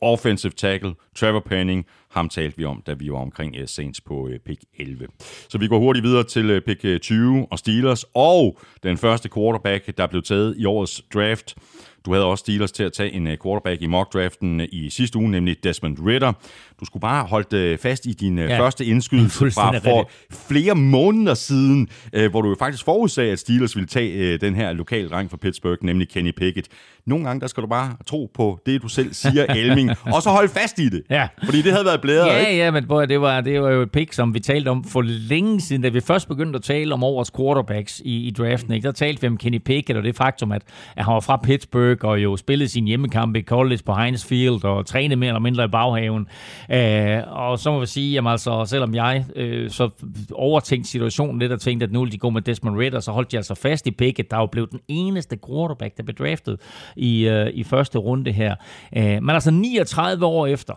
[0.00, 1.86] offensive tackle Trevor Penning.
[2.10, 5.06] Ham talte vi om, da vi var omkring eh, uh, Saints på uh, pick 11.
[5.48, 9.98] Så vi går hurtigt videre til uh, pick 20 og Steelers, og den første quarterback,
[9.98, 11.56] der blev taget i årets draft.
[12.04, 15.64] Du havde også Steelers til at tage en quarterback i mock-draften i sidste uge, nemlig
[15.64, 16.32] Desmond Ritter.
[16.80, 20.10] Du skulle bare holde fast i din ja, første indskydelse fra for
[20.48, 21.88] flere måneder siden,
[22.30, 25.78] hvor du jo faktisk forudsagde, at Steelers ville tage den her lokale dreng fra Pittsburgh,
[25.82, 26.68] nemlig Kenny Pickett.
[27.06, 30.30] Nogle gange, der skal du bare tro på det, du selv siger, Elming, og så
[30.30, 31.02] holde fast i det.
[31.10, 31.28] Ja.
[31.44, 32.62] Fordi det havde været blæret, ja, ikke?
[32.62, 35.02] Ja, men boy, det, var, det var jo et pick, som vi talte om for
[35.02, 38.72] længe siden, da vi først begyndte at tale om årets quarterbacks i, i draften.
[38.72, 38.86] Ikke?
[38.86, 40.62] Der talte vi om Kenny Pickett, og det faktum, at,
[40.96, 44.64] at han var fra Pittsburgh, og jo spillede sin hjemmekamp i college på Heinz Field,
[44.64, 46.26] og trænede mere eller mindre i baghaven.
[46.70, 49.90] Øh, og så må vi sige, jamen altså, selvom jeg øh, så
[50.32, 53.32] overtænkte situationen lidt, og tænkte, at nu ville de gå med Desmond Ritter, så holdt
[53.32, 56.60] de altså fast i Pickett, der jo blev den eneste quarterback, der blev draftet
[56.96, 58.54] i, øh, i første runde her.
[58.96, 60.74] Øh, men altså 39 år efter,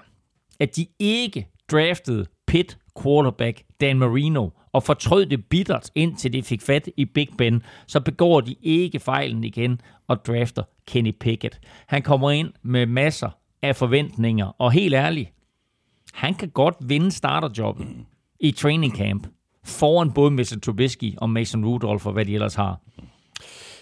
[0.59, 6.61] at de ikke draftede Pitt quarterback Dan Marino, og fortrød det bittert, indtil de fik
[6.61, 11.59] fat i Big Ben, så begår de ikke fejlen igen og drafter Kenny Pickett.
[11.87, 13.29] Han kommer ind med masser
[13.61, 15.29] af forventninger, og helt ærligt,
[16.13, 17.87] han kan godt vinde starterjobbet
[18.39, 19.27] i training camp
[19.63, 20.57] foran både Mr.
[20.63, 22.79] Trubisky og Mason Rudolph og hvad de ellers har.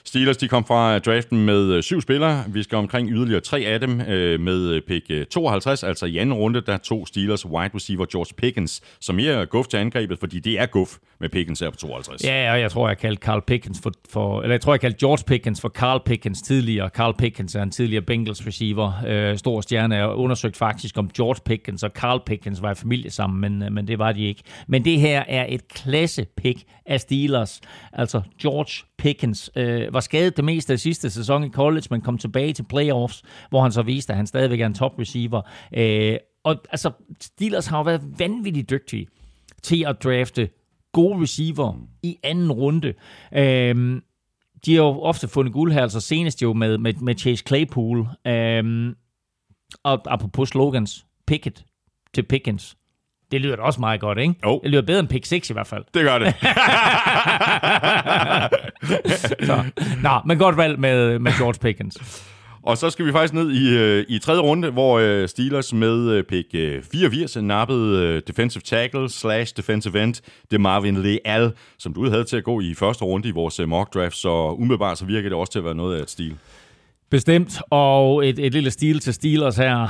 [0.09, 2.43] Steelers de kom fra øh, draften med øh, syv spillere.
[2.47, 6.61] Vi skal omkring yderligere tre af dem øh, med pick 52, altså i anden runde,
[6.61, 10.65] der tog Steelers wide receiver George Pickens, som er guf til angrebet, fordi det er
[10.65, 12.23] guf med Pickens her på 52.
[12.23, 14.99] Ja, og jeg tror, jeg kaldte Carl Pickens for, for eller jeg tror, jeg kaldte
[14.99, 16.89] George Pickens for Carl Pickens tidligere.
[16.89, 20.03] Carl Pickens er en tidligere Bengals receiver, øh, stor stjerne.
[20.03, 23.87] og undersøgt faktisk, om George Pickens og Carl Pickens var i familie sammen, men, men
[23.87, 24.41] det var de ikke.
[24.67, 27.61] Men det her er et klasse pick af Steelers.
[27.93, 32.17] Altså George Pickens øh, var skadet det meste af sidste sæson i college, men kom
[32.17, 35.41] tilbage til playoffs, hvor han så viste, at han stadigvæk er en top receiver.
[35.73, 36.91] Øh, og altså,
[37.21, 39.07] Steelers har jo været vanvittigt dygtige
[39.63, 40.49] til at drafte
[40.91, 41.73] gode receiver
[42.03, 42.93] i anden runde.
[43.33, 44.01] Øh,
[44.65, 48.07] de har jo ofte fundet guld her, altså senest jo med, med, med Chase Claypool.
[48.27, 48.93] Øh,
[49.83, 51.65] og apropos slogans, Pickett
[52.13, 52.77] til Pickens.
[53.31, 54.33] Det lyder da også meget godt, ikke?
[54.45, 54.59] Jo.
[54.63, 55.83] Det lyder bedre end pick 6 i hvert fald.
[55.93, 56.33] Det gør det.
[59.47, 59.63] så.
[60.03, 62.25] Nå, men godt valg med, med George Pickens.
[62.63, 66.11] Og så skal vi faktisk ned i, øh, i tredje runde, hvor øh, Steelers med
[66.11, 66.51] øh, pick
[66.91, 70.15] 84 nappede defensive tackle slash defensive end,
[70.51, 73.93] det Marvin Leal, som du havde til at gå i første runde i vores mock
[73.93, 76.35] draft, så umiddelbart så virker det også til at være noget af et stil.
[77.09, 79.87] Bestemt, og et, et lille stil til Steelers her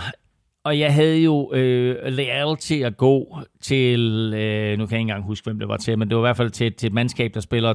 [0.64, 4.00] og jeg havde jo øh, til at gå til,
[4.34, 6.28] øh, nu kan jeg ikke engang huske, hvem det var til, men det var i
[6.28, 7.74] hvert fald til, til et mandskab, der spiller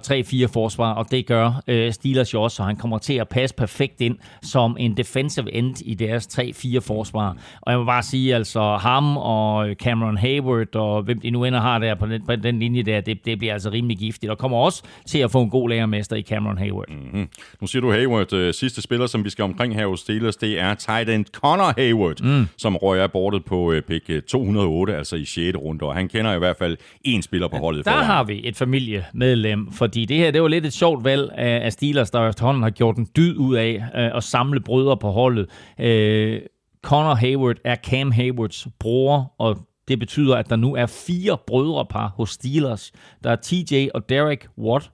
[0.48, 3.56] 3-4 forsvar, og det gør øh, Steelers jo også, så han kommer til at passe
[3.56, 7.36] perfekt ind som en defensive end i deres 3-4 forsvar.
[7.60, 11.60] Og jeg må bare sige, altså ham og Cameron Hayward, og hvem de nu ender
[11.60, 14.38] har der på den, på den linje der, det, det bliver altså rimelig giftigt, og
[14.38, 16.88] kommer også til at få en god lærermester i Cameron Hayward.
[16.88, 17.28] Mm-hmm.
[17.60, 20.60] Nu siger du Hayward, øh, sidste spiller, som vi skal omkring her hos Steelers, det
[20.60, 22.48] er tight end Connor Hayward, mm.
[22.58, 25.58] som røg af bordet på øh, pick 208, øh, altså i 6.
[25.58, 27.84] runde, og han kender i hvert fald en spiller på holdet.
[27.84, 28.04] Der foran.
[28.04, 31.72] har vi et familiemedlem, fordi det her, det var lidt et sjovt valg af, af
[31.72, 35.46] Steelers, der efterhånden har gjort en dyd ud af øh, at samle brødre på holdet.
[35.80, 36.40] Øh,
[36.82, 39.56] Connor Hayward er Cam Haywards bror, og
[39.88, 42.92] det betyder, at der nu er fire brødrepar hos Steelers.
[43.24, 44.90] Der er TJ og Derek Watt,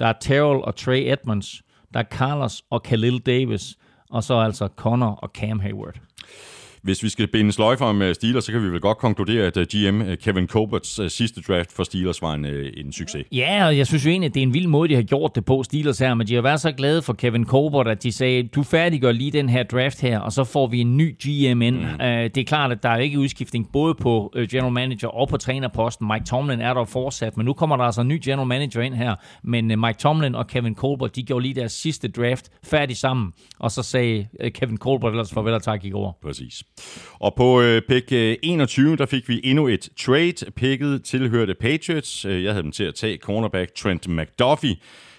[0.00, 1.62] der er Terrell og Trey Edmonds,
[1.94, 3.76] der er Carlos og Khalil Davis,
[4.10, 5.94] og så altså Connor og Cam Hayward.
[6.86, 9.66] Hvis vi skal binde sløjfer med Steelers, så kan vi vel godt konkludere, at øh,
[9.66, 12.44] GM øh, Kevin Colberts øh, sidste draft for Steelers var en,
[12.76, 13.26] en succes.
[13.32, 15.34] Ja, og jeg synes jo egentlig, at det er en vild måde, de har gjort
[15.34, 18.12] det på Steelers her, men de har været så glade for Kevin Colbert, at de
[18.12, 21.62] sagde, du færdiggør lige den her draft her, og så får vi en ny GM
[21.62, 21.76] ind.
[21.76, 21.98] Mm.
[21.98, 26.08] det er klart, at der er ikke udskiftning både på general manager og på trænerposten.
[26.12, 28.94] Mike Tomlin er der fortsat, men nu kommer der altså en ny general manager ind
[28.94, 29.14] her.
[29.42, 33.70] Men Mike Tomlin og Kevin Colbert, de gjorde lige deres sidste draft færdig sammen, og
[33.70, 36.18] så sagde Kevin Colbert ellers farvel og tak i går.
[36.22, 36.62] Præcis.
[37.18, 40.50] Og på øh, pick 21, øh, der fik vi endnu et trade.
[40.56, 42.24] Picket tilhørte Patriots.
[42.24, 44.76] Øh, jeg havde dem til at tage cornerback Trent McDuffie.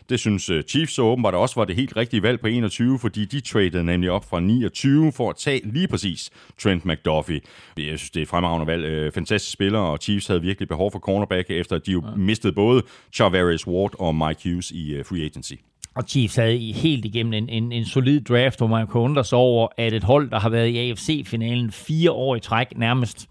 [0.10, 3.26] Det synes øh, Chiefs så åbenbart også var det helt rigtige valg på 21, fordi
[3.26, 6.30] de tradede nemlig op fra 29 for at tage lige præcis
[6.60, 7.42] Trent McDuffie.
[7.78, 9.14] Jeg synes, det er fremragende valg.
[9.14, 12.16] Fantastisk spiller, og Chiefs havde virkelig behov for cornerback, efter at de jo ja.
[12.16, 15.54] mistede både Charvarius Ward og Mike Hughes i free agency.
[15.98, 19.38] Og Chiefs havde helt igennem en, en, en solid draft, hvor man kunne undre sig
[19.38, 23.30] over, at et hold, der har været i AFC-finalen fire år i træk nærmest,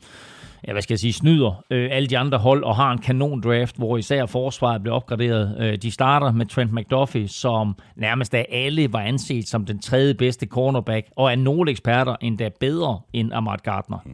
[0.66, 3.40] ja, hvad skal jeg sige, snyder øh, alle de andre hold og har en kanon
[3.40, 5.56] draft, hvor især forsvaret blev opgraderet.
[5.60, 10.14] Øh, de starter med Trent McDuffie, som nærmest af alle var anset som den tredje
[10.14, 13.98] bedste cornerback, og er nogle eksperter endda bedre end Amart Gardner.
[14.04, 14.12] Mm.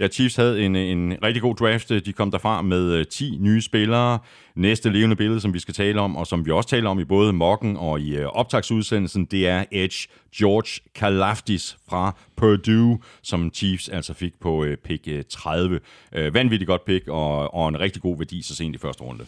[0.00, 1.88] Ja, Chiefs havde en, en rigtig god draft.
[1.88, 4.18] De kom derfra med øh, 10 nye spillere.
[4.54, 7.04] Næste levende billede, som vi skal tale om, og som vi også taler om i
[7.04, 13.88] både mokken og i øh, optagsudsendelsen, det er Edge George Kalafdis fra Purdue, som Chiefs
[13.88, 15.80] altså fik på øh, pick 30.
[16.12, 19.24] Vanvittigt godt pick, og, og en rigtig god værdi så sent i første runde.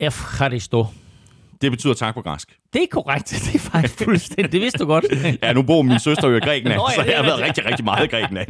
[0.00, 0.86] Efharisto.
[1.62, 2.58] Det betyder tak på græsk.
[2.72, 3.30] Det er korrekt.
[3.46, 4.52] Det er faktisk fuldstændig.
[4.52, 5.04] Det vidste du godt.
[5.42, 7.66] ja, nu bor min søster jo i Grækenland, Nå, ja, så jeg har været rigtig,
[7.66, 8.48] rigtig meget i Grækenland.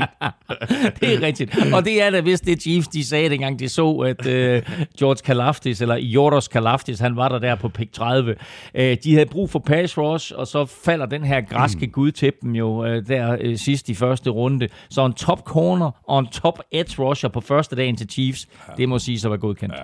[1.01, 1.59] det er rigtigt.
[1.73, 4.33] Og det er da vist det Chiefs, de sagde dengang, de så, at uh,
[4.99, 8.35] George Kalaftis, eller Jordos Kalaftis, han var der der på pick 30.
[8.75, 11.93] Uh, de havde brug for pass rush, og så falder den her græske mm.
[11.93, 14.69] gud til dem jo uh, der uh, sidst i første runde.
[14.91, 18.73] Så en top corner og en top edge rusher på første dagen til Chiefs, ja.
[18.77, 19.75] det må sige så var godkendt.
[19.75, 19.83] Ja.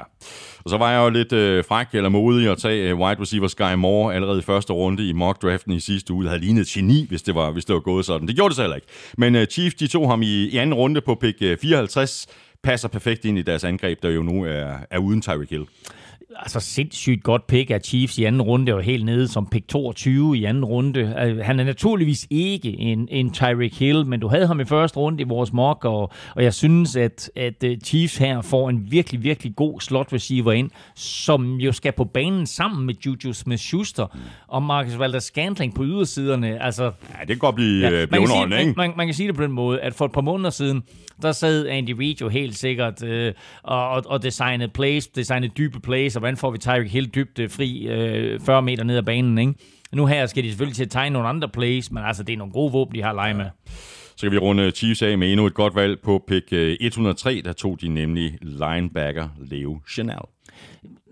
[0.64, 3.48] Og så var jeg jo lidt uh, fræk eller modig at tage uh, wide receiver
[3.48, 6.26] Sky Moore allerede i første runde i mock draften i sidste uge.
[6.26, 8.28] Havde lignet geni, hvis det var, hvis det var gået sådan.
[8.28, 8.86] Det gjorde det så heller ikke.
[9.18, 12.26] Men uh, Chiefs, de tog ham i, i anden runde på pick øh, 54,
[12.62, 15.64] passer perfekt ind i deres angreb, der jo nu er, er uden Tyreek Hill
[16.36, 20.36] altså sindssygt godt pick af Chiefs i anden runde, og helt nede som pick 22
[20.36, 21.00] i anden runde.
[21.00, 24.98] Øh, han er naturligvis ikke en, en Tyreek Hill, men du havde ham i første
[24.98, 28.90] runde i vores mock, og, og jeg synes, at, at øh, Chiefs her får en
[28.90, 34.16] virkelig, virkelig god slot receiver ind, som jo skal på banen sammen med Juju Smith-Schuster
[34.48, 36.62] og Marcus Valdes-Scantling på ydersiderne.
[36.62, 39.28] Altså, ja, det kan godt blive, ja, øh, blive man, sige, man, man kan sige
[39.28, 40.82] det på den måde, at for et par måneder siden,
[41.22, 43.32] der sad Andy Reid jo helt sikkert øh,
[43.62, 47.88] og, og designede plays, designede dybe plays, hvordan får vi Tyreek helt dybt øh, fri
[47.88, 49.54] øh, 40 meter ned ad banen, ikke?
[49.92, 52.36] Nu her skal de selvfølgelig til at tegne nogle andre plays, men altså, det er
[52.36, 53.46] nogle gode våben, de har at lege med.
[54.16, 57.42] Så kan vi runde Chiefs af med endnu et godt valg på pick øh, 103.
[57.44, 60.18] Der tog de nemlig linebacker Leo Chanel.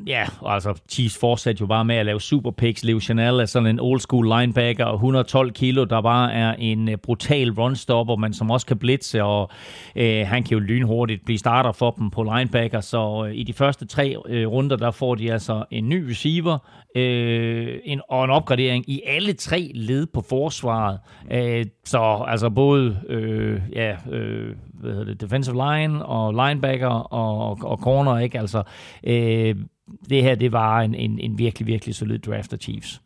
[0.06, 2.84] Ja, altså Chiefs fortsat jo bare med at lave super picks.
[2.84, 6.96] Leo Chanel er sådan en old school linebacker, 112 kilo, der bare er en øh,
[6.96, 9.50] brutal runstopper, men som også kan blitse, og
[9.96, 12.80] øh, han kan jo lynhurtigt blive starter for dem på linebacker.
[12.80, 16.58] Så øh, i de første tre øh, runder, der får de altså en ny receiver
[16.96, 20.98] øh, en, og en opgradering i alle tre led på forsvaret.
[21.32, 27.58] Øh, så altså både øh, ja, øh, hvad hedder det, defensive line og linebacker og,
[27.62, 28.38] og corner, ikke?
[28.38, 28.62] Altså,
[29.04, 29.56] øh,
[30.10, 33.00] det her, det var en, en, en virkelig, virkelig solid draft af Chiefs.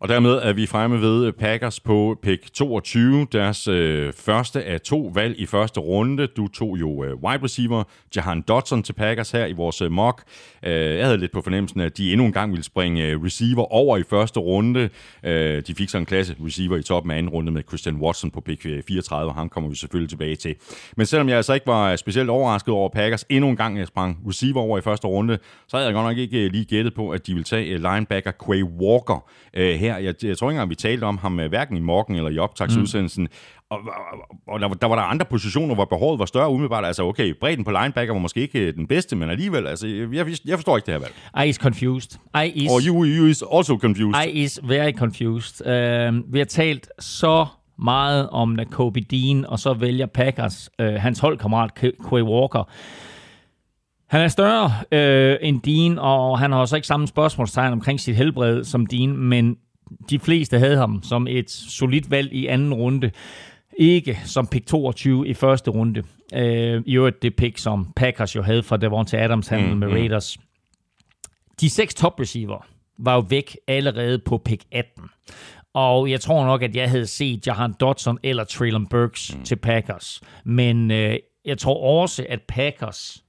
[0.00, 4.80] Og dermed er vi fremme ved øh, Packers på pick 22, deres øh, første af
[4.80, 6.26] to valg i første runde.
[6.26, 7.84] Du tog jo øh, wide receiver
[8.16, 10.22] Jahan Dodson til Packers her i vores øh, mock.
[10.62, 13.72] Øh, jeg havde lidt på fornemmelsen, at de endnu en gang ville springe øh, receiver
[13.72, 14.88] over i første runde.
[15.24, 18.30] Øh, de fik så en klasse receiver i toppen af anden runde med Christian Watson
[18.30, 20.54] på pick øh, 34, og ham kommer vi selvfølgelig tilbage til.
[20.96, 23.86] Men selvom jeg altså ikke var øh, specielt overrasket over Packers endnu en gang, jeg
[23.86, 27.10] sprang receiver over i første runde, så havde jeg godt nok ikke lige gættet på,
[27.10, 29.89] at de ville tage øh, linebacker Quay Walker øh, her.
[29.96, 33.22] Jeg, jeg tror ikke engang, vi talte om ham hverken i morgen eller i optagsudsendelsen.
[33.22, 33.30] Mm.
[33.70, 36.84] Og, og, og der, der var der andre positioner, hvor behovet var større umiddelbart.
[36.84, 40.58] Altså okay, bredden på linebacker var måske ikke den bedste, men alligevel, altså, jeg, jeg
[40.58, 41.46] forstår ikke det her valg.
[41.46, 42.18] I is confused.
[42.44, 44.26] I is, or you, you is also confused.
[44.26, 45.66] I is very confused.
[45.66, 47.46] Uh, vi har talt så
[47.78, 51.70] meget om Kobe Dean, og så vælger Packers uh, hans holdkammerat
[52.08, 52.68] Quay Walker.
[54.10, 58.16] Han er større øh, end Dean, og han har også ikke samme spørgsmålstegn omkring sit
[58.16, 59.56] helbred som Dean, men
[60.10, 63.10] de fleste havde ham som et solidt valg i anden runde.
[63.78, 66.02] Ikke som pick 22 i første runde.
[66.34, 69.88] Øh, I øvrigt det pick, som Packers jo havde fra Devonta Adams handel mm, med
[69.88, 69.94] mm.
[69.94, 70.38] Raiders.
[71.60, 72.66] De seks top receiver
[72.98, 75.04] var jo væk allerede på pick 18.
[75.74, 79.44] Og jeg tror nok, at jeg havde set Jahan Dodson eller Traylon Burks mm.
[79.44, 80.20] til Packers.
[80.44, 83.24] Men øh, jeg tror også, at Packers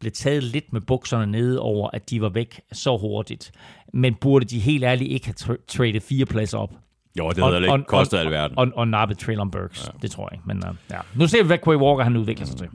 [0.00, 3.52] blev taget lidt med bukserne nede over, at de var væk så hurtigt.
[3.92, 6.70] Men burde de helt ærligt ikke have tra- traded fire pladser op?
[7.18, 8.58] Jo, det havde ikke kostet alverden.
[8.58, 9.98] Og, og, og nappet Traylon Burks, ja.
[10.02, 10.40] det tror jeg.
[10.46, 10.98] Men uh, ja.
[11.14, 12.68] Nu ser vi, hvad Quay Walker han udvikler sig til.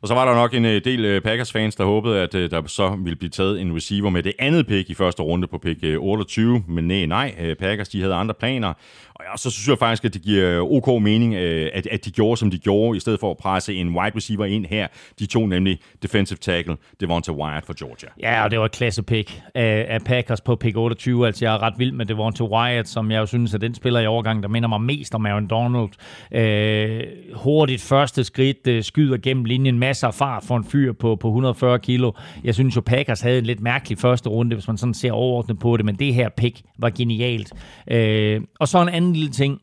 [0.00, 2.96] Og så var der nok en øh, del øh, Packers-fans, der håbede, at der så
[3.02, 6.64] ville blive taget en receiver med det andet pick i første runde på pick 28.
[6.68, 8.72] Men nej, nej, Packers de havde andre planer.
[9.18, 12.04] Og ja, så synes jeg faktisk, at det giver øh, ok mening, øh, at, at
[12.04, 14.86] de gjorde, som de gjorde, i stedet for at presse en wide receiver ind her.
[15.18, 18.08] De to nemlig defensive tackle, Devonta Wyatt for Georgia.
[18.20, 21.26] Ja, og det var et klasse pick af, Packers på pick 28.
[21.26, 24.00] Altså, jeg er ret vild med Devonta Wyatt, som jeg jo synes er den spiller
[24.00, 25.88] i overgang, der minder mig mest om Aaron Donald.
[26.32, 31.16] Øh, hurtigt første skridt, øh, skyder gennem linjen, masser af fart for en fyr på,
[31.16, 32.12] på 140 kilo.
[32.44, 35.58] Jeg synes jo, Packers havde en lidt mærkelig første runde, hvis man sådan ser overordnet
[35.58, 37.52] på det, men det her pick var genialt.
[37.90, 39.60] Øh, og så en anden anden lille ting,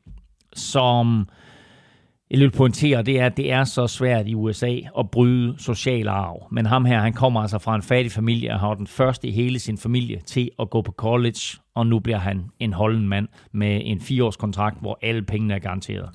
[0.54, 1.30] som
[2.32, 6.08] jeg vil pointere, det er, at det er så svært i USA at bryde social
[6.08, 6.48] arv.
[6.52, 9.32] Men ham her, han kommer altså fra en fattig familie og har den første i
[9.32, 13.28] hele sin familie til at gå på college, og nu bliver han en holden mand
[13.52, 16.10] med en fireårskontrakt, hvor alle pengene er garanteret.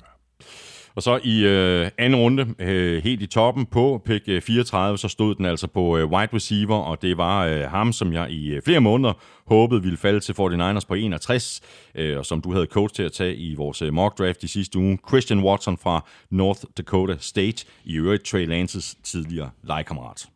[0.99, 5.07] Og så i øh, anden runde, øh, helt i toppen på pick øh, 34, så
[5.07, 8.49] stod den altså på øh, wide receiver, og det var øh, ham, som jeg i
[8.49, 9.13] øh, flere måneder
[9.47, 11.61] håbede ville falde til 49ers på 61,
[11.95, 14.47] øh, og som du havde coach til at tage i vores øh, mock draft i
[14.47, 14.97] sidste uge.
[15.07, 20.27] Christian Watson fra North Dakota State, i øvrigt Trey Lances tidligere legekammerat.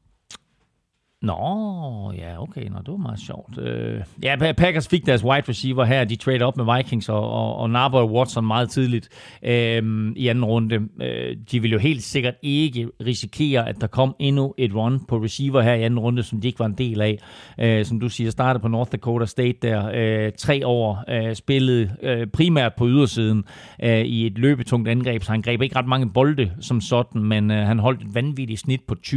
[1.23, 2.69] Nå, ja, okay.
[2.69, 3.57] Nå, det var meget sjovt.
[3.57, 6.03] Øh, ja, Packers fik deres wide receiver her.
[6.03, 9.09] De trade op med Vikings og, og, og Narbo og Watson meget tidligt
[9.43, 10.75] øh, i anden runde.
[11.01, 15.17] Øh, de ville jo helt sikkert ikke risikere, at der kom endnu et run på
[15.17, 17.19] receiver her i anden runde, som de ikke var en del af.
[17.59, 19.91] Øh, som du siger, startede på North Dakota State der.
[19.93, 23.43] Øh, tre år øh, spillede øh, primært på ydersiden
[23.83, 27.51] øh, i et løbetungt angreb, så han greb ikke ret mange bolde som sådan, men
[27.51, 29.13] øh, han holdt et vanvittigt snit på 20,4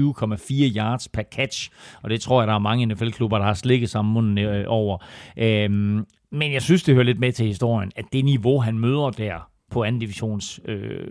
[0.77, 1.70] yards per catch
[2.02, 4.98] og det tror jeg, der er mange NFL-klubber, der har slikket sammen munden øh, over.
[5.36, 9.10] Øhm, men jeg synes, det hører lidt med til historien, at det niveau, han møder
[9.10, 11.06] der på anden divisions øh,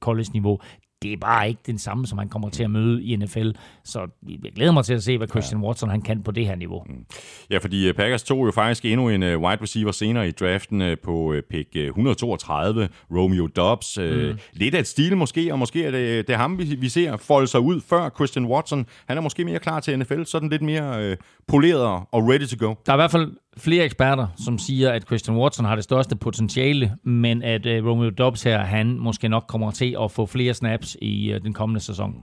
[0.00, 0.60] college-niveau,
[1.02, 3.50] det er bare ikke den samme, som han kommer til at møde i NFL.
[3.84, 6.54] Så jeg glæder mig til at se, hvad Christian Watson han kan på det her
[6.54, 6.84] niveau.
[6.86, 7.04] Mm.
[7.50, 10.82] Ja, fordi øh, Packers tog jo faktisk endnu en uh, wide receiver senere i draften
[10.82, 13.98] uh, på pick 132, Romeo Dobbs.
[13.98, 14.38] Mm.
[14.52, 17.46] Lidt af et stil måske, og måske er det, det er ham, vi, ser folde
[17.46, 18.86] sig ud før Christian Watson.
[19.08, 21.16] Han er måske mere klar til NFL, sådan lidt mere uh,
[21.46, 22.74] poleret og ready to go.
[22.86, 26.16] Der er i hvert fald flere eksperter, som siger, at Christian Watson har det største
[26.16, 30.54] potentiale, men at øh, Romeo Dobbs her, han måske nok kommer til at få flere
[30.54, 32.14] snaps i øh, den kommende sæson.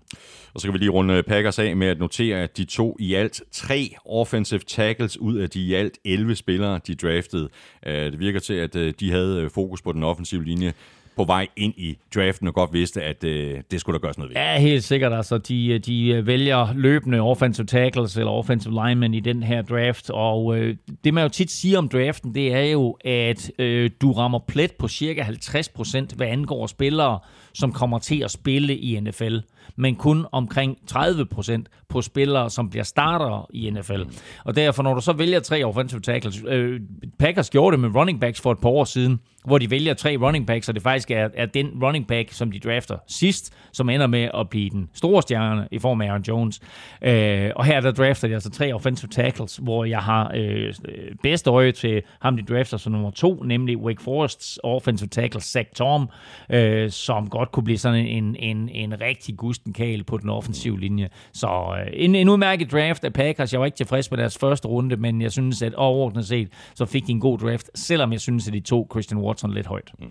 [0.53, 2.97] Og så kan vi lige runde øh, Packers af med at notere, at de to
[2.99, 7.49] i alt tre offensive tackles ud af de i alt 11 spillere, de draftede.
[7.85, 10.73] Øh, det virker til, at øh, de havde øh, fokus på den offensive linje
[11.15, 14.29] på vej ind i draften og godt vidste, at øh, det skulle der gøres noget
[14.29, 14.35] ved.
[14.35, 15.13] Ja, helt sikkert.
[15.13, 19.61] Altså, de, øh, de øh, vælger løbende offensive tackles eller offensive linemen i den her
[19.61, 23.89] draft, og øh, det man jo tit siger om draften, det er jo, at øh,
[24.01, 27.19] du rammer plet på cirka 50 procent, hvad angår spillere,
[27.55, 29.37] som kommer til at spille i NFL,
[29.75, 34.01] men kun omkring 30 procent på spillere, som bliver starter i NFL.
[34.43, 36.81] Og derfor, når du så vælger tre offensive tackles, øh,
[37.19, 40.17] Packers gjorde det med running backs for et par år siden, hvor de vælger tre
[40.17, 43.89] running backs, og det faktisk er, er den running back, som de drafter sidst, som
[43.89, 46.59] ender med at blive den store stjerne i form af Aaron Jones.
[47.01, 51.15] Øh, og her der drafter de altså tre offensive tackles, hvor jeg har øh, øh
[51.23, 55.69] bedst øje til ham, de drafter som nummer to, nemlig Wake Forests offensive tackle, Zach
[55.75, 56.09] Tom,
[56.49, 59.73] øh, som godt kunne blive sådan en, en, en rigtig gusten
[60.07, 61.09] på den offensive linje.
[61.33, 61.47] Så
[61.79, 63.53] øh, en, en udmærket draft af Packers.
[63.53, 66.85] Jeg var ikke tilfreds med deres første runde, men jeg synes, at overordnet set, så
[66.85, 69.91] fik de en god draft, selvom jeg synes, at de to Christian Watson lidt højt.
[69.99, 70.05] Mm.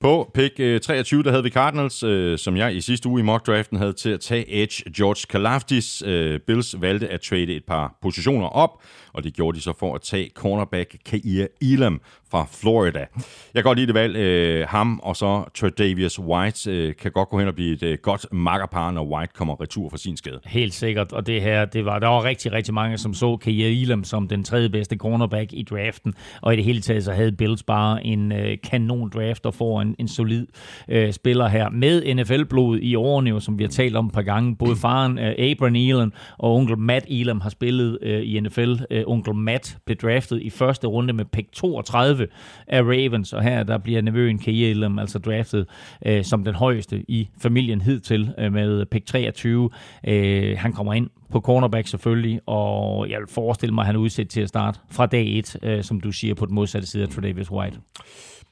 [0.00, 3.22] På pick øh, 23, der havde vi Cardinals, øh, som jeg i sidste uge i
[3.22, 6.02] mock draften havde til at tage Edge George Kalafdis.
[6.06, 9.94] Øh, Bills valgte at trade et par positioner op, og det gjorde de så for
[9.94, 12.00] at tage cornerback Kair Elam
[12.30, 12.98] fra Florida.
[12.98, 13.06] Jeg
[13.54, 14.16] kan godt lide det valg.
[14.16, 17.98] Øh, ham og så Tredavious White øh, kan godt gå hen og blive et øh,
[18.02, 20.40] godt makkerpar, når White kommer retur fra sin skade.
[20.44, 23.66] Helt sikkert, og det her, det var, der var rigtig, rigtig mange, som så Kair
[23.66, 27.32] Elam som den tredje bedste cornerback i draften, og i det hele taget så havde
[27.32, 30.46] Bills bare en øh, kanon draft og får en, en solid
[30.88, 34.22] øh, spiller her med NFL-blod i årene, jo, som vi har talt om et par
[34.22, 34.56] gange.
[34.56, 38.74] Både faren øh, Abram Elam og onkel Matt Elam har spillet øh, i NFL.
[38.90, 42.26] Øh, onkel Matt blev draftet i første runde med pick 32
[42.66, 44.48] af Ravens, og her der bliver nevøen K.
[44.48, 45.66] Elam altså draftet
[46.06, 49.70] øh, som den højeste i familien hidtil øh, med pick 23.
[50.08, 54.00] Øh, han kommer ind på cornerback selvfølgelig, og jeg vil forestille mig, at han er
[54.00, 57.02] udsat til at starte fra dag 1, øh, som du siger, på den modsatte side
[57.02, 57.78] af Tredavious White.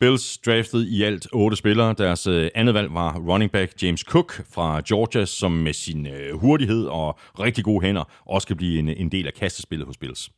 [0.00, 1.94] Bills draftede i alt otte spillere.
[1.98, 6.40] Deres øh, andet valg var running back James Cook fra Georgia, som med sin øh,
[6.40, 10.30] hurtighed og rigtig gode hænder også kan blive en, en del af kastespillet hos Bills.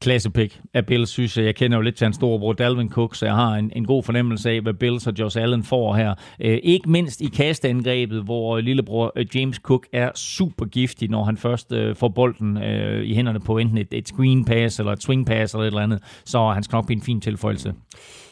[0.00, 1.44] Klassepick af Bills, synes jeg.
[1.44, 4.02] Jeg kender jo lidt til hans storebror Dalvin Cook, så jeg har en, en god
[4.02, 6.14] fornemmelse af, hvad Bills og Josh Allen får her.
[6.40, 11.36] Øh, ikke mindst i kastangrebet, hvor øh, lillebror James Cook er super giftig, når han
[11.36, 15.02] først øh, får bolden øh, i hænderne på enten et, et screen pass eller et
[15.02, 16.00] swing pass eller et eller andet.
[16.24, 17.74] Så han skal nok blive en fin tilføjelse.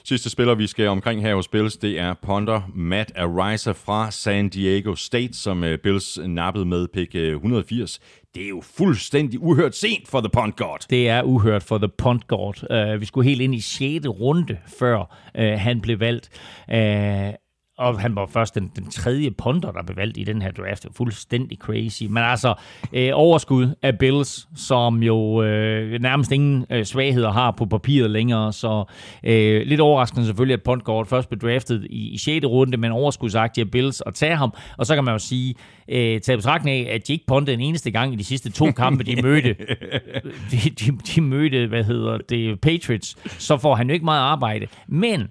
[0.05, 4.48] Sidste spiller, vi skal omkring her hos Bills, det er Ponder Matt Ariza fra San
[4.48, 8.01] Diego State, som øh, Bills nappede med pick øh, 180.
[8.35, 10.78] Det er jo fuldstændig uhørt sent for The Punt God.
[10.90, 12.94] Det er uhørt for The Punt God.
[12.94, 14.06] Uh, vi skulle helt ind i 6.
[14.06, 16.28] runde, før uh, han blev valgt.
[16.68, 17.35] Uh,
[17.81, 20.86] og han var først den, den tredje ponder, der blev valgt i den her draft.
[20.97, 22.02] Fuldstændig crazy.
[22.02, 22.55] Men altså,
[22.93, 28.52] øh, overskud af Bills, som jo øh, nærmest ingen øh, svagheder har på papiret længere.
[28.52, 28.85] Så
[29.24, 32.47] øh, lidt overraskende selvfølgelig, at Pontgård først blev draftet i, i 6.
[32.47, 34.55] runde, men overskudsagtige Bills at tage ham.
[34.78, 35.55] Og så kan man jo sige,
[35.89, 38.70] øh, tage betragtning af, at de ikke pontede en eneste gang i de sidste to
[38.70, 39.57] kampe, de mødte.
[40.51, 43.16] de, de, de mødte, hvad hedder det, Patriots.
[43.43, 44.66] Så får han jo ikke meget arbejde.
[44.89, 45.28] Men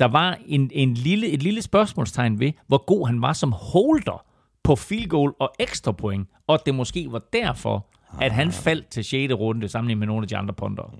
[0.00, 4.24] der var en, en lille, et lille spørgsmålstegn ved, hvor god han var som holder
[4.62, 7.86] på field goal og ekstra point, og det måske var derfor,
[8.20, 9.32] at han faldt til 6.
[9.32, 10.94] runde sammenlignet med nogle af de andre ponder.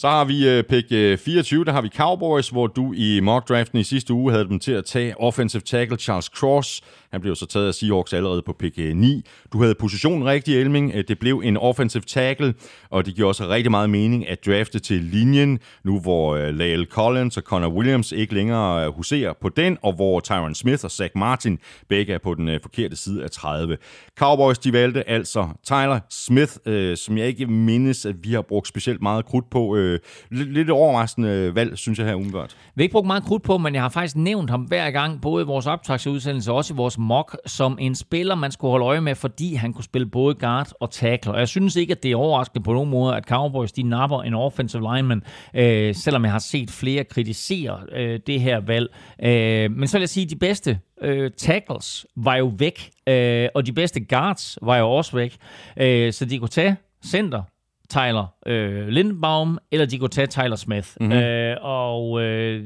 [0.00, 3.48] Så har vi øh, pick øh, 24, der har vi Cowboys, hvor du i mock
[3.48, 6.82] draften i sidste uge havde dem til at tage offensive tackle Charles Cross.
[7.12, 9.24] Han blev så taget af Seahawks allerede på pick øh, 9.
[9.52, 11.08] Du havde positionen rigtig, Elming.
[11.08, 12.54] Det blev en offensive tackle,
[12.90, 16.86] og det giver også rigtig meget mening at drafte til linjen, nu hvor uh, Lael
[16.86, 21.12] Collins og Connor Williams ikke længere huserer på den, og hvor Tyron Smith og Zach
[21.16, 21.58] Martin
[21.88, 23.78] begge er på den forkerte side af 30.
[24.18, 26.52] Cowboys, de valgte altså Tyler Smith,
[26.96, 29.98] som jeg ikke mindes, at vi har brugt specielt meget krudt på øh,
[30.30, 32.56] lidt, lidt overraskende valg, synes jeg her umiddelbart.
[32.74, 35.20] Vi har ikke brugt meget krudt på, men jeg har faktisk nævnt ham hver gang,
[35.20, 38.86] både i vores optagsudsendelse og også i vores mock, som en spiller, man skulle holde
[38.86, 41.32] øje med, fordi han kunne spille både guard og tackle.
[41.32, 44.22] Og jeg synes ikke, at det er overraskende på nogen måde, at Cowboys de napper
[44.22, 45.22] en offensive lineman,
[45.54, 48.88] øh, selvom jeg har set flere kritisere øh, det her valg.
[49.22, 53.48] Øh, men så vil jeg sige, at de bedste øh, tackles var jo væk, øh,
[53.54, 55.36] og de bedste guards var jo også væk.
[55.76, 57.42] Øh, så de kunne tage center,
[57.90, 60.88] Tyler øh, Lindbaum, eller de kunne tage Tyler Smith.
[61.00, 61.16] Mm-hmm.
[61.16, 62.64] Øh, og øh,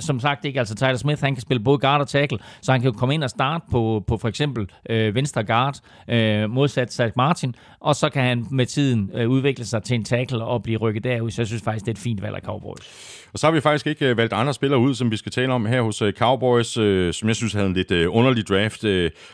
[0.00, 2.80] som sagt ikke, altså Tyler Smith, han kan spille både guard og tackle, så han
[2.80, 6.92] kan jo komme ind og starte på, på for eksempel øh, venstre guard, øh, modsat
[6.92, 10.62] Zach Martin, og så kan han med tiden øh, udvikle sig til en tackle og
[10.62, 13.17] blive rykket derud, så jeg synes faktisk, det er et fint valg af Cowboys.
[13.32, 15.52] Og så har vi faktisk ikke øh, valgt andre spillere ud, som vi skal tale
[15.52, 18.84] om her hos øh, Cowboys, øh, som jeg synes havde en lidt underlig draft.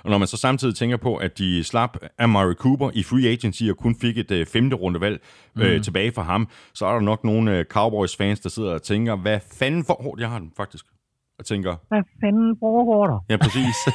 [0.04, 3.62] Og når man så samtidig tænker på, at de slap Amari Cooper i free agency
[3.70, 5.20] og kun fik et femte rundevalg
[5.54, 5.82] mm.
[5.82, 9.84] tilbage fra ham, så er der nok nogle Cowboys-fans, der sidder og tænker, hvad fanden
[9.84, 10.06] for...
[10.06, 10.84] Oh, jeg har den faktisk.
[11.38, 11.76] Og tænker...
[11.88, 13.18] Hvad fanden foregår der?
[13.30, 13.76] Ja, præcis.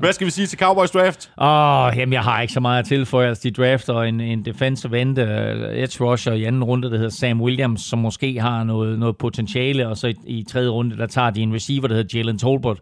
[0.00, 1.32] Hvad skal vi sige til Cowboys draft?
[1.38, 3.28] Åh, oh, jamen jeg har ikke så meget at tilføje.
[3.28, 7.10] Altså, de drafter en, en defensive end, uh, edge rusher i anden runde, der hedder
[7.10, 11.06] Sam Williams, som måske har noget, noget potentiale, og så i, i tredje runde, der
[11.06, 12.78] tager de en receiver, der hedder Jalen Tolbert,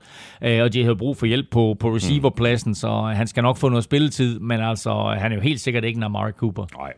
[0.46, 3.68] uh, og de har brug for hjælp på, på receiverpladsen, så han skal nok få
[3.68, 6.66] noget spilletid, men altså, han er jo helt sikkert ikke en Amari Cooper.
[6.78, 6.92] Nej.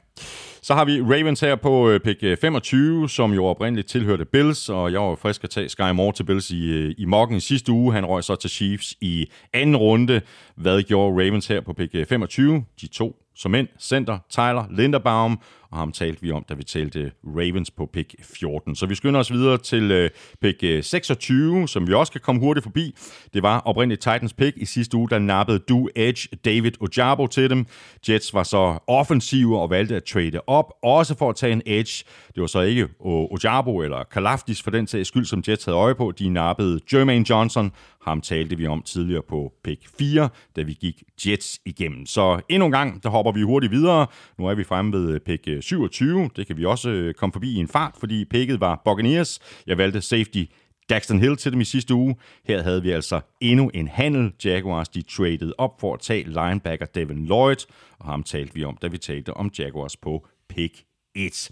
[0.65, 4.69] Så har vi Ravens her på øh, pick øh, 25, som jo oprindeligt tilhørte Bills,
[4.69, 7.41] og jeg var frisk at tage Sky Moore til Bills i, øh, i mokken i
[7.41, 7.93] sidste uge.
[7.93, 10.21] Han røg så til Chiefs i anden runde.
[10.57, 12.65] Hvad gjorde Ravens her på pick 25?
[12.81, 15.41] De to som mænd, center Tyler Linderbaum,
[15.75, 18.77] og ham talte vi om, da vi talte øh, Ravens på pick 14.
[18.77, 20.11] Så vi skynder os videre til øh,
[20.41, 22.95] pick øh, 26, som vi også kan komme hurtigt forbi.
[23.35, 27.51] Det var oprindeligt Titans pick i sidste uge, der nappede du Edge David Ojabo til
[27.51, 27.67] dem.
[28.09, 32.05] Jets var så offensive og valgte at trade op, også for at tage en Edge.
[32.35, 35.95] Det var så ikke Ojabo eller Kalafdis for den sags skyld, som Jets havde øje
[35.95, 36.13] på.
[36.19, 37.73] De nappede Jermaine Johnson,
[38.03, 42.07] ham talte vi om tidligere på pick 4, da vi gik Jets igennem.
[42.07, 44.07] Så endnu en gang, der hopper vi hurtigt videre.
[44.39, 46.31] Nu er vi fremme ved pick 27.
[46.37, 49.41] Det kan vi også øh, komme forbi i en fart, fordi picket var Buccaneers.
[49.67, 50.45] Jeg valgte safety
[50.91, 52.17] Daxton Hill til dem i sidste uge.
[52.45, 54.33] Her havde vi altså endnu en handel.
[54.45, 57.67] Jaguars de traded op for at tage linebacker Devin Lloyd,
[57.99, 60.85] og ham talte vi om, da vi talte om Jaguars på pick
[61.15, 61.51] 1.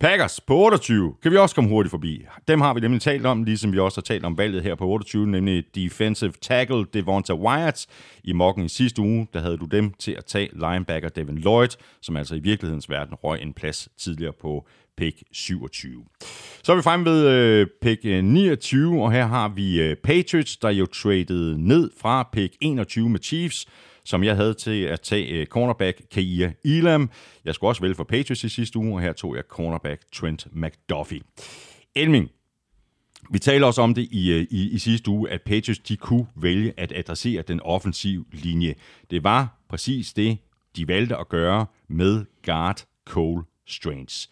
[0.00, 2.24] Packers på 28 kan vi også komme hurtigt forbi.
[2.48, 4.86] Dem har vi nemlig talt om, ligesom vi også har talt om valget her på
[4.86, 7.86] 28, nemlig defensive tackle Devonta Wyatt.
[8.24, 11.68] I mokken i sidste uge, der havde du dem til at tage linebacker Devin Lloyd,
[12.02, 14.66] som altså i virkelighedens verden røg en plads tidligere på
[14.96, 16.04] pick 27.
[16.62, 20.56] Så er vi fremme ved øh, pick øh, 29, og her har vi øh, Patriots,
[20.56, 23.66] der jo traded ned fra pick 21 med Chiefs,
[24.04, 27.10] som jeg havde til at tage uh, cornerback Kaia Elam.
[27.44, 30.46] Jeg skulle også vælge for Patriots i sidste uge, og her tog jeg cornerback Trent
[30.52, 31.20] McDuffie.
[31.94, 32.30] Elming,
[33.30, 36.26] vi taler også om det i, øh, i, i sidste uge, at Patriots de kunne
[36.36, 38.74] vælge at adressere den offensive linje.
[39.10, 40.38] Det var præcis det,
[40.76, 44.28] de valgte at gøre med guard Cole Strange.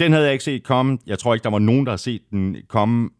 [0.00, 0.98] Den havde jeg ikke set komme.
[1.06, 3.10] Jeg tror ikke, der var nogen, der har set den komme.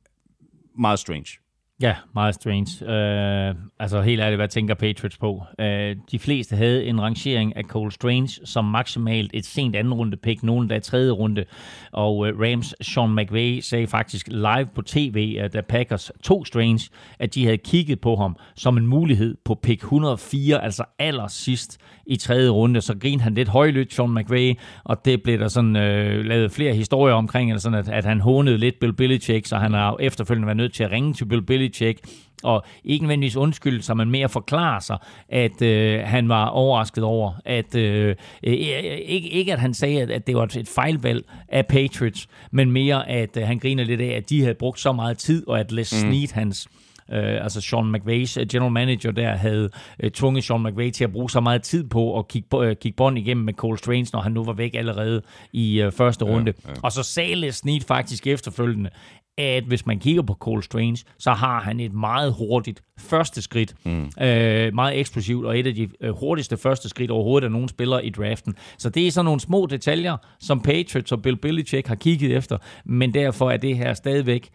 [0.79, 1.39] Meget strange.
[1.83, 2.69] Ja, meget strange.
[2.83, 5.43] Uh, altså helt ærligt, hvad tænker Patriots på?
[5.59, 5.67] Uh,
[6.11, 10.43] de fleste havde en rangering af Cole Strange som maksimalt et sent anden runde pick,
[10.43, 11.45] nogen der tredje runde.
[11.93, 16.91] Og uh, Rams Sean McVay sagde faktisk live på tv, at da Packers tog Strange,
[17.19, 21.79] at de havde kigget på ham som en mulighed på pick 104, altså aller sidst
[22.07, 22.81] i tredje runde.
[22.81, 24.55] Så grinede han lidt højlydt, Sean McVay,
[24.85, 28.21] og det blev der sådan uh, lavet flere historier omkring, altså sådan at, at han
[28.21, 31.43] hånede lidt Bill Belichick, så han har efterfølgende været nødt til at ringe til Bill
[31.43, 32.01] Belichick
[32.43, 37.33] og ikke nødvendigvis undskylde sig, men mere forklare sig, at øh, han var overrasket over,
[37.45, 38.09] at øh,
[38.43, 42.71] øh, ikke, ikke at han sagde, at, at det var et fejlvalg af Patriots, men
[42.73, 45.61] mere at øh, han griner lidt af, at de havde brugt så meget tid, og
[45.61, 46.11] at Les mm.
[46.11, 46.69] Snead, hans
[47.13, 49.71] øh, altså Sean McVays øh, general manager der, havde
[50.01, 52.97] øh, tvunget Sean McVay til at bruge så meget tid på at kigge, øh, kigge
[52.97, 55.23] bånd igennem med Cole Strange, når han nu var væk allerede
[55.53, 56.53] i øh, første runde.
[56.65, 56.75] Ja, ja.
[56.83, 58.91] Og så sagde Snead faktisk efterfølgende,
[59.39, 63.75] at hvis man kigger på Cole Strange, så har han et meget hurtigt første skridt.
[63.85, 64.11] Mm.
[64.21, 68.07] Øh, meget eksplosivt, og et af de øh, hurtigste første skridt overhovedet af nogen spillere
[68.07, 68.55] i draften.
[68.79, 72.59] Så det er sådan nogle små detaljer, som Patriots og Bill Belichick har kigget efter,
[72.85, 74.51] men derfor er det her stadigvæk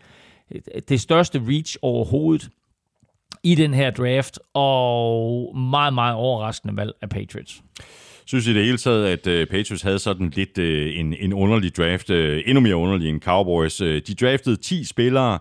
[0.89, 2.49] det største reach overhovedet
[3.43, 7.61] i den her draft, og meget, meget overraskende valg af Patriots
[8.31, 11.77] synes i det hele taget, at øh, Patriots havde sådan lidt øh, en, en underlig
[11.77, 13.77] draft, øh, endnu mere underlig end Cowboys.
[13.77, 15.39] De draftede 10 spillere,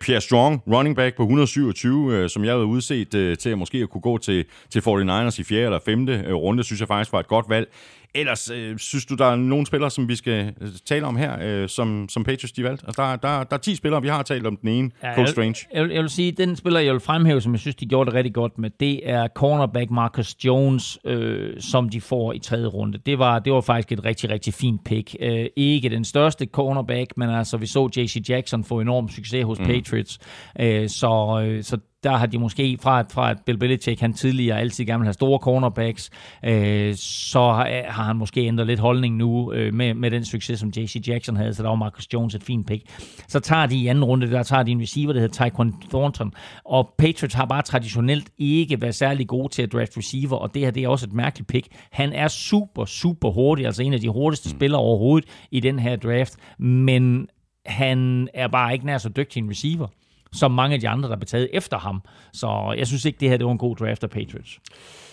[0.00, 4.00] Pierre Strong, running back på 127, som jeg havde udset til at måske at kunne
[4.00, 7.46] gå til, til 49ers i fjerde eller femte runde, synes jeg faktisk var et godt
[7.48, 7.68] valg.
[8.14, 11.36] Ellers, øh, synes du, der er nogle spillere, som vi skal øh, tale om her,
[11.42, 12.86] øh, som, som Patriots de valgte?
[12.86, 15.28] Altså, der, der, der er 10 spillere, vi har talt om den ene, ja, Cole
[15.28, 15.54] Strange.
[15.72, 18.10] Jeg, jeg, jeg vil sige, den spiller, jeg vil fremhæve, som jeg synes, de gjorde
[18.10, 22.66] det rigtig godt med, det er cornerback Marcus Jones, øh, som de får i tredje
[22.66, 22.98] runde.
[23.06, 25.16] Det var, det var faktisk et rigtig, rigtig fint pick.
[25.20, 28.28] Øh, ikke den største cornerback, men altså, vi så J.C.
[28.28, 29.66] Jackson få enorm succes hos mm.
[29.66, 30.18] Patriots.
[30.60, 34.60] Øh, så, øh, så der har de måske fra, fra at Bill Belichick, han tidligere
[34.60, 36.10] altid gerne vil have store cornerbacks,
[36.44, 40.60] øh, så har, har han måske ændret lidt holdning nu øh, med, med den succes,
[40.60, 41.08] som J.C.
[41.08, 42.82] Jackson havde, så der var Marcus Jones et fint pick.
[43.28, 46.32] Så tager de i anden runde, der tager de en receiver, der hedder Tyquan Thornton,
[46.64, 50.62] og Patriots har bare traditionelt ikke været særlig gode til at draft receiver, og det
[50.62, 51.68] her det er også et mærkeligt pick.
[51.90, 54.58] Han er super, super hurtig, altså en af de hurtigste mm.
[54.58, 57.28] spillere overhovedet i den her draft, men
[57.66, 59.86] han er bare ikke nær så dygtig en receiver
[60.32, 62.02] som mange af de andre, der blev taget efter ham.
[62.32, 64.58] Så jeg synes ikke, det her det var en god draft af Patriots.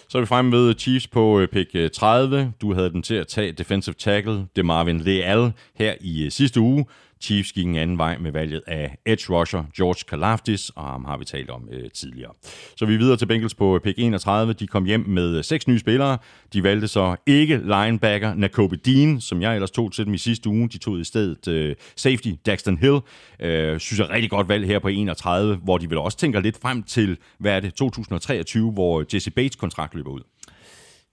[0.10, 2.53] Så er vi fremme ved Chiefs på øh, pick øh, 30.
[2.61, 6.60] Du havde den til at tage defensive tackle, det Marvin Leal, her i øh, sidste
[6.60, 6.85] uge.
[7.22, 11.18] Chiefs gik en anden vej med valget af edge rusher George Kalafdis, og ham har
[11.18, 12.31] vi talt om øh, tidligere.
[12.76, 14.53] Så vi er videre til Bengals på pick 31.
[14.53, 16.18] De kom hjem med øh, seks nye spillere.
[16.53, 20.49] De valgte så ikke linebacker Nakobe Dean, som jeg ellers tog til dem i sidste
[20.49, 20.69] uge.
[20.69, 22.99] De tog i stedet øh, safety Daxton Hill.
[23.39, 26.61] Øh, synes jeg rigtig godt valg her på 31, hvor de vil også tænker lidt
[26.61, 30.22] frem til, hvad er det, 2023, hvor Jesse Bates kontrakt løber ud.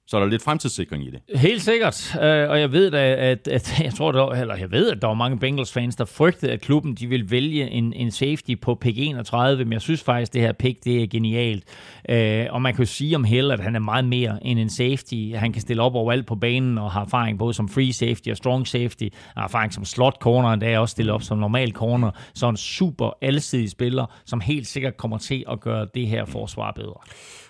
[0.07, 1.21] Så er der lidt fremtidssikring i det.
[1.41, 2.17] Helt sikkert.
[2.23, 5.09] Øh, og jeg ved da, at, at jeg tror, der, eller jeg ved, at der
[5.09, 8.99] var mange Bengals-fans, der frygtede, at klubben de ville vælge en, en safety på pick
[8.99, 11.65] 31, men jeg synes faktisk, det her pick, det er genialt.
[12.09, 14.71] Øh, og man kan jo sige om Hill, at han er meget mere end en
[14.71, 15.35] safety.
[15.35, 18.37] Han kan stille op overalt på banen og har erfaring både som free safety og
[18.37, 19.03] strong safety.
[19.03, 22.11] Han har erfaring som slot corner, og der er også stillet op som normal corner.
[22.35, 26.73] Så en super alsidig spiller, som helt sikkert kommer til at gøre det her forsvar
[26.73, 27.01] bedre.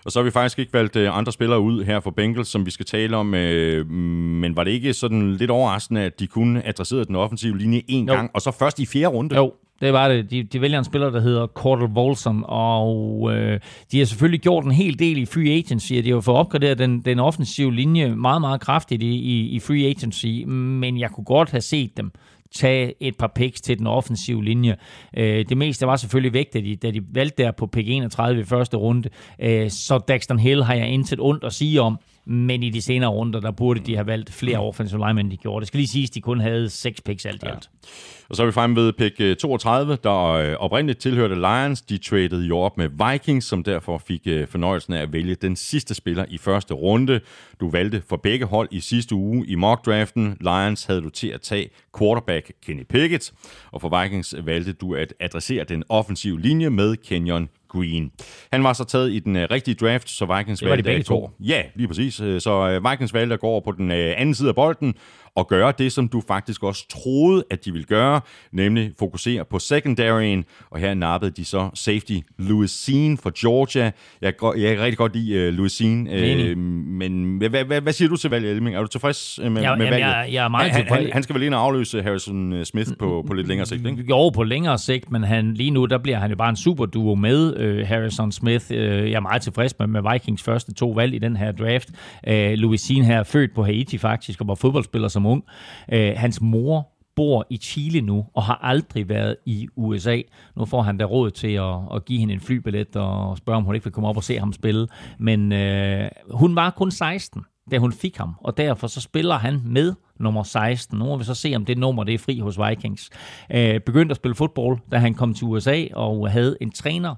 [0.05, 2.67] Og så har vi faktisk ikke valgt øh, andre spillere ud her for Bengals, som
[2.67, 3.35] vi skal tale om.
[3.35, 7.83] Øh, men var det ikke sådan lidt overraskende, at de kunne adressere den offensive linje
[7.89, 8.15] en jo.
[8.15, 9.37] gang, og så først i fjerde runde?
[9.37, 10.31] Jo, det var det.
[10.31, 13.61] De, de vælger en spiller, der hedder Cordell Volson, og øh,
[13.93, 16.79] de har selvfølgelig gjort en hel del i free agency, og de har fået opgraderet
[16.79, 21.25] den, den offensive linje meget, meget kraftigt i, i, i free agency, men jeg kunne
[21.25, 22.13] godt have set dem
[22.55, 24.77] tage et par picks til den offensive linje.
[25.17, 28.41] Øh, det meste var selvfølgelig væk, da de, da de valgte der på pick 31
[28.41, 29.09] i første runde.
[29.39, 33.11] Øh, så Daxton Hill har jeg intet ondt at sige om, men i de senere
[33.11, 35.61] runder, der burde de have valgt flere offensive linemen, de gjorde.
[35.61, 37.71] Det skal lige siges, at de kun havde seks picks alt i alt.
[37.73, 38.24] Ja.
[38.29, 41.83] Og så er vi fremme ved pick 32, øh, der øh, oprindeligt tilhørte Lions.
[41.83, 45.57] De traded jo op med Vikings, som derfor fik øh, fornøjelsen af at vælge den
[45.57, 47.21] sidste spiller i første runde.
[47.61, 50.37] Du valgte for begge hold i sidste uge i mock-draften.
[50.41, 53.33] Lions havde du til at tage quarterback Kenny Pickett,
[53.73, 58.13] og for Vikings valgte du at adressere den offensive linje med Kenyon Green.
[58.53, 60.97] Han var så taget i den uh, rigtige draft, så Vikings det var valgte de
[60.97, 61.31] at gå.
[61.41, 62.15] Ja, lige præcis.
[62.15, 64.95] Så uh, Vikings valgte at gå over på den uh, anden side af bolden
[65.37, 68.21] og gøre det, som du faktisk også troede, at de ville gøre,
[68.53, 73.93] nemlig fokusere på secondaryen, og her nappede de så safety Louis Sean fra Georgia.
[74.23, 78.09] Jeg, jeg kan rigtig godt lide uh, Louis Sean, uh, men hvad, hvad, hvad siger
[78.09, 78.77] du til valget, Elming?
[78.77, 80.01] Er du tilfreds med, ja, med valget?
[80.01, 81.05] Jeg, jeg er meget han, tilfreds.
[81.05, 84.05] Han, han skal vel ind og afløse Harrison Smith på, på lidt længere sigt, ikke?
[84.09, 86.87] Jo, på længere sigt, men han, lige nu der bliver han jo bare en super
[86.87, 88.65] duo med uh, Harrison Smith.
[88.71, 91.89] Uh, jeg er meget tilfreds med, med Vikings første to valg i den her draft.
[92.29, 95.45] Uh, Louis Sean her er født på Haiti faktisk, og var fodboldspiller som ung.
[95.93, 100.21] Øh, hans mor bor i Chile nu og har aldrig været i USA.
[100.57, 103.65] Nu får han da råd til at, at give hende en flybillet og spørge, om
[103.65, 104.89] hun ikke vil komme op og se ham spille.
[105.19, 109.61] Men øh, hun var kun 16, da hun fik ham, og derfor så spiller han
[109.65, 110.99] med nummer 16.
[110.99, 113.11] Nu må vi så se, om det nummer det er fri hos Vikings.
[113.53, 117.15] Øh, begyndte at spille fodbold, da han kom til USA og havde en træner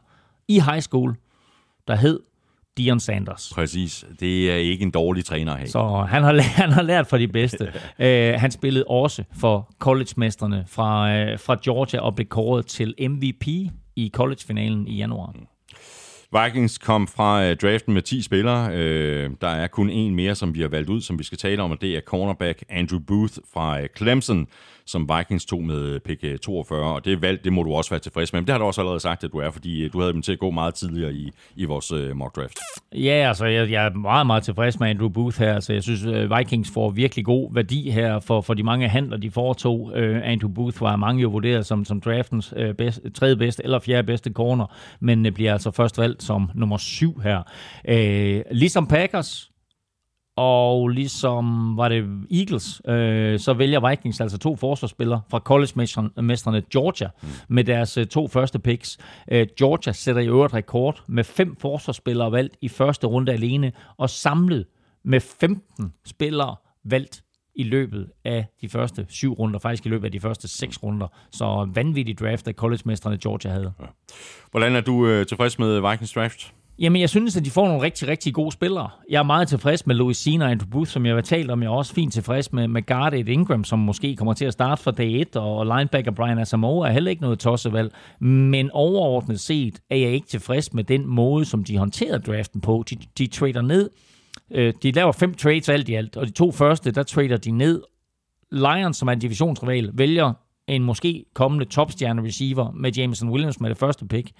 [0.48, 1.16] i high school,
[1.88, 2.20] der hed
[2.76, 3.52] Dion Sanders.
[3.54, 4.04] Præcis.
[4.20, 5.68] Det er ikke en dårlig træner at have.
[5.68, 7.72] Så han har, han har lært fra de bedste.
[7.98, 13.46] uh, han spillede også for college-mesterne fra, uh, fra Georgia og blev kåret til MVP
[13.96, 15.32] i college-finalen i januar.
[15.34, 15.46] Mm.
[16.44, 18.66] Vikings kom fra uh, draften med 10 spillere.
[18.68, 21.62] Uh, der er kun en mere, som vi har valgt ud, som vi skal tale
[21.62, 24.46] om, og det er cornerback Andrew Booth fra uh, Clemson
[24.86, 28.32] som Vikings tog med pick 42, og det valg, det må du også være tilfreds
[28.32, 28.40] med.
[28.40, 30.22] Men det har du også allerede sagt, at du er, fordi øh, du havde dem
[30.22, 32.58] til at gå meget tidligere i, i vores øh, mock draft.
[32.94, 35.54] Ja, altså jeg, jeg er meget, meget tilfreds med Andrew Booth her.
[35.54, 39.16] Altså, jeg synes, øh, Vikings får virkelig god værdi her for, for de mange handler,
[39.16, 39.80] de foretog.
[39.80, 43.78] Uh, Andrew Booth var mange jo vurderet som, som draftens uh, bedst, tredje bedste eller
[43.78, 44.66] fjerde bedste corner,
[45.00, 47.42] men uh, bliver altså først valgt som nummer syv her.
[47.88, 49.50] Uh, ligesom Packers,
[50.36, 57.08] og ligesom var det Eagles, øh, så vælger Vikings altså to forsvarsspillere fra college-mestrene Georgia
[57.22, 57.28] mm.
[57.48, 58.98] med deres øh, to første picks.
[59.32, 64.10] Øh, Georgia sætter i øvrigt rekord med fem forsvarsspillere valgt i første runde alene, og
[64.10, 64.66] samlet
[65.04, 67.22] med 15 spillere valgt
[67.54, 71.08] i løbet af de første syv runder, faktisk i løbet af de første seks runder.
[71.32, 73.72] Så vanvittig draft, af college-mestrene Georgia havde.
[73.80, 73.86] Ja.
[74.50, 76.52] Hvordan er du øh, tilfreds med Vikings draft?
[76.78, 78.90] Jamen, jeg synes, at de får nogle rigtig, rigtig gode spillere.
[79.10, 81.62] Jeg er meget tilfreds med Louis Sina og Andrew Booth, som jeg har talt om.
[81.62, 84.82] Jeg er også fint tilfreds med, med Gardet Ingram, som måske kommer til at starte
[84.82, 87.92] fra dag 1, og linebacker Brian Asamoah er heller ikke noget tossevalg.
[88.20, 92.84] Men overordnet set er jeg ikke tilfreds med den måde, som de håndterer draften på.
[92.90, 93.90] De, de trader ned.
[94.50, 97.50] Øh, de laver fem trades alt i alt, og de to første, der trader de
[97.50, 97.82] ned.
[98.52, 100.32] Lions, som er en divisionsrival, vælger
[100.68, 104.30] en måske kommende topstjerne receiver med Jameson Williams med det første pick.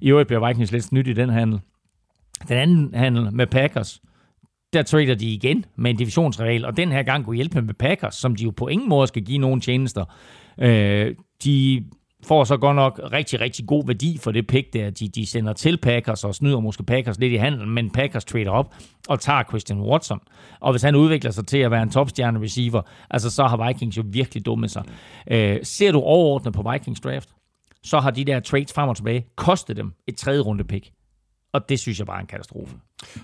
[0.00, 1.60] I øvrigt bliver Vikings lidt snydt i den handel.
[2.48, 4.00] Den anden handel med Packers,
[4.72, 8.14] der trader de igen med en divisionsrival, og den her gang kunne hjælpe med Packers,
[8.14, 10.04] som de jo på ingen måde skal give nogen tjenester.
[10.58, 11.14] Øh,
[11.44, 11.84] de
[12.24, 14.90] får så godt nok rigtig, rigtig god værdi for det pick der.
[14.90, 18.50] De, de sender til Packers og snyder måske Packers lidt i handelen, men Packers trader
[18.50, 18.74] op
[19.08, 20.20] og tager Christian Watson.
[20.60, 23.96] Og hvis han udvikler sig til at være en topstjerne receiver, altså så har Vikings
[23.96, 24.84] jo virkelig dummet sig.
[25.30, 27.28] Øh, ser du overordnet på Vikings draft,
[27.84, 30.90] så har de der trades frem og tilbage kostet dem et tredje runde pick.
[31.52, 32.72] Og det synes jeg bare er en katastrofe.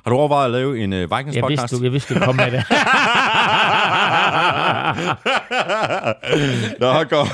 [0.05, 1.63] Har du overvejet at lave en uh, Vikings jeg podcast?
[1.63, 2.65] Vidste, du, jeg vidste, du kom med det.
[6.81, 7.29] Nå, godt.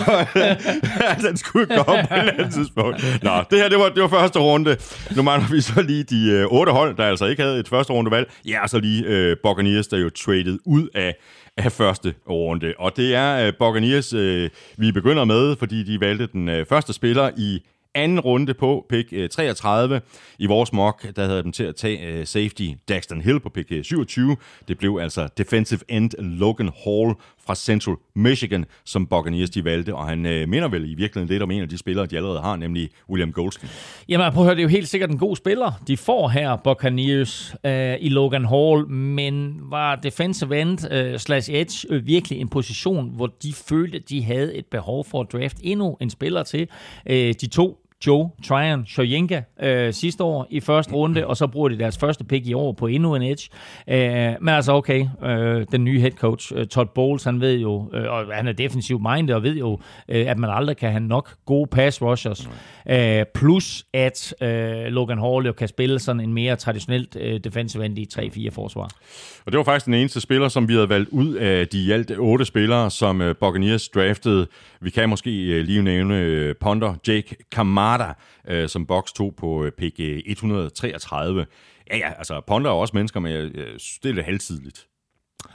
[1.28, 3.22] Den skulle komme på et eller andet tidspunkt.
[3.22, 4.76] Nå, det her, det var, det var første runde.
[5.16, 7.92] Nu mangler vi så lige de uh, otte hold, der altså ikke havde et første
[7.92, 8.32] rundevalg.
[8.48, 11.14] Ja, og så lige uh, Buccaneers, der jo traded ud af
[11.56, 12.74] af første runde.
[12.78, 16.92] Og det er uh, Buccaneers, uh, vi begynder med, fordi de valgte den uh, første
[16.92, 17.60] spiller i
[17.94, 20.00] anden runde på pick øh, 33.
[20.38, 23.72] I vores mock, der havde dem til at tage øh, safety Daxton Hill på pick
[23.72, 24.36] øh, 27.
[24.68, 27.14] Det blev altså defensive end Logan Hall
[27.46, 31.42] fra Central Michigan, som Buccaneers de valgte, og han øh, minder vel i virkeligheden lidt
[31.42, 33.68] om en af de spillere, de allerede har, nemlig William Goldston.
[34.08, 36.56] Jamen prøv at høre, det er jo helt sikkert en god spiller, de får her,
[36.56, 42.48] Buccaneers, øh, i Logan Hall, men var defensive end øh, slash edge øh, virkelig en
[42.48, 46.68] position, hvor de følte, de havde et behov for at draft endnu en spiller til.
[47.06, 51.68] Øh, de to Joe Tryon Shoyenka øh, sidste år i første runde, og så bruger
[51.68, 53.48] de deres første pick i år på endnu en edge.
[53.90, 57.90] Øh, men altså okay, øh, den nye head coach, øh, Todd Bowles, han ved jo,
[57.94, 61.00] øh, og han er defensiv minded, og ved jo, øh, at man aldrig kan have
[61.00, 62.48] nok gode pass rushers.
[62.90, 67.84] Øh, plus at øh, Logan Hall jo kan spille sådan en mere traditionelt øh, defensive
[67.84, 68.90] end i 3-4 forsvar.
[69.46, 72.10] Og det var faktisk den eneste spiller, som vi havde valgt ud af de alt
[72.18, 74.46] otte spillere, som øh, Buccaneers draftede.
[74.84, 78.12] Vi kan måske øh, lige nævne øh, Ponder Jake Kamada,
[78.48, 81.46] øh, som Box tog på pick 133.
[81.90, 83.54] Ja, ja, altså Ponder er også mennesker, men øh,
[84.02, 84.86] det er lidt halvtidligt.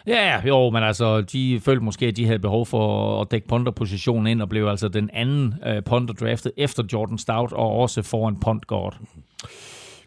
[0.08, 4.28] Ja, jo, men altså, de følte måske, at de havde behov for at dække ponder-positionen
[4.28, 8.60] ind, og blev altså den anden øh, ponder draftet efter Jordan Stout, og også foran
[8.68, 8.98] guard.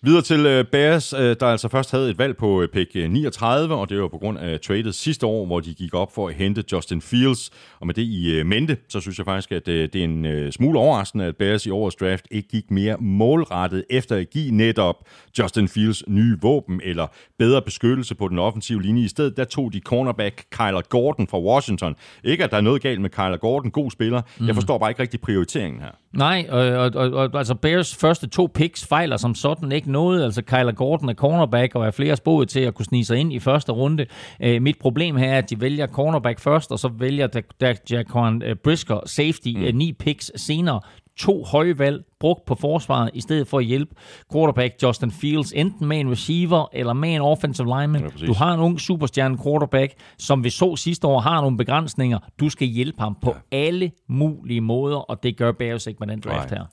[0.05, 3.75] Videre til uh, Bears, uh, der altså først havde et valg på uh, pick 39,
[3.75, 6.35] og det var på grund af tradet sidste år, hvor de gik op for at
[6.35, 7.51] hente Justin Fields.
[7.81, 11.25] Og med det i mente, så synes jeg faktisk, at det er en smule overraskende,
[11.25, 14.97] at Bears i årets draft ikke gik mere målrettet efter at give netop
[15.39, 17.07] Justin Fields nye våben eller
[17.39, 19.05] bedre beskyttelse på den offensive linje.
[19.05, 21.95] I stedet der tog de cornerback Kyler Gordon fra Washington.
[22.25, 24.23] Ikke at der er noget galt med Kyler Gordon, god spiller.
[24.41, 24.47] Mm.
[24.47, 26.02] Jeg forstår bare ikke rigtig prioriteringen her.
[26.13, 30.25] Nej, og, og, og, og altså Bears første to picks fejler som sådan ikke noget.
[30.25, 33.33] Altså Kyler Gordon er cornerback og er flere spået til at kunne snige sig ind
[33.33, 34.07] i første runde.
[34.47, 37.43] Uh, mit problem her er, at de vælger cornerback først, og så vælger
[37.91, 39.63] Jaquan Brisker safety mm.
[39.63, 40.81] uh, ni picks senere
[41.17, 43.95] to høje valg brugt på forsvaret, i stedet for at hjælpe
[44.33, 48.13] quarterback Justin Fields, enten med en receiver eller med en offensive lineman.
[48.21, 52.19] Ja, du har en ung superstjerne quarterback, som vi så sidste år har nogle begrænsninger.
[52.41, 53.57] Du skal hjælpe ham på ja.
[53.59, 56.59] alle mulige måder, og det gør Bears ikke med den draft Nej.
[56.59, 56.67] her.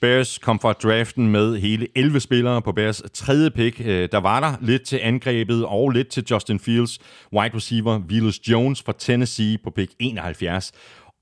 [0.00, 3.80] Bears kom fra draften med hele 11 spillere på Bears tredje pick.
[3.80, 6.98] Øh, der var der lidt til angrebet og lidt til Justin Fields,
[7.32, 10.72] wide receiver Willis Jones fra Tennessee på pick 71.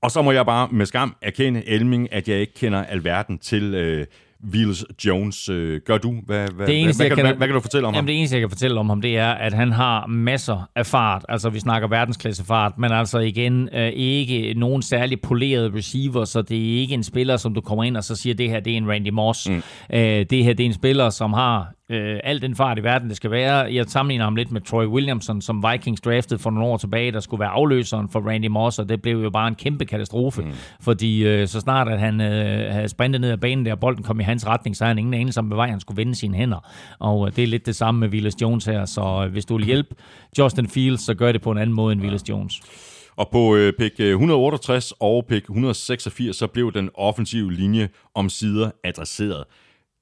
[0.01, 3.73] Og så må jeg bare med skam erkende, Elming, at jeg ikke kender alverden til
[3.73, 4.05] øh,
[4.51, 5.49] Wills Jones.
[5.49, 6.15] Øh, gør du?
[6.25, 8.05] Hvad, hvad, det eneste, hvad, hvad, kan, hvad, hvad kan du fortælle om jamen, ham?
[8.05, 11.25] Det eneste, jeg kan fortælle om ham, det er, at han har masser af fart.
[11.29, 16.41] Altså, vi snakker verdensklasse fart, men altså igen, øh, ikke nogen særlig poleret receiver, så
[16.41, 18.73] det er ikke en spiller, som du kommer ind og så siger, det her det
[18.73, 19.49] er en Randy Moss.
[19.49, 19.63] Mm.
[19.93, 23.09] Øh, det her det er en spiller, som har øh, al den fart i verden,
[23.09, 23.55] det skal være.
[23.55, 27.19] Jeg sammenligner ham lidt med Troy Williamson, som Vikings draftede for nogle år tilbage, der
[27.19, 30.51] skulle være afløseren for Randy Moss, og det blev jo bare en kæmpe katastrofe, mm.
[30.81, 34.03] fordi øh, så snart at han øh, havde sprintet ned ad banen der, og bolden
[34.03, 36.15] kom i hans retning, så havde han ingen anelse om, hvad vej han skulle vende
[36.15, 36.69] sine hænder.
[36.99, 39.57] Og øh, det er lidt det samme med Willis Jones her, så øh, hvis du
[39.57, 39.95] vil hjælpe
[40.37, 42.61] Justin Fields, så gør det på en anden måde end Willis Jones.
[43.15, 48.71] Og på øh, pick 168 og pick 186, så blev den offensive linje om sider
[48.83, 49.43] adresseret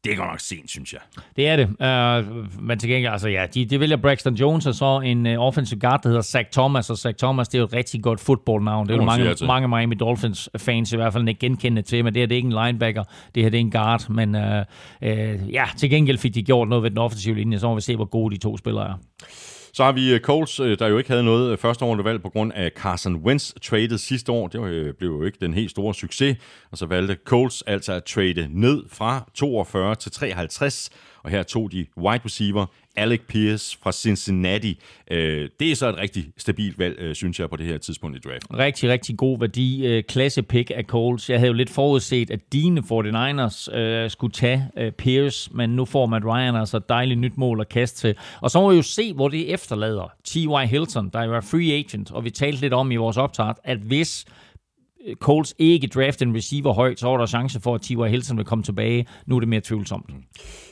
[0.07, 1.01] det er godt nok sent, synes jeg.
[1.35, 1.65] Det er det.
[1.65, 5.33] Uh, men til gengæld, altså ja, de, de vælger Braxton Jones og så en uh,
[5.33, 8.19] offensive guard, der hedder Zach Thomas, og Zach Thomas, det er jo et rigtig godt
[8.19, 8.87] fodboldnavn.
[8.87, 12.19] Det er jo mange, mange Miami Dolphins-fans i hvert fald ikke genkendende til, men det
[12.19, 13.03] her det er ikke en linebacker,
[13.35, 16.67] det her det er en guard, men uh, uh, ja, til gengæld fik de gjort
[16.69, 18.93] noget ved den offensive linje, så må vi se, hvor gode de to spillere er.
[19.77, 22.29] Så har vi øh, Coles, øh, der jo ikke havde noget øh, første rundevalg på
[22.29, 24.47] grund af Carson Wentz traded sidste år.
[24.47, 26.37] Det blev jo ikke den helt store succes.
[26.71, 30.89] Og så valgte Coles altså at trade ned fra 42 til 53.
[31.23, 32.65] Og her tog de wide receiver
[32.97, 34.79] Alec Pierce fra Cincinnati.
[35.09, 38.57] Det er så et rigtig stabilt valg, synes jeg, på det her tidspunkt i draften.
[38.57, 40.01] Rigtig, rigtig god værdi.
[40.07, 41.29] Klasse pick af Colts.
[41.29, 45.85] Jeg havde jo lidt forudset, at dine 49ers øh, skulle tage øh, Pierce, men nu
[45.85, 48.15] får Matt Ryan altså et dejligt nyt mål at kaste til.
[48.41, 50.67] Og så må vi jo se, hvor det efterlader T.Y.
[50.67, 53.77] Hilton, der jo er free agent, og vi talte lidt om i vores optag, at
[53.77, 54.25] hvis
[55.19, 58.09] Colts ikke draft en receiver højt, så var der chance for, at T.Y.
[58.09, 59.07] Hilton vil komme tilbage.
[59.25, 60.09] Nu er det mere tvivlsomt.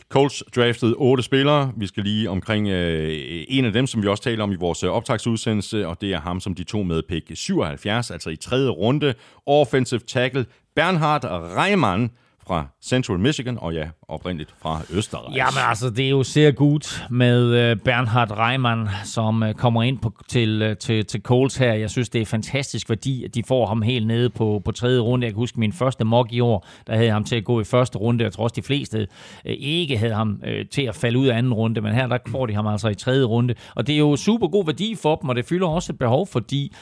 [0.10, 1.72] Colts draftede otte spillere.
[1.78, 4.84] Vi skal lige omkring øh, en af dem, som vi også taler om i vores
[4.84, 8.70] øh, optagsudsendelse, og det er ham, som de tog med pick 77, altså i tredje
[8.70, 9.14] runde.
[9.46, 10.46] Offensive tackle
[10.76, 11.24] Bernhard
[11.58, 12.10] Reimann
[12.48, 15.36] fra Central Michigan, og ja, oprindeligt fra Østerrig.
[15.36, 20.00] Jamen altså, det er jo ser godt med øh, Bernhard Reimann, som øh, kommer ind
[20.00, 21.74] på, til, øh, til, til Coles her.
[21.74, 25.00] Jeg synes, det er fantastisk værdi, at de får ham helt nede på, på tredje
[25.00, 25.26] runde.
[25.26, 27.62] Jeg kan huske min første mock i år, der havde jeg ham til at gå
[27.62, 28.24] i første runde.
[28.24, 29.08] Jeg tror også, de fleste
[29.46, 30.42] ikke havde ham
[30.72, 32.96] til at falde ud af anden runde, men her der får de ham altså i
[32.96, 33.54] tredje runde.
[33.76, 36.28] Og det er jo super god værdi for dem, og det fylder også et behov,
[36.28, 36.74] fordi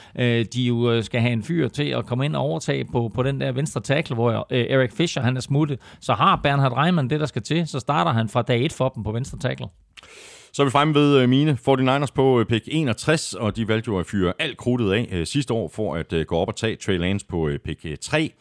[0.53, 3.41] de jo skal have en fyr til at komme ind og overtage på, på den
[3.41, 7.25] der venstre tackle, hvor Eric Fischer han er smutte, Så har Bernhard Reimann det, der
[7.25, 9.67] skal til, så starter han fra dag 1 for dem på venstre tackle.
[10.53, 13.87] Så er vi fremme ved øh, mine 49ers på øh, pick 61, og de valgte
[13.87, 16.75] jo at fyre alt krudtet af øh, sidste år for at gå op og tage
[16.75, 18.31] Trey Lance på pick 3.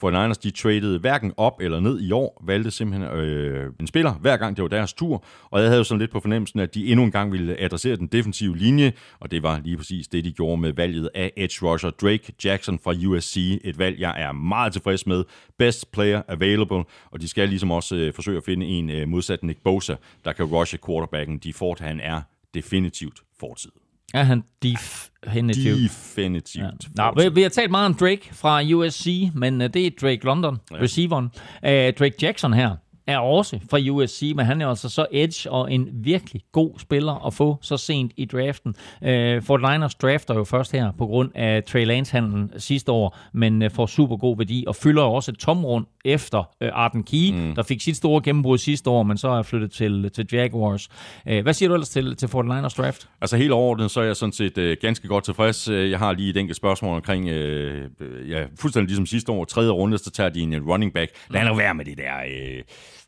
[0.00, 4.12] For Niners, de traded hverken op eller ned i år, valgte simpelthen øh, en spiller,
[4.12, 6.74] hver gang det var deres tur, og jeg havde jo sådan lidt på fornemmelsen, at
[6.74, 10.24] de endnu en gang ville adressere den defensive linje, og det var lige præcis det,
[10.24, 14.32] de gjorde med valget af edge rusher Drake Jackson fra USC, et valg, jeg er
[14.32, 15.24] meget tilfreds med.
[15.58, 19.42] Best player available, og de skal ligesom også øh, forsøge at finde en øh, modsat
[19.42, 19.94] Nick Bosa,
[20.24, 21.38] der kan rushe quarterbacken.
[21.38, 22.20] De Ford, han er
[22.54, 23.70] definitivt fortid.
[24.14, 25.78] Er han definitivt?
[25.82, 26.64] Definitivt.
[26.64, 26.70] Ja.
[26.96, 30.24] Nå, vi, vi har talt meget om Drake fra USC, men uh, det er Drake
[30.24, 30.76] London, ja.
[30.76, 31.24] receiveren.
[31.62, 32.76] Uh, Drake Jackson her,
[33.08, 37.26] er også fra USC, men han er altså så edge og en virkelig god spiller
[37.26, 38.74] at få så sent i draften.
[39.00, 43.62] Uh, Fort Liners drafter jo først her på grund af Trey Lance-handlen sidste år, men
[43.62, 47.54] uh, får super god værdi og fylder også et tomrund efter uh, Arden Key, mm.
[47.54, 50.88] der fik sit store gennembrud sidste år, men så er flyttet til, til Jaguars.
[51.30, 53.08] Uh, hvad siger du ellers til, til Fort Liners draft?
[53.20, 55.68] Altså helt overordnet, så er jeg sådan set uh, ganske godt tilfreds.
[55.68, 59.98] Jeg har lige et enkelt spørgsmål omkring, uh, ja, fuldstændig ligesom sidste år, tredje runde,
[59.98, 61.10] så tager de en running back.
[61.30, 62.12] Lad nu være med det der...
[62.26, 62.64] Uh,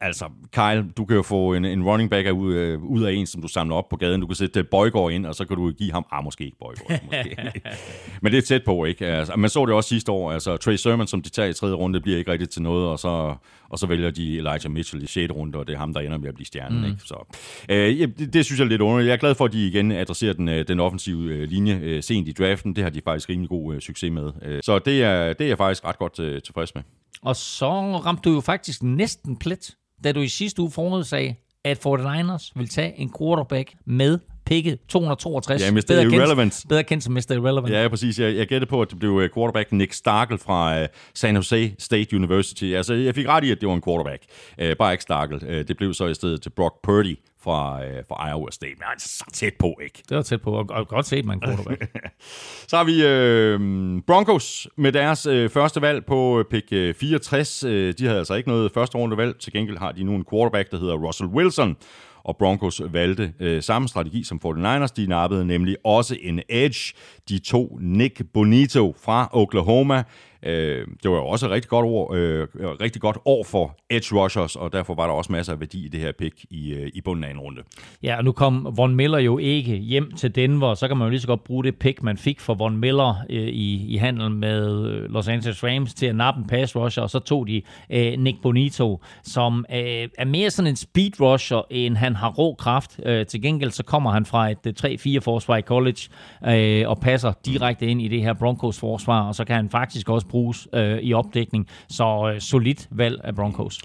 [0.00, 3.26] altså, Kyle, du kan jo få en, en running back ud, uh, ud af en,
[3.26, 4.20] som du samler op på gaden.
[4.20, 6.06] Du kan sætte Bøjgaard ind, og så kan du give ham...
[6.12, 7.02] Ah, måske ikke Bøjgaard.
[7.04, 7.36] Måske.
[8.22, 9.06] Men det er tæt på, ikke?
[9.06, 10.32] Altså, man så det også sidste år.
[10.32, 12.98] Altså, Trey Sermon, som de tager i tredje runde, bliver ikke rigtigt til noget, og
[12.98, 13.34] så,
[13.68, 15.32] og så vælger de Elijah Mitchell i 6.
[15.32, 16.78] runde, og det er ham, der ender med at blive stjernen.
[16.78, 16.84] Mm.
[16.84, 16.98] Ikke?
[17.04, 17.36] Så,
[17.68, 19.06] ja, det, det, synes jeg er lidt underligt.
[19.06, 22.32] Jeg er glad for, at de igen adresserer den, den offensive uh, linje sent i
[22.32, 22.76] draften.
[22.76, 24.32] Det har de faktisk rimelig god succes med.
[24.62, 26.82] Så det er, det er jeg faktisk ret godt tilfreds med.
[27.22, 31.34] Og så ramte du jo faktisk næsten plet, da du i sidste uge forudsagde,
[31.64, 35.62] at 49ers vil tage en quarterback med picket 262.
[35.62, 35.80] Ja, Mr.
[35.88, 36.52] Bedre Irrelevant.
[36.52, 37.32] Kendt, bedre kendt som Mr.
[37.32, 37.74] Irrelevant.
[37.74, 38.18] Ja, præcis.
[38.18, 41.74] Jeg, jeg gættede på, at det blev øh, quarterback Nick Starkel fra uh, San Jose
[41.78, 42.64] State University.
[42.64, 44.22] Altså, jeg fik ret i, at det var en quarterback.
[44.62, 45.36] Uh, bare ikke Starkel.
[45.36, 48.74] Uh, det blev så i stedet til Brock Purdy fra, øh, fra Iowa State.
[48.78, 50.02] Men altså, så tæt på, ikke?
[50.08, 51.84] Det var tæt på, og, og godt set, man quarterback.
[52.70, 57.64] så har vi øh, Broncos med deres øh, første valg på pick øh, 64.
[57.64, 59.38] Øh, de havde altså ikke noget første runde valg.
[59.38, 61.76] Til gengæld har de nu en quarterback, der hedder Russell Wilson
[62.24, 64.92] og Broncos valgte øh, samme strategi som 49ers.
[64.96, 66.94] De nappede nemlig også en edge.
[67.28, 70.02] De to Nick Bonito fra Oklahoma.
[70.46, 72.48] Øh, det var jo også et rigtig godt, år, øh,
[72.80, 75.88] rigtig godt år for edge rushers, og derfor var der også masser af værdi i
[75.88, 77.60] det her pick i, øh, i bunden af en runde.
[78.02, 81.10] Ja, og nu kom Von Miller jo ikke hjem til Denver, så kan man jo
[81.10, 84.30] lige så godt bruge det pick, man fik for Von Miller øh, i, i handel
[84.30, 87.62] med øh, Los Angeles Rams til at nappe en pass rusher, og så tog de
[87.90, 92.54] øh, Nick Bonito, som øh, er mere sådan en speed rusher, end han har rå
[92.54, 93.00] kraft.
[93.06, 96.00] Øh, til gengæld så kommer han fra et øh, 3-4 forsvar i college,
[96.46, 100.08] øh, og passer direkte ind i det her Broncos forsvar, og så kan han faktisk
[100.08, 101.68] også bruges øh, i opdækning.
[101.88, 103.78] Så øh, solidt valg af Broncos.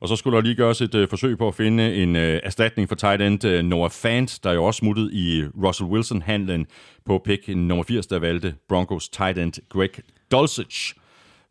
[0.00, 2.88] Og så skulle der lige gøres et øh, forsøg på at finde en øh, erstatning
[2.88, 6.66] for tight end øh, Noah Fant, der jo også smuttet i Russell Wilson-handlen
[7.06, 9.90] på pick nummer 80, der valgte Broncos tight end Greg
[10.32, 10.94] Dulcich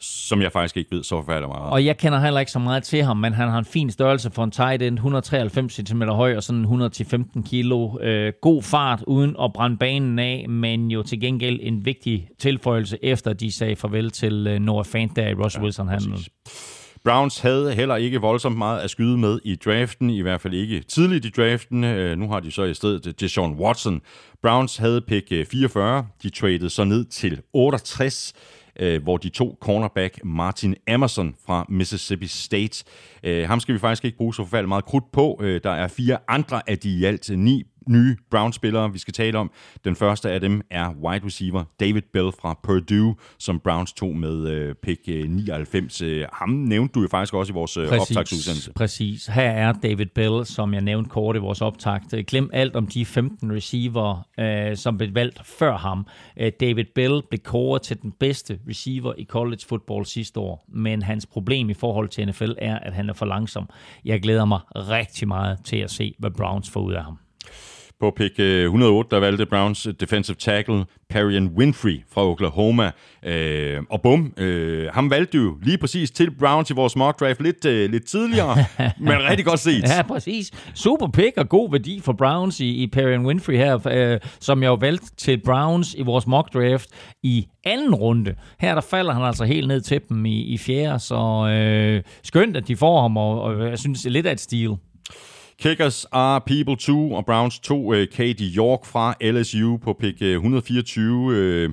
[0.01, 1.71] som jeg faktisk ikke ved så forfærdeligt meget.
[1.71, 4.31] Og jeg kender heller ikke så meget til ham, men han har en fin størrelse
[4.31, 7.99] for en tight end, 193 cm høj og sådan 115 kilo.
[8.01, 12.97] Øh, god fart uden at brænde banen af, men jo til gengæld en vigtig tilføjelse
[13.01, 16.19] efter de sagde farvel til øh, Noah Fant der i Russell ja, Wilson-handlen.
[17.03, 20.81] Browns havde heller ikke voldsomt meget at skyde med i draften, i hvert fald ikke
[20.81, 21.83] tidligt i draften.
[21.83, 24.01] Øh, nu har de så i stedet Deshaun Watson.
[24.41, 28.33] Browns havde pick 44, øh, de traded så ned til 68
[28.79, 32.83] øh, hvor de to cornerback Martin Emerson fra Mississippi State.
[33.23, 35.39] Øh, ham skal vi faktisk ikke bruge så forfærdeligt meget krudt på.
[35.41, 39.37] Øh, der er fire andre af de i alt ni nye Browns-spillere, vi skal tale
[39.37, 39.51] om.
[39.83, 44.47] Den første af dem er wide receiver David Bell fra Purdue, som Browns tog med
[44.47, 46.01] øh, pick 99.
[46.01, 48.73] Øh, ham nævnte du jo faktisk også i vores øh, optagsudsendelse.
[48.73, 49.25] Præcis.
[49.25, 52.13] Her er David Bell, som jeg nævnte kort i vores optakt.
[52.27, 56.07] Glem alt om de 15 receiver, øh, som blev valgt før ham.
[56.39, 61.01] Øh, David Bell blev kåret til den bedste receiver i college football sidste år, men
[61.01, 63.69] hans problem i forhold til NFL er, at han er for langsom.
[64.05, 67.17] Jeg glæder mig rigtig meget til at se, hvad Browns får ud af ham.
[67.99, 72.91] På pick 108, øh, der valgte Browns defensive tackle Perian Winfrey fra Oklahoma.
[73.25, 77.41] Øh, og bum, øh, ham valgte jo lige præcis til Browns i vores mock draft
[77.41, 78.55] lidt, øh, lidt tidligere,
[78.99, 79.83] men rigtig godt set.
[79.83, 80.51] Ja, præcis.
[80.75, 84.69] Super pick og god værdi for Browns i, i Perian Winfrey her, øh, som jeg
[84.69, 86.89] jo valgte til Browns i vores mock draft
[87.23, 88.35] i anden runde.
[88.59, 92.57] Her der falder han altså helt ned til dem i, i fjerde, så øh, skønt,
[92.57, 94.75] at de får ham, og, og jeg synes, det er lidt af et stil.
[95.61, 100.33] Kickers are people too, og Browns 2, øh, Katie York fra LSU på pick øh,
[100.33, 101.35] 124.
[101.35, 101.69] Øh,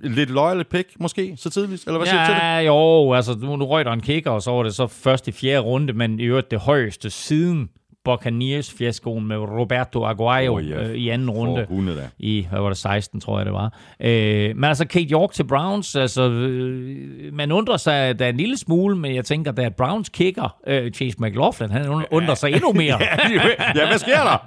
[0.00, 1.84] lidt loyal pick, måske, så tidligt?
[1.86, 2.66] Eller hvad ja, siger du til det?
[2.66, 5.32] jo, altså nu, nu røg der en kicker, og så var det så først i
[5.32, 7.68] fjerde runde, men i øvrigt det højeste siden
[8.04, 10.82] Buccaneers fiaskoen med Roberto Aguayo oh, ja.
[10.82, 11.66] øh, i anden runde.
[12.18, 13.78] I, hvad var det, 16, tror jeg det var.
[14.00, 18.58] Øh, men altså Kate York til Browns, altså øh, man undrer sig da en lille
[18.58, 22.98] smule, men jeg tænker, da Browns kicker, øh, Chase McLaughlin, han undrer sig endnu mere.
[23.76, 24.38] ja, hvad sker der?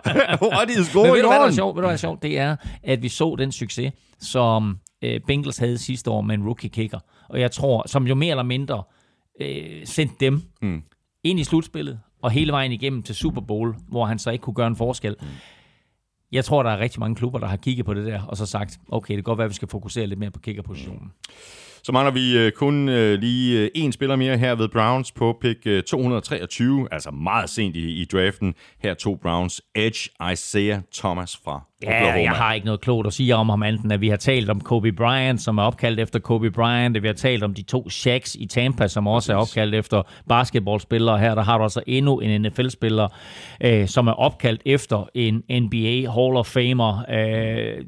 [0.56, 1.76] What is going men ved du, hvad der er sjovt?
[1.76, 2.24] Ved du, hvad er sjovt?
[2.24, 6.44] Det er, at vi så den succes, som øh, Bengals havde sidste år med en
[6.44, 7.00] rookie kicker.
[7.30, 8.84] Og jeg tror, som jo mere eller mindre
[9.42, 10.84] øh, sendte dem mm.
[11.24, 14.54] ind i slutspillet, og hele vejen igennem til Super Bowl, hvor han så ikke kunne
[14.54, 15.16] gøre en forskel.
[15.22, 15.28] Mm.
[16.32, 18.46] Jeg tror, der er rigtig mange klubber, der har kigget på det der, og så
[18.46, 21.04] sagt, okay, det kan godt være, at vi skal fokusere lidt mere på kickerpositionen.
[21.04, 21.32] Mm.
[21.84, 25.38] Så mangler vi øh, kun øh, lige øh, en spiller mere her ved Browns på
[25.42, 28.54] pick 223, altså meget sent i, i draften.
[28.84, 33.36] Her to Browns, Edge Isaiah Thomas fra Ja, jeg har ikke noget klogt at sige
[33.36, 36.52] om ham, anden at vi har talt om Kobe Bryant, som er opkaldt efter Kobe
[36.52, 37.02] Bryant.
[37.02, 41.20] Vi har talt om de to Shaqs i Tampa, som også er opkaldt efter basketballspillere.
[41.20, 43.08] Her der har du altså endnu en NFL-spiller,
[43.64, 47.04] øh, som er opkaldt efter en NBA Hall of Famer.
[47.10, 47.86] Øh,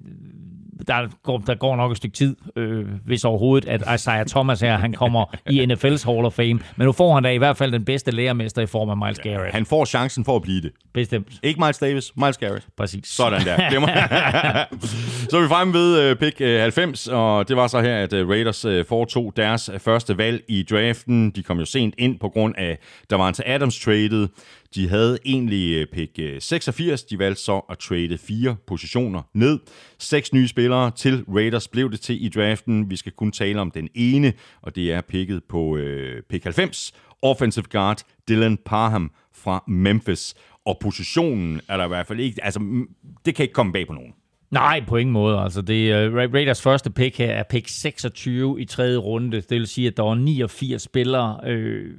[0.88, 4.78] der går, der går nok et stykke tid, øh, hvis overhovedet, at Isaiah Thomas her,
[4.78, 6.60] han kommer i NFL's Hall of Fame.
[6.76, 9.20] Men nu får han da i hvert fald den bedste lærermester i form af Miles
[9.20, 9.54] Garrett.
[9.54, 10.72] Han får chancen for at blive det.
[10.94, 11.28] Bestemt.
[11.44, 12.68] Ikke Miles Davis, Miles Garrett.
[12.78, 13.08] Præcis.
[13.08, 13.56] Sådan der.
[15.30, 18.14] så er vi fremme ved uh, pick uh, 90, og det var så her, at
[18.14, 21.32] uh, Raiders foretog deres første valg i draften.
[21.32, 22.78] De kom jo sent ind på grund af,
[23.10, 24.28] der var en til Adams traded.
[24.76, 27.04] De havde egentlig øh, pick øh, 86.
[27.04, 29.60] De valgte så at trade fire positioner ned.
[30.00, 32.90] Seks nye spillere til Raiders blev det til i draften.
[32.90, 36.94] Vi skal kun tale om den ene, og det er picket på øh, pick 90.
[37.22, 40.36] Offensive guard Dylan Parham fra Memphis.
[40.66, 42.44] Og positionen er der i hvert fald ikke...
[42.44, 42.86] Altså,
[43.26, 44.14] det kan ikke komme bag på nogen.
[44.52, 45.40] Nej, på ingen måde.
[45.40, 49.42] Altså, det øh, er uh, Raiders første pick her er pick 26 i tredje runde.
[49.42, 51.92] Det vil sige, at der var 89 spillere, øh,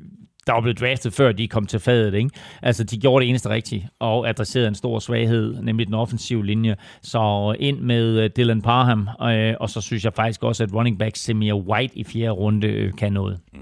[0.47, 2.15] der var blevet draftet før de kom til fadet.
[2.15, 2.31] Ikke?
[2.63, 6.77] Altså, de gjorde det eneste rigtige og adresserede en stor svaghed, nemlig den offensive linje.
[7.03, 10.99] Så ind med øh, Dylan Parham, og, og så synes jeg faktisk også, at running
[10.99, 13.41] back Samir White i fjerde runde øh, kan noget.
[13.53, 13.59] Mm.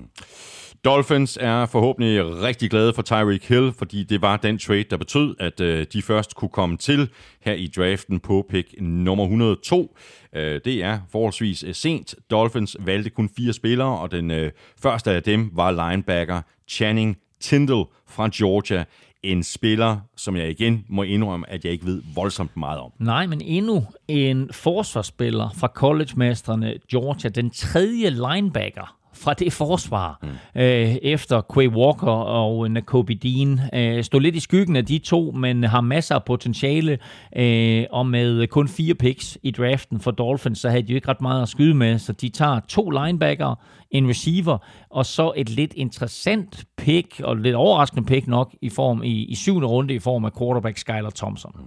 [0.84, 5.34] Dolphins er forhåbentlig rigtig glade for Tyreek Hill, fordi det var den trade, der betød,
[5.40, 9.96] at øh, de først kunne komme til her i draften på pick nummer 102.
[10.36, 12.14] Øh, det er forholdsvis øh, sent.
[12.30, 14.52] Dolphins valgte kun fire spillere, og den øh,
[14.82, 18.84] første af dem var linebacker Channing Tindall fra Georgia
[19.22, 22.92] en spiller, som jeg igen må indrømme, at jeg ikke ved voldsomt meget om.
[22.98, 26.10] Nej, men endnu en forsvarsspiller fra college
[26.90, 30.28] Georgia, den tredje linebacker fra det forsvar, mm.
[30.62, 33.60] øh, efter Quay Walker og Nakobe Dean.
[33.74, 36.98] Øh, stod lidt i skyggen af de to, men har masser af potentiale,
[37.36, 41.08] øh, og med kun fire picks i draften for Dolphins, så havde de jo ikke
[41.08, 43.54] ret meget at skyde med, så de tager to linebacker,
[43.90, 44.58] en receiver,
[44.90, 49.34] og så et lidt interessant pick, og lidt overraskende pick nok, i form i, i
[49.34, 51.52] syvende runde, i form af quarterback Skyler Thompson.
[51.54, 51.64] Mm.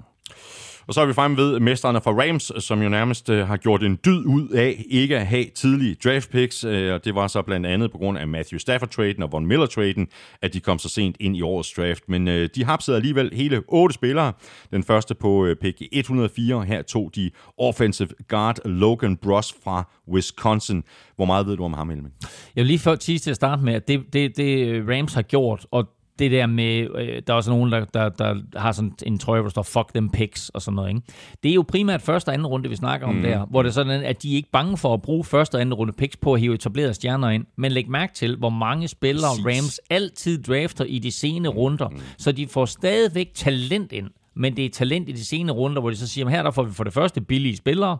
[0.87, 3.83] Og så er vi fremme ved mesterne fra Rams, som jo nærmest øh, har gjort
[3.83, 6.63] en dyd ud af ikke at have tidlige draft picks.
[6.63, 10.07] Øh, og det var så blandt andet på grund af Matthew Stafford-traden og Von Miller-traden,
[10.41, 12.03] at de kom så sent ind i årets draft.
[12.09, 14.33] Men øh, de hapsede alligevel hele otte spillere.
[14.71, 16.63] Den første på øh, pick 104.
[16.63, 20.83] Her tog de offensive guard Logan Bross fra Wisconsin.
[21.15, 22.13] Hvor meget ved du om ham, Elming?
[22.55, 25.13] Jeg vil lige før tease til at starte med, at det, det, det øh, Rams
[25.13, 28.71] har gjort, og det der med, øh, der er også nogen, der, der, der har
[28.71, 30.89] sådan en trøje, hvor der står, fuck them picks og sådan noget.
[30.89, 31.01] Ikke?
[31.43, 33.21] Det er jo primært første og anden runde, vi snakker om mm.
[33.21, 35.61] der, hvor det er sådan, at de er ikke bange for at bruge første og
[35.61, 38.87] anden runde picks på at hive etablerede stjerner ind, men læg mærke til, hvor mange
[38.87, 39.63] spillere Præcis.
[39.63, 41.99] Rams altid drafter i de sene runder, mm.
[42.17, 45.89] så de får stadigvæk talent ind men det er talent i de senere runder, hvor
[45.89, 47.97] de så siger, her der får vi for det første billige spillere,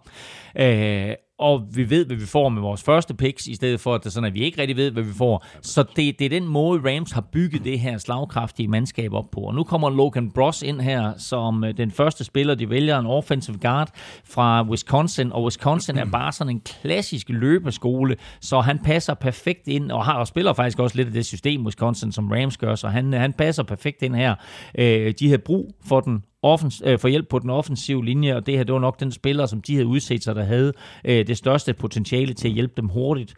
[0.60, 4.02] øh, og vi ved, hvad vi får med vores første picks, i stedet for, at
[4.02, 5.46] det er sådan, at vi ikke rigtig ved, hvad vi får.
[5.62, 9.40] Så det, det er den måde, Rams har bygget det her slagkraftige mandskab op på.
[9.40, 13.06] Og nu kommer Logan Bross ind her, som øh, den første spiller, de vælger, en
[13.06, 13.90] offensive guard
[14.26, 19.92] fra Wisconsin, og Wisconsin er bare sådan en klassisk løbeskole, så han passer perfekt ind,
[19.92, 22.88] og har og spiller faktisk også lidt af det system, Wisconsin, som Rams gør, så
[22.88, 24.36] han, øh, han passer perfekt ind her.
[24.78, 28.46] Øh, de har brug for den offens, øh, for hjælp på den offensive linje, og
[28.46, 30.74] det her det var nok den spiller, som de havde udset sig, der havde
[31.06, 33.34] øh, det største potentiale til at hjælpe dem hurtigt.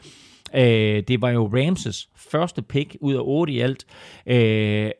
[0.55, 3.85] Øh, det var jo Ramses første pick ud af 8 i alt,
[4.25, 4.91] øh,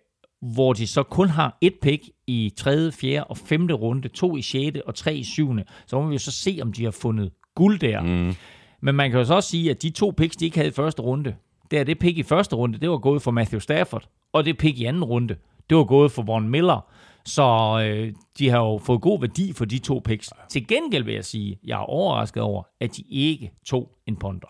[0.41, 3.23] hvor de så kun har et pick i 3., 4.
[3.23, 3.67] og 5.
[3.67, 4.77] runde, to i 6.
[4.85, 5.53] og tre i 7.
[5.87, 8.01] Så må vi jo så se, om de har fundet guld der.
[8.01, 8.35] Mm.
[8.81, 10.73] Men man kan jo så også sige, at de to picks, de ikke havde i
[10.73, 11.35] første runde,
[11.71, 14.57] det er det pick i første runde, det var gået for Matthew Stafford, og det
[14.57, 15.35] pick i anden runde,
[15.69, 16.91] det var gået for Von Miller.
[17.25, 17.43] Så
[17.83, 20.29] øh, de har jo fået god værdi for de to picks.
[20.49, 24.47] Til gengæld vil jeg sige, jeg er overrasket over, at de ikke tog en ponder.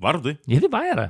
[0.00, 0.36] Var du det?
[0.48, 1.08] Ja, det var jeg da.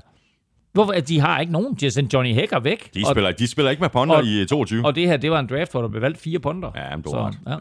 [0.72, 0.92] Hvorfor?
[0.92, 1.74] At de har ikke nogen.
[1.74, 2.94] De har sendt Johnny Hacker væk.
[2.94, 4.86] De spiller, og, de spiller ikke med ponder og, i 22.
[4.86, 6.70] Og det her, det var en draft, hvor der blev valgt fire ponder.
[6.74, 7.50] Ja, men du Så, ja.
[7.52, 7.56] Ja.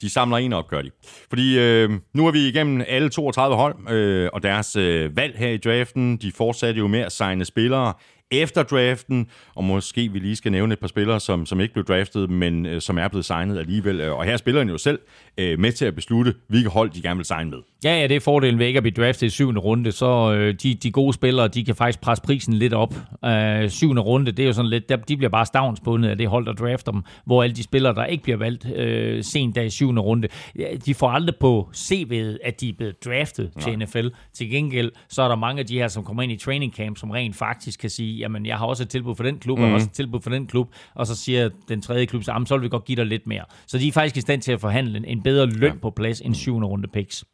[0.00, 0.90] De samler en op, gør de.
[1.28, 5.48] Fordi øh, nu er vi igennem alle 32 hold, øh, og deres øh, valg her
[5.48, 6.16] i draften.
[6.16, 7.92] De fortsatte jo med at signe spillere
[8.30, 11.84] efter draften, og måske vi lige skal nævne et par spillere, som, som ikke blev
[11.84, 14.00] draftet, men øh, som er blevet signet alligevel.
[14.10, 14.98] Og her er spillerne jo selv
[15.38, 17.58] øh, med til at beslutte, hvilke hold de gerne vil signe med.
[17.84, 20.54] Ja, ja, det er fordelen ved ikke at blive draftet i syvende runde, så øh,
[20.62, 22.94] de, de gode spillere, de kan faktisk presse prisen lidt op.
[23.24, 26.28] Øh, syvende runde, det er jo sådan lidt, der, de bliver bare stavnsbundet af det
[26.28, 29.62] hold, der drafter dem, hvor alle de spillere, der ikke bliver valgt øh, sent der
[29.62, 30.28] i syvende runde,
[30.86, 33.64] de får aldrig på CV'et, at de er blevet draftet Nej.
[33.64, 34.08] til NFL.
[34.32, 36.98] Til gengæld, så er der mange af de her, som kommer ind i training camp,
[36.98, 39.64] som rent faktisk kan sige, jamen jeg har også et tilbud for den klub, mm.
[39.64, 42.54] og også et tilbud for den klub, og så siger den tredje klub, så, så
[42.56, 43.44] vil vi godt give dig lidt mere.
[43.66, 45.78] Så de er faktisk i stand til at forhandle en, bedre løn ja.
[45.82, 47.24] på plads end syvende runde picks.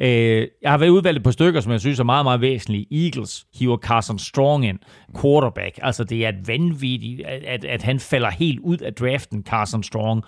[0.00, 3.04] Øh, jeg har været udvalgt par stykker, som jeg synes er meget, meget væsentlige.
[3.04, 4.78] Eagles hiver Carson Strong ind,
[5.20, 5.78] quarterback.
[5.82, 9.82] Altså det er et vanvittigt, at, at, at han falder helt ud af draften, Carson
[9.82, 10.22] Strong.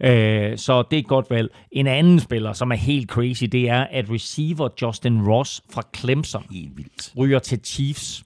[0.00, 1.48] Øh, så det er et godt valg.
[1.72, 6.44] En anden spiller, som er helt crazy, det er, at receiver Justin Ross fra Clemson
[6.50, 7.12] Helt vildt.
[7.18, 8.24] ryger til Chiefs.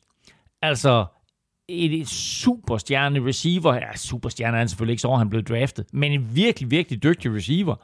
[0.62, 1.04] Altså,
[1.68, 6.28] et, superstjerne receiver, ja, superstjerne er han selvfølgelig ikke, så han blev draftet, men en
[6.34, 7.74] virkelig, virkelig dygtig receiver,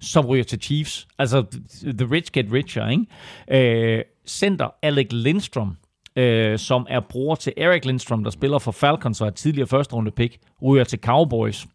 [0.00, 1.08] som ryger til Chiefs.
[1.18, 1.44] Altså,
[1.98, 3.98] the rich get richer, ikke?
[3.98, 5.76] Øh, center Alec Lindstrom,
[6.16, 9.94] øh, som er bror til Eric Lindstrom, der spiller for Falcons og er tidligere første
[9.94, 11.66] runde pick, ryger til Cowboys.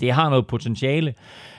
[0.00, 1.14] Det har noget potentiale.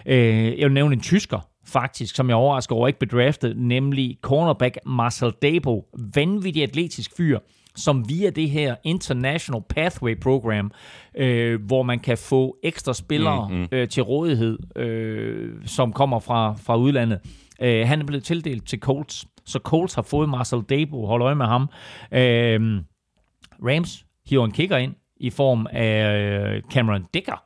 [0.05, 4.77] Øh, jeg vil nævne en tysker, faktisk, som jeg overrasker over ikke bedraftet, nemlig cornerback
[4.85, 5.85] Marcel Dabo.
[6.15, 7.39] Vanvittig atletisk fyr,
[7.75, 10.71] som via det her International Pathway Program,
[11.17, 13.67] øh, hvor man kan få ekstra spillere mm, mm.
[13.71, 17.19] Øh, til rådighed, øh, som kommer fra, fra udlandet.
[17.61, 21.05] Øh, han er blevet tildelt til Colts, så Colts har fået Marcel Dabo.
[21.05, 21.69] Hold øje med ham.
[22.11, 22.81] Øh,
[23.67, 27.43] Rams hiver en kicker ind i form af øh, Cameron Dicker,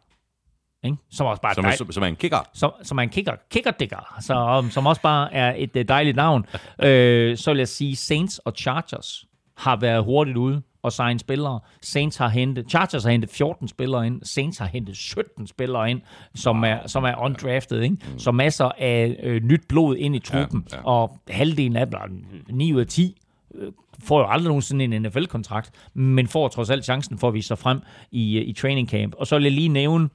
[0.85, 0.97] ikke?
[1.11, 2.49] som også bare Som, dej- som, som er en kicker.
[2.53, 5.81] som, som er en kicker, kicker digger, så, um, som også bare er et uh,
[5.81, 6.45] dejligt navn.
[6.84, 9.26] øh, så vil jeg sige, Saints og Chargers
[9.57, 11.60] har været hurtigt ude og signe spillere.
[11.82, 16.02] Saints har hentet, Chargers har hentet 14 spillere ind, Saints har hentet 17 spillere ind,
[16.36, 17.82] som er, som er undrafted.
[17.82, 17.98] Ikke?
[18.18, 20.84] Så masser af øh, nyt blod ind i truppen, Ja, ja.
[20.84, 23.18] og halvdelen af dem, 9 ud af 10,
[23.56, 23.72] øh,
[24.03, 27.57] får jo aldrig nogensinde en NFL-kontrakt, men får trods alt chancen for at vise sig
[27.57, 27.80] frem
[28.11, 29.15] i, øh, i training camp.
[29.18, 30.10] Og så vil jeg lige nævne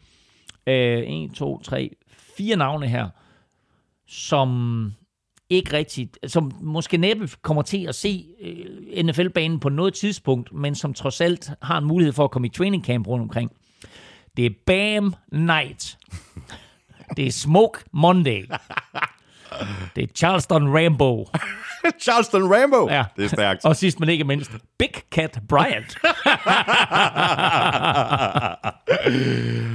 [0.66, 1.90] øh, 1, 2, 3,
[2.36, 3.08] fire navne her,
[4.06, 4.92] som
[5.50, 10.74] ikke rigtigt, som måske næppe kommer til at se øh, NFL-banen på noget tidspunkt, men
[10.74, 13.52] som trods alt har en mulighed for at komme i training camp rundt omkring.
[14.36, 15.98] Det er Bam Night.
[17.16, 18.46] Det er Smoke Monday.
[19.96, 21.28] Det er Charleston Rambo.
[22.04, 22.88] Charleston Rambo.
[22.90, 23.04] Ja.
[23.16, 23.64] Det er stærkt.
[23.64, 25.98] Og sidst men ikke mindst, Big Cat Bryant.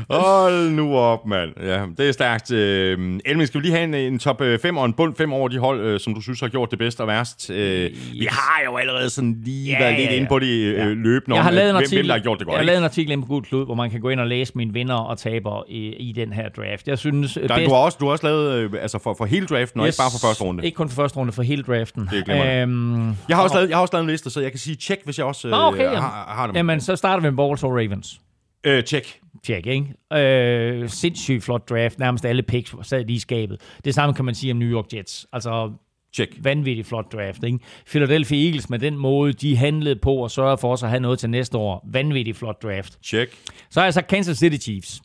[0.10, 1.50] Hold nu op, mand.
[1.62, 2.52] Ja, det er stærkt.
[2.52, 2.98] Øh,
[3.46, 5.82] skal vi lige have en, en top 5 og en bund 5 over de hold,
[5.82, 7.50] øh, som du synes har gjort det bedst og værst?
[7.50, 10.18] Øh, Vi har jo allerede sådan lige Ja, været lidt ja, ja.
[10.18, 12.20] inde på det øh, løbende Jeg om, har lavet en hvem, artikel, hvem der har
[12.24, 12.54] gjort det godt.
[12.54, 14.28] jeg har lavet en artikel inde på Gud Klud, hvor man kan gå ind og
[14.28, 16.88] læse mine vinder og taber i, i den her draft.
[16.88, 19.46] Jeg synes, Der, du, har også, du har også lavet øh, altså for, for hele
[19.66, 19.94] draften, og yes.
[19.94, 20.66] ikke bare for første runde.
[20.66, 22.08] Ikke kun for første runde, for hele draften.
[22.12, 22.54] Det er glimrende.
[22.54, 24.76] Øhm, Jeg har, også lavet, jeg har også lavet en liste, så jeg kan sige
[24.76, 25.98] check, hvis jeg også øh, okay, jamen.
[25.98, 26.56] har, har dem.
[26.56, 28.20] Jamen, så starter vi med og Ravens.
[28.64, 29.20] Øh, check.
[29.46, 30.22] Check, ikke?
[30.24, 32.00] Øh, sindssygt flot draft.
[32.00, 33.62] Nærmest alle picks sad lige i skabet.
[33.86, 35.28] Det samme kan man sige om New York Jets.
[35.34, 35.72] Altså,
[36.14, 36.38] Check.
[36.44, 37.60] vanvittigt flot draft, ikke?
[37.88, 41.20] Philadelphia Eagles med den måde, de handlede på og sørgede for os at have noget
[41.20, 41.88] til næste år.
[41.92, 42.98] Vanvittigt flot draft.
[43.04, 43.38] Check.
[43.70, 45.02] Så er altså Kansas City Chiefs.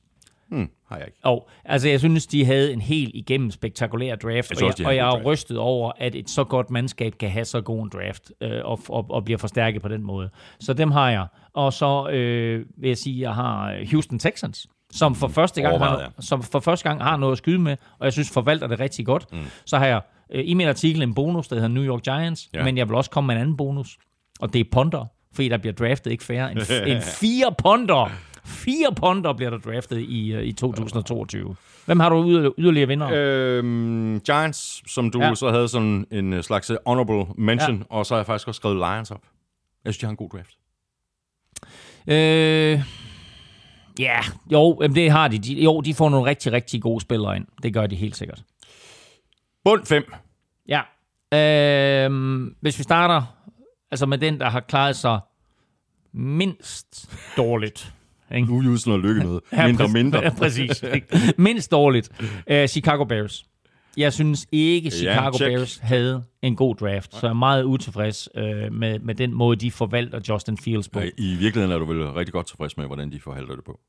[0.51, 1.19] Hmm, har jeg ikke.
[1.23, 4.97] Og altså, jeg synes, de havde en helt igennem spektakulær draft, Jeg og jeg, og
[4.97, 8.33] jeg er rystet over, at et så godt mandskab kan have så god en draft
[8.41, 10.31] øh, og, og, og bliver forstærket på den måde.
[10.61, 11.27] Så dem har jeg.
[11.55, 15.79] Og så øh, vil jeg sige, at jeg har Houston Texans, som for, første gang
[15.79, 18.81] har, som for første gang har noget at skyde med, og jeg synes forvalter det
[18.81, 19.33] rigtig godt.
[19.33, 19.39] Mm.
[19.65, 20.01] Så har jeg
[20.33, 22.65] øh, i min artikel en bonus, der hedder New York Giants, ja.
[22.65, 23.99] men jeg vil også komme med en anden bonus,
[24.41, 26.61] og det er ponder, fordi der bliver draftet ikke færre end,
[26.91, 28.11] end fire ponder.
[28.51, 31.57] Fire ponder bliver der draftet i, øh, i 2022.
[31.87, 33.09] Hvem har du yder, yderligere vinder?
[33.13, 35.35] Øh, Øhm, Giants, som du ja.
[35.35, 37.85] Så havde sådan en øh, slags honorable mention, ja.
[37.89, 39.23] og så har jeg faktisk også skrevet Lions op.
[39.85, 40.51] Jeg synes, de har en god draft.
[42.07, 42.83] øh,
[43.99, 44.19] ja,
[44.53, 45.39] jo, jamen, det har de.
[45.39, 45.55] de.
[45.65, 47.47] Jo, de får nogle rigtig, rigtig gode spillere ind.
[47.63, 48.43] Det gør de helt sikkert.
[49.65, 50.13] Bund 5.
[50.69, 50.81] Ja.
[52.07, 52.11] Øh,
[52.61, 53.23] hvis vi starter
[53.91, 55.21] altså med den, der har klaret sig
[56.13, 57.93] mindst dårligt.
[58.35, 58.47] Ikke?
[58.49, 59.41] Sådan noget lykke noget.
[59.67, 60.21] Mindre præ- mindre.
[60.23, 60.83] Ja, præcis.
[60.95, 61.07] ikke?
[61.43, 62.11] Mindst dårligt.
[62.51, 63.45] Uh, Chicago Bears.
[63.97, 65.51] Jeg synes ikke, Chicago check.
[65.51, 68.43] Bears havde en god draft, så jeg er meget utilfreds uh,
[68.73, 71.01] med, med den måde, de forvalter Justin Fields på.
[71.01, 73.81] Øh, I virkeligheden er du vel rigtig godt tilfreds med, hvordan de forhalter det på.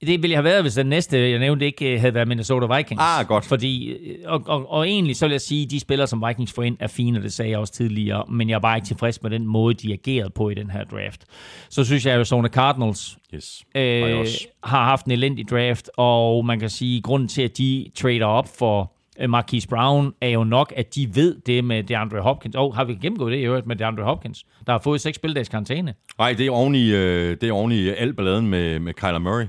[0.00, 2.76] Det ville jeg have været, hvis den næste, jeg nævnte, ikke øh, havde været Minnesota
[2.76, 3.02] Vikings.
[3.02, 3.44] Ah, godt.
[3.44, 6.52] Fordi, øh, og, og, og egentlig så vil jeg sige, at de spillere, som Vikings
[6.52, 8.86] får ind, er fine, og det sagde jeg også tidligere, men jeg er bare ikke
[8.86, 11.24] tilfreds med den måde, de agerede på i den her draft.
[11.70, 13.64] Så synes jeg, at Arizona Cardinals Yes.
[13.74, 14.26] Øh,
[14.64, 18.26] har haft en elendig draft, og man kan sige, at grunden til, at de trader
[18.26, 22.56] op for øh, Marquise Brown, er jo nok, at de ved det med DeAndre Hopkins.
[22.56, 25.16] Og oh, har vi gennemgået det i øvrigt med DeAndre Hopkins, der har fået seks
[25.16, 25.94] spildags karantæne.
[26.18, 29.18] Nej, det er oven i, øh, det er oven i al balladen med, med Kyler
[29.18, 29.46] Murray.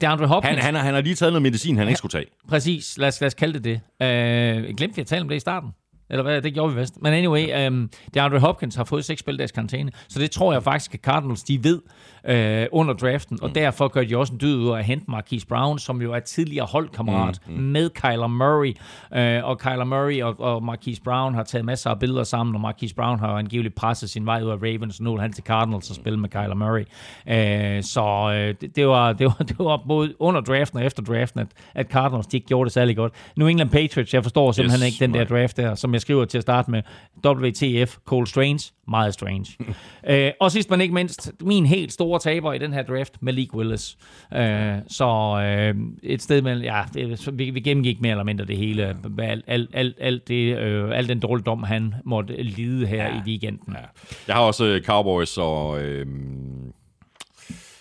[0.00, 0.54] DeAndre Hopkins...
[0.54, 2.26] Han, han, har, han har lige taget noget medicin, han ikke skulle tage.
[2.48, 4.06] Præcis, lad os, lad os kalde det det.
[4.06, 5.70] Øh, glemte vi at tale om det i starten?
[6.10, 6.42] Eller hvad?
[6.42, 7.02] Det gjorde vi vist.
[7.02, 10.94] Men anyway, um, DeAndre Hopkins har fået seks spildags karantæne, så det tror jeg faktisk,
[10.94, 11.80] at Cardinals de ved
[12.24, 15.46] øh, under draften, og derfor gør de også en død ud af at hente Marquise
[15.46, 17.62] Brown, som jo er tidligere holdkammerat mm, mm.
[17.62, 18.74] med Kyler Murray.
[19.14, 22.60] Øh, og Kyler Murray og, og Marquise Brown har taget masser af billeder sammen, og
[22.60, 25.44] Marquise Brown har angiveligt presset sin vej ud af Ravens, og nu er han til
[25.44, 26.84] Cardinals og spille med Kyler Murray.
[27.28, 31.02] Øh, så øh, det, det, var, det, var, det var både under draften og efter
[31.02, 33.12] draften, at, at Cardinals de ikke gjorde det særlig godt.
[33.36, 35.38] New England Patriots, jeg forstår simpelthen Yes, ikke den der nej.
[35.38, 36.82] draft der, som jeg skriver til at starte med.
[37.26, 39.56] WTF, Cole Strange, meget strange.
[40.10, 43.54] øh, og sidst men ikke mindst, min helt store taber i den her draft, Malik
[43.54, 43.96] Willis.
[44.34, 48.56] Øh, så øh, et sted mellem, ja, det, vi, vi gennemgik mere eller mindre det
[48.56, 48.96] hele.
[49.18, 53.16] Alt al, al, al, det, øh, al den dårligdom, han måtte lide her ja.
[53.16, 53.72] i weekenden.
[53.72, 53.84] Ja.
[54.26, 55.82] Jeg har også øh, Cowboys og...
[55.82, 56.06] Øh,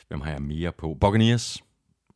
[0.07, 0.98] hvem har jeg mere på?
[1.02, 1.64] Buccaneers.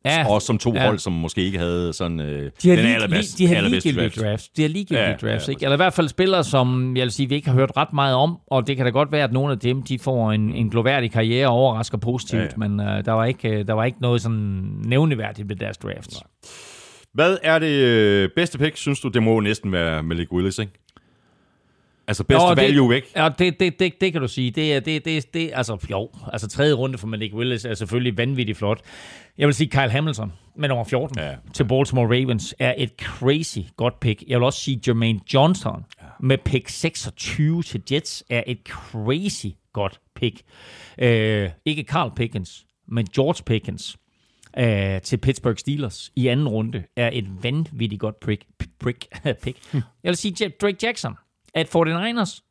[0.06, 0.86] Ja, Også som to ja.
[0.86, 2.26] hold, som måske ikke havde sådan øh,
[2.62, 4.20] De har, den lige, allerbedste, de har ligegyldige draft.
[4.20, 4.48] drafts.
[4.48, 5.64] De har ligegyldige Ja, drafts, ja, ikke?
[5.64, 8.14] Eller i hvert fald spillere, som jeg vil sige, vi ikke har hørt ret meget
[8.14, 10.70] om, og det kan da godt være, at nogle af dem, de får en, en
[10.70, 13.84] gloværdig karriere og overrasker positivt, Ja, ja, men uh, der, var ikke, øh, der var
[13.84, 14.38] ikke noget sådan
[14.84, 16.20] nævneværdigt ved deres drafts.
[17.14, 19.08] Hvad er det øh, bedste pick, synes du?
[19.08, 20.72] Det må næsten være Malik Willis, ikke?
[22.08, 23.04] Altså bedste Nå, value det, væk.
[23.16, 24.50] Ja, det, det, det, det kan du sige.
[24.50, 28.18] Det er, det, det, det, altså, jo, altså tredje runde for Malik Willis er selvfølgelig
[28.18, 28.80] vanvittigt flot.
[29.38, 31.34] Jeg vil sige, Kyle Hamilton med nummer 14 Ja.
[31.54, 34.22] til Baltimore Ravens er et crazy godt pick.
[34.28, 36.06] Jeg vil også sige, Jermaine Johnson ja.
[36.20, 40.42] med pick 26 til Jets er et crazy godt pick.
[40.98, 43.96] Øh, ikke Carl Pickens, men George Pickens
[44.58, 48.44] øh, til Pittsburgh Steelers i anden runde er et vanvittigt godt pick.
[48.80, 49.06] pick,
[49.42, 49.58] pick.
[49.74, 51.14] Jeg vil sige, Drake Jackson,
[51.56, 52.42] at 49ers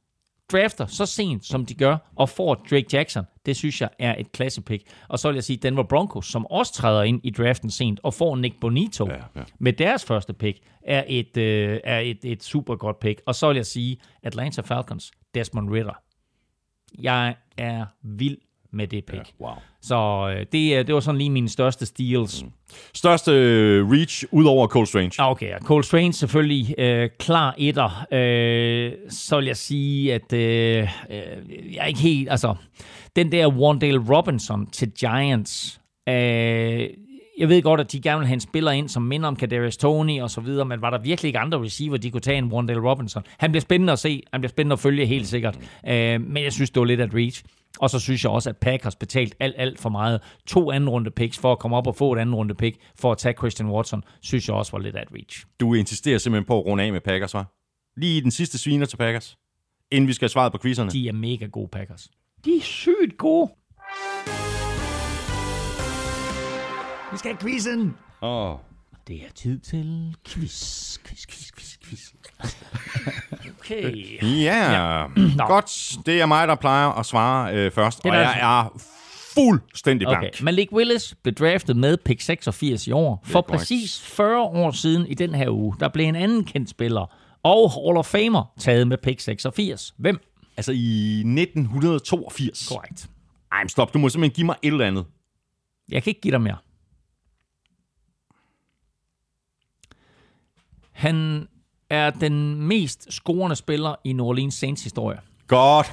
[0.51, 4.31] drafter så sent, som de gør, og får Drake Jackson, det synes jeg er et
[4.31, 4.83] klasse pick.
[5.07, 8.13] Og så vil jeg sige, Denver Broncos, som også træder ind i draften sent, og
[8.13, 9.43] får Nick Bonito Ja, ja.
[9.59, 13.21] med deres første pick, er et, øh, er et, et super godt pick.
[13.25, 15.93] Og så vil jeg sige, Atlanta Falcons, Desmond Ritter.
[16.99, 18.37] Jeg er vild
[18.75, 19.33] med det pick.
[19.41, 19.53] Wow.
[19.81, 22.43] Så øh, det, øh, det var sådan lige mine største steals.
[22.43, 22.51] Mm.
[22.93, 25.11] Største øh, reach ud over Cole Strange.
[25.19, 28.05] Okay, og Cole Strange selvfølgelig øh, klar etter.
[28.11, 32.31] Øh, så vil jeg sige, at øh, øh, jeg er ikke helt...
[32.31, 32.55] Altså,
[33.15, 35.81] den der Wandale Robinson til Giants...
[36.09, 36.89] Øh,
[37.37, 39.77] jeg ved godt, at de gerne vil have en spiller ind, som minder om Kadarius
[39.77, 42.51] Tony og så videre, men var der virkelig ikke andre receiver, de kunne tage en
[42.51, 43.23] Wandale Robinson?
[43.37, 45.57] Han bliver spændende at se, han bliver spændende at følge helt sikkert,
[45.87, 47.43] øh, men jeg synes, det var lidt at reach.
[47.79, 50.21] Og så synes jeg også, at Packers betalt alt, alt for meget.
[50.47, 53.11] To anden runde picks for at komme op og få et anden runde pick for
[53.11, 55.45] at tage Christian Watson, synes jeg også var lidt at reach.
[55.59, 57.51] Du insisterer simpelthen på at runde af med Packers, var?
[57.99, 59.37] Lige den sidste sviner til Packers.
[59.91, 60.91] Inden vi skal have svaret på quizzerne.
[60.91, 62.09] De er mega gode Packers.
[62.45, 63.51] De er sygt gode.
[67.15, 67.95] Vi skal have quizzen.
[68.21, 68.55] Oh.
[69.07, 70.97] Det er tid til quiz.
[71.05, 72.13] Quiz, quiz, quiz, quiz.
[73.59, 74.23] okay.
[74.43, 75.43] Ja, Nå.
[75.47, 75.97] godt.
[76.05, 78.03] Det er mig, der plejer at svare øh, først.
[78.03, 78.81] Det og jeg er
[79.33, 80.17] fuldstændig blank.
[80.17, 80.43] Okay.
[80.43, 83.23] Malik Willis blev draftet med pick 86 i år.
[83.25, 87.15] For præcis 40 år siden i den her uge, der blev en anden kendt spiller
[87.43, 89.93] og Hall of Famer taget med pick 86.
[89.97, 90.19] Hvem?
[90.57, 92.67] Altså i 1982.
[92.67, 93.09] Korrekt.
[93.51, 93.93] Ej, stop.
[93.93, 95.05] Du må simpelthen give mig et eller andet.
[95.89, 96.57] Jeg kan ikke give dig mere.
[100.95, 101.47] Han
[101.89, 105.17] er den mest scorende spiller i New Orleans Saints historie.
[105.47, 105.91] Godt.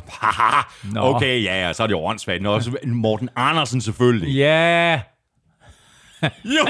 [0.94, 1.00] Nå.
[1.00, 2.42] okay, ja, ja, så er det jo åndssvagt.
[2.42, 4.34] Nå, så Morten Andersen selvfølgelig.
[4.34, 5.00] Ja!
[6.44, 6.64] Jo!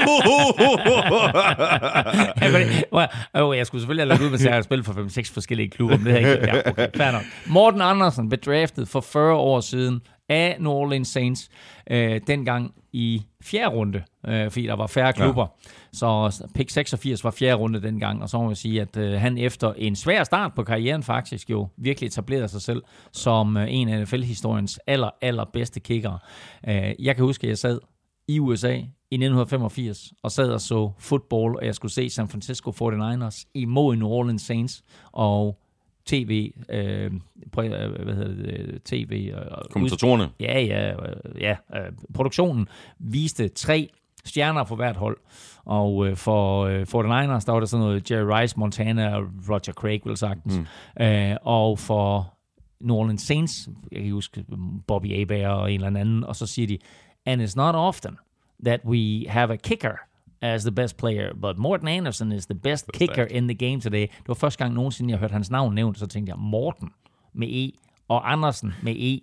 [3.33, 5.69] Oh, jeg skulle selvfølgelig have lagt ud med, at jeg har spillet for 5-6 forskellige
[5.69, 6.47] klubber, men det har jeg ikke.
[6.47, 7.21] Ja, okay, fair nok.
[7.47, 10.01] Morten Andersen blev draftet for 40 år siden
[10.33, 11.49] af New Orleans Saints,
[11.89, 15.41] øh, dengang i fjerde runde, øh, fordi der var færre klubber.
[15.41, 15.71] Ja.
[15.93, 19.37] Så pick 86 var fjerde runde dengang, og så må man sige, at øh, han
[19.37, 23.89] efter en svær start på karrieren faktisk jo virkelig etablerede sig selv som øh, en
[23.89, 26.19] af NFL-historiens aller, aller bedste kickere.
[26.67, 27.79] Øh, jeg kan huske, at jeg sad
[28.27, 28.73] i USA
[29.11, 33.95] i 1985 og sad og så fodbold, og jeg skulle se San Francisco 49ers imod
[33.95, 35.62] New Orleans Saints, og
[36.05, 37.11] tv, øh,
[37.57, 40.29] præ- øh, hvad hedder det, øh, tv, øh, Kommentatorerne.
[40.39, 40.93] ja, ja,
[41.39, 42.67] ja øh, produktionen
[42.99, 43.89] viste tre
[44.25, 45.17] stjerner for hvert hold.
[45.65, 49.73] Og øh, for øh, 49ers, der var der sådan noget Jerry Rice, Montana og Roger
[49.73, 50.57] Craig, vil sagtens.
[50.99, 51.03] Mm.
[51.05, 52.33] Øh, og for
[52.81, 54.45] New Orleans Saints, jeg kan huske
[54.87, 56.77] Bobby Abair og en eller anden, og så siger de,
[57.25, 58.17] and it's not often
[58.65, 59.95] that we have a kicker
[60.43, 64.07] as the best player, but Morten Anderson is the best kicker in the game today.
[64.07, 66.89] Det var første gang nogensinde, jeg hørte hans navn nævnt, så tænkte jeg, Morten
[67.33, 67.71] med E,
[68.07, 69.19] og Andersen med E,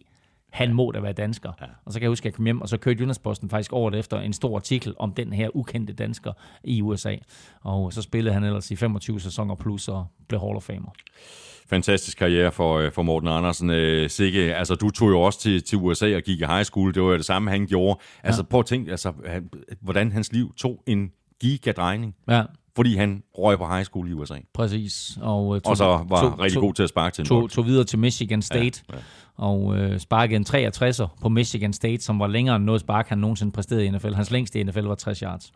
[0.51, 1.53] han må da være dansker.
[1.61, 1.67] Ja.
[1.85, 3.95] Og så kan jeg huske, at jeg kom hjem, og så kørte Jyllandsposten faktisk året
[3.95, 6.33] efter en stor artikel om den her ukendte dansker
[6.65, 7.17] i USA.
[7.61, 10.91] Og så spillede han ellers i 25 sæsoner plus og blev Hall of Famer.
[11.71, 13.71] Fantastisk karriere for, øh, for Morten Andersen.
[13.71, 16.95] Øh, Sikke, altså du tog jo også til, til USA og gik i high school.
[16.95, 18.01] Det var jo det samme, han gjorde.
[18.23, 18.47] Altså ja.
[18.47, 19.13] prøv at tænke, altså,
[19.81, 22.17] hvordan hans liv tog en gigadrejning.
[22.29, 22.43] Ja,
[22.77, 24.35] Fordi han røg på high school i USA.
[24.55, 25.19] præcis.
[25.21, 27.27] Og, øh, tog, Og så var tog, rigtig tog, god til at sparke til en
[27.27, 27.51] tog, bold.
[27.51, 29.03] tog videre til Michigan State, ja, ja.
[29.37, 33.19] og øh, sparkede en 63'er på Michigan State, som var længere end noget spark, han
[33.19, 34.13] nogensinde præsterede i NFL.
[34.13, 35.53] Hans længste i NFL var 60 yards.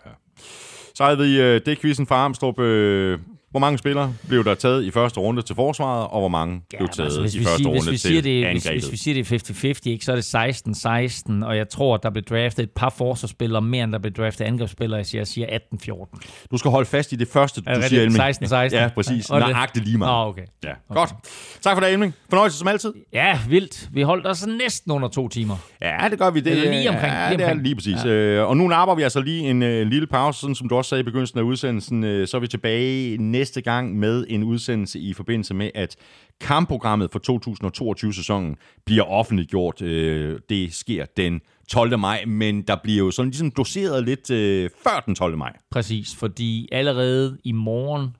[0.94, 2.60] Så havde vi øh, det quizzen fra Armstrong.
[2.60, 3.18] Øh,
[3.54, 6.76] hvor mange spillere blev der taget i første runde til forsvaret, og hvor mange ja,
[6.78, 8.66] blev taget altså, hvis i vi første siger, runde hvis vi til siger det, hvis,
[8.66, 8.82] angrebet?
[8.90, 12.10] hvis vi siger det 50-50, ikke, så er det 16-16, og jeg tror, at der
[12.10, 15.04] blev draftet et par forsvarsspillere mere, end der blev draftet angrebsspillere.
[15.14, 16.46] Jeg siger 18-14.
[16.50, 18.22] Du skal holde fast i det første, du det siger, Elming.
[18.24, 18.52] rigtigt?
[18.52, 18.54] 16-16?
[18.76, 19.26] Ja, præcis.
[19.26, 20.24] Det- Nøjagtigt lige meget.
[20.26, 20.42] Nå, okay.
[20.64, 21.14] Ja, godt.
[21.62, 22.14] Tak for det, Elming.
[22.28, 22.92] Fornøjelse som altid.
[23.12, 23.88] Ja, vildt.
[23.92, 25.56] Vi holdt os næsten under to timer.
[25.82, 26.40] Ja, det gør vi.
[26.40, 27.62] Det, Eller lige omkring, Ja, lige det er omkring.
[27.62, 28.04] lige præcis.
[28.04, 28.08] Ja.
[28.10, 30.88] Øh, og nu napper vi altså lige en øh, lille pause, sådan som du også
[30.88, 32.04] sagde i begyndelsen af udsendelsen.
[32.04, 35.96] Øh, så er vi tilbage næste næste gang med en udsendelse i forbindelse med, at
[36.40, 39.82] kampprogrammet for 2022-sæsonen bliver offentliggjort.
[39.82, 41.98] Øh, det sker den 12.
[41.98, 45.36] maj, men der bliver jo sådan ligesom doseret lidt øh, før den 12.
[45.36, 45.52] maj.
[45.70, 48.16] Præcis, fordi allerede i morgen,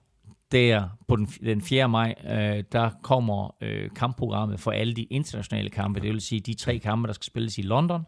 [0.53, 1.89] der på den, den 4.
[1.89, 6.01] maj, øh, der kommer øh, kampprogrammet for alle de internationale kampe.
[6.01, 8.03] Det vil sige de tre kampe, der skal spilles i London,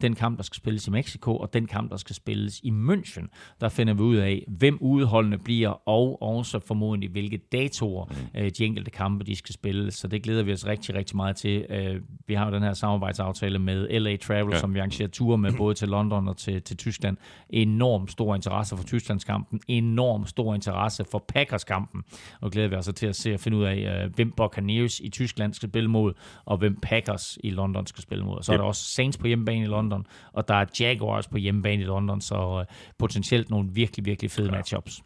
[0.00, 3.56] den kamp, der skal spilles i Mexico, og den kamp, der skal spilles i München.
[3.60, 8.64] Der finder vi ud af, hvem udholdene bliver, og også formodentlig, hvilke datoer øh, de
[8.64, 9.90] enkelte kampe, de skal spille.
[9.90, 11.66] Så det glæder vi os rigtig, rigtig meget til.
[11.70, 14.58] Øh, vi har jo den her samarbejdsaftale med LA Travel, ja.
[14.58, 17.16] som vi arrangerer ture med, både til London og til, til Tyskland.
[17.50, 22.02] Enorm stor interesse for Tysklandskampen, enorm stor interesse for Packers-kampen,
[22.40, 25.08] og glæder vi os til at se og finde ud af, øh, hvem Buccaneers i
[25.08, 26.12] Tyskland skal spille mod,
[26.44, 28.36] og hvem Packers i London skal spille mod.
[28.36, 29.87] Og så er der også Saints på hjemmebane i London,
[30.32, 32.66] og der er Jaguars på hjemmebane i London, så øh,
[32.98, 35.02] potentielt nogle virkelig, virkelig fede matchups.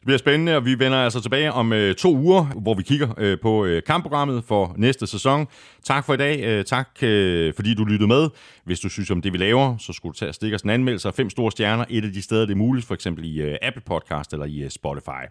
[0.00, 3.08] Det bliver spændende, og vi vender altså tilbage om øh, to uger, hvor vi kigger
[3.18, 5.46] øh, på øh, kampprogrammet for næste sæson.
[5.84, 6.44] Tak for i dag.
[6.44, 8.28] Øh, tak, øh, fordi du lyttede med.
[8.64, 10.70] Hvis du synes om det, vi laver, så skulle du tage og stikke os en
[10.70, 11.84] anmeldelse af fem store stjerner.
[11.90, 14.58] Et af de steder, det er muligt, for eksempel i øh, Apple Podcast eller i
[14.58, 15.24] øh, Spotify.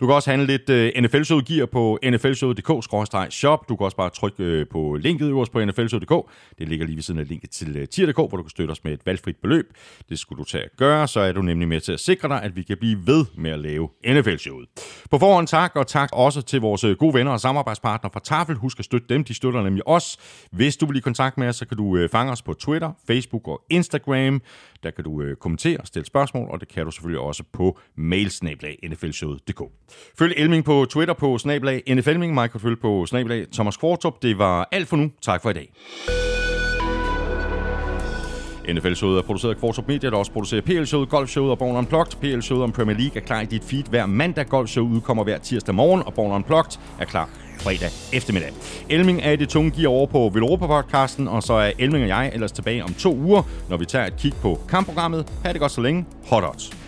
[0.00, 3.68] Du kan også handle lidt øh, NFL-showet gear på nflshowet.dk-shop.
[3.68, 6.30] Du kan også bare trykke øh, på linket øverst på nflshowet.dk.
[6.58, 8.84] Det ligger lige ved siden af linket til øh, tier.dk, hvor du kan støtte os
[8.84, 9.66] med et valgfrit beløb.
[10.08, 12.42] Det skulle du tage at gøre, så er du nemlig med til at sikre dig,
[12.42, 14.68] at vi kan blive ved med at lave NFL-showet.
[15.10, 18.56] På forhånd tak, og tak også til vores øh, gode venner og samarbejdspartnere fra Tafel.
[18.56, 20.18] Husk at støtte dem, de støtter nemlig os.
[20.50, 22.92] Hvis du vil i kontakt med os, så kan du øh, fange os på Twitter,
[23.06, 24.42] Facebook og Instagram.
[24.82, 27.78] Der kan du øh, kommentere og stille spørgsmål, og det kan du selvfølgelig også på
[27.96, 29.62] mailsnablag nflshowet.dk.
[30.18, 32.34] Følg Elming på Twitter på snablag nflming.
[32.34, 34.22] Mig kan følge på snablag Thomas Kvartrup.
[34.22, 35.10] Det var alt for nu.
[35.22, 36.33] Tak for i dag.
[38.68, 42.12] NFL-showet er produceret af Kvartrup Media, der også producerer PL-showet, Golf-showet og Born Unplugged.
[42.20, 44.46] PL-showet om Premier League er klar i dit feed hver mandag.
[44.46, 47.28] Golf-show udkommer hver tirsdag morgen, og Born Unplugged er klar
[47.58, 48.52] fredag eftermiddag.
[48.88, 52.30] Elming er i det tunge gear over på Velropa-podcasten, og så er Elming og jeg
[52.34, 55.26] ellers tilbage om to uger, når vi tager et kig på kampprogrammet.
[55.44, 56.04] Ha' det godt så længe.
[56.26, 56.83] Hot odds.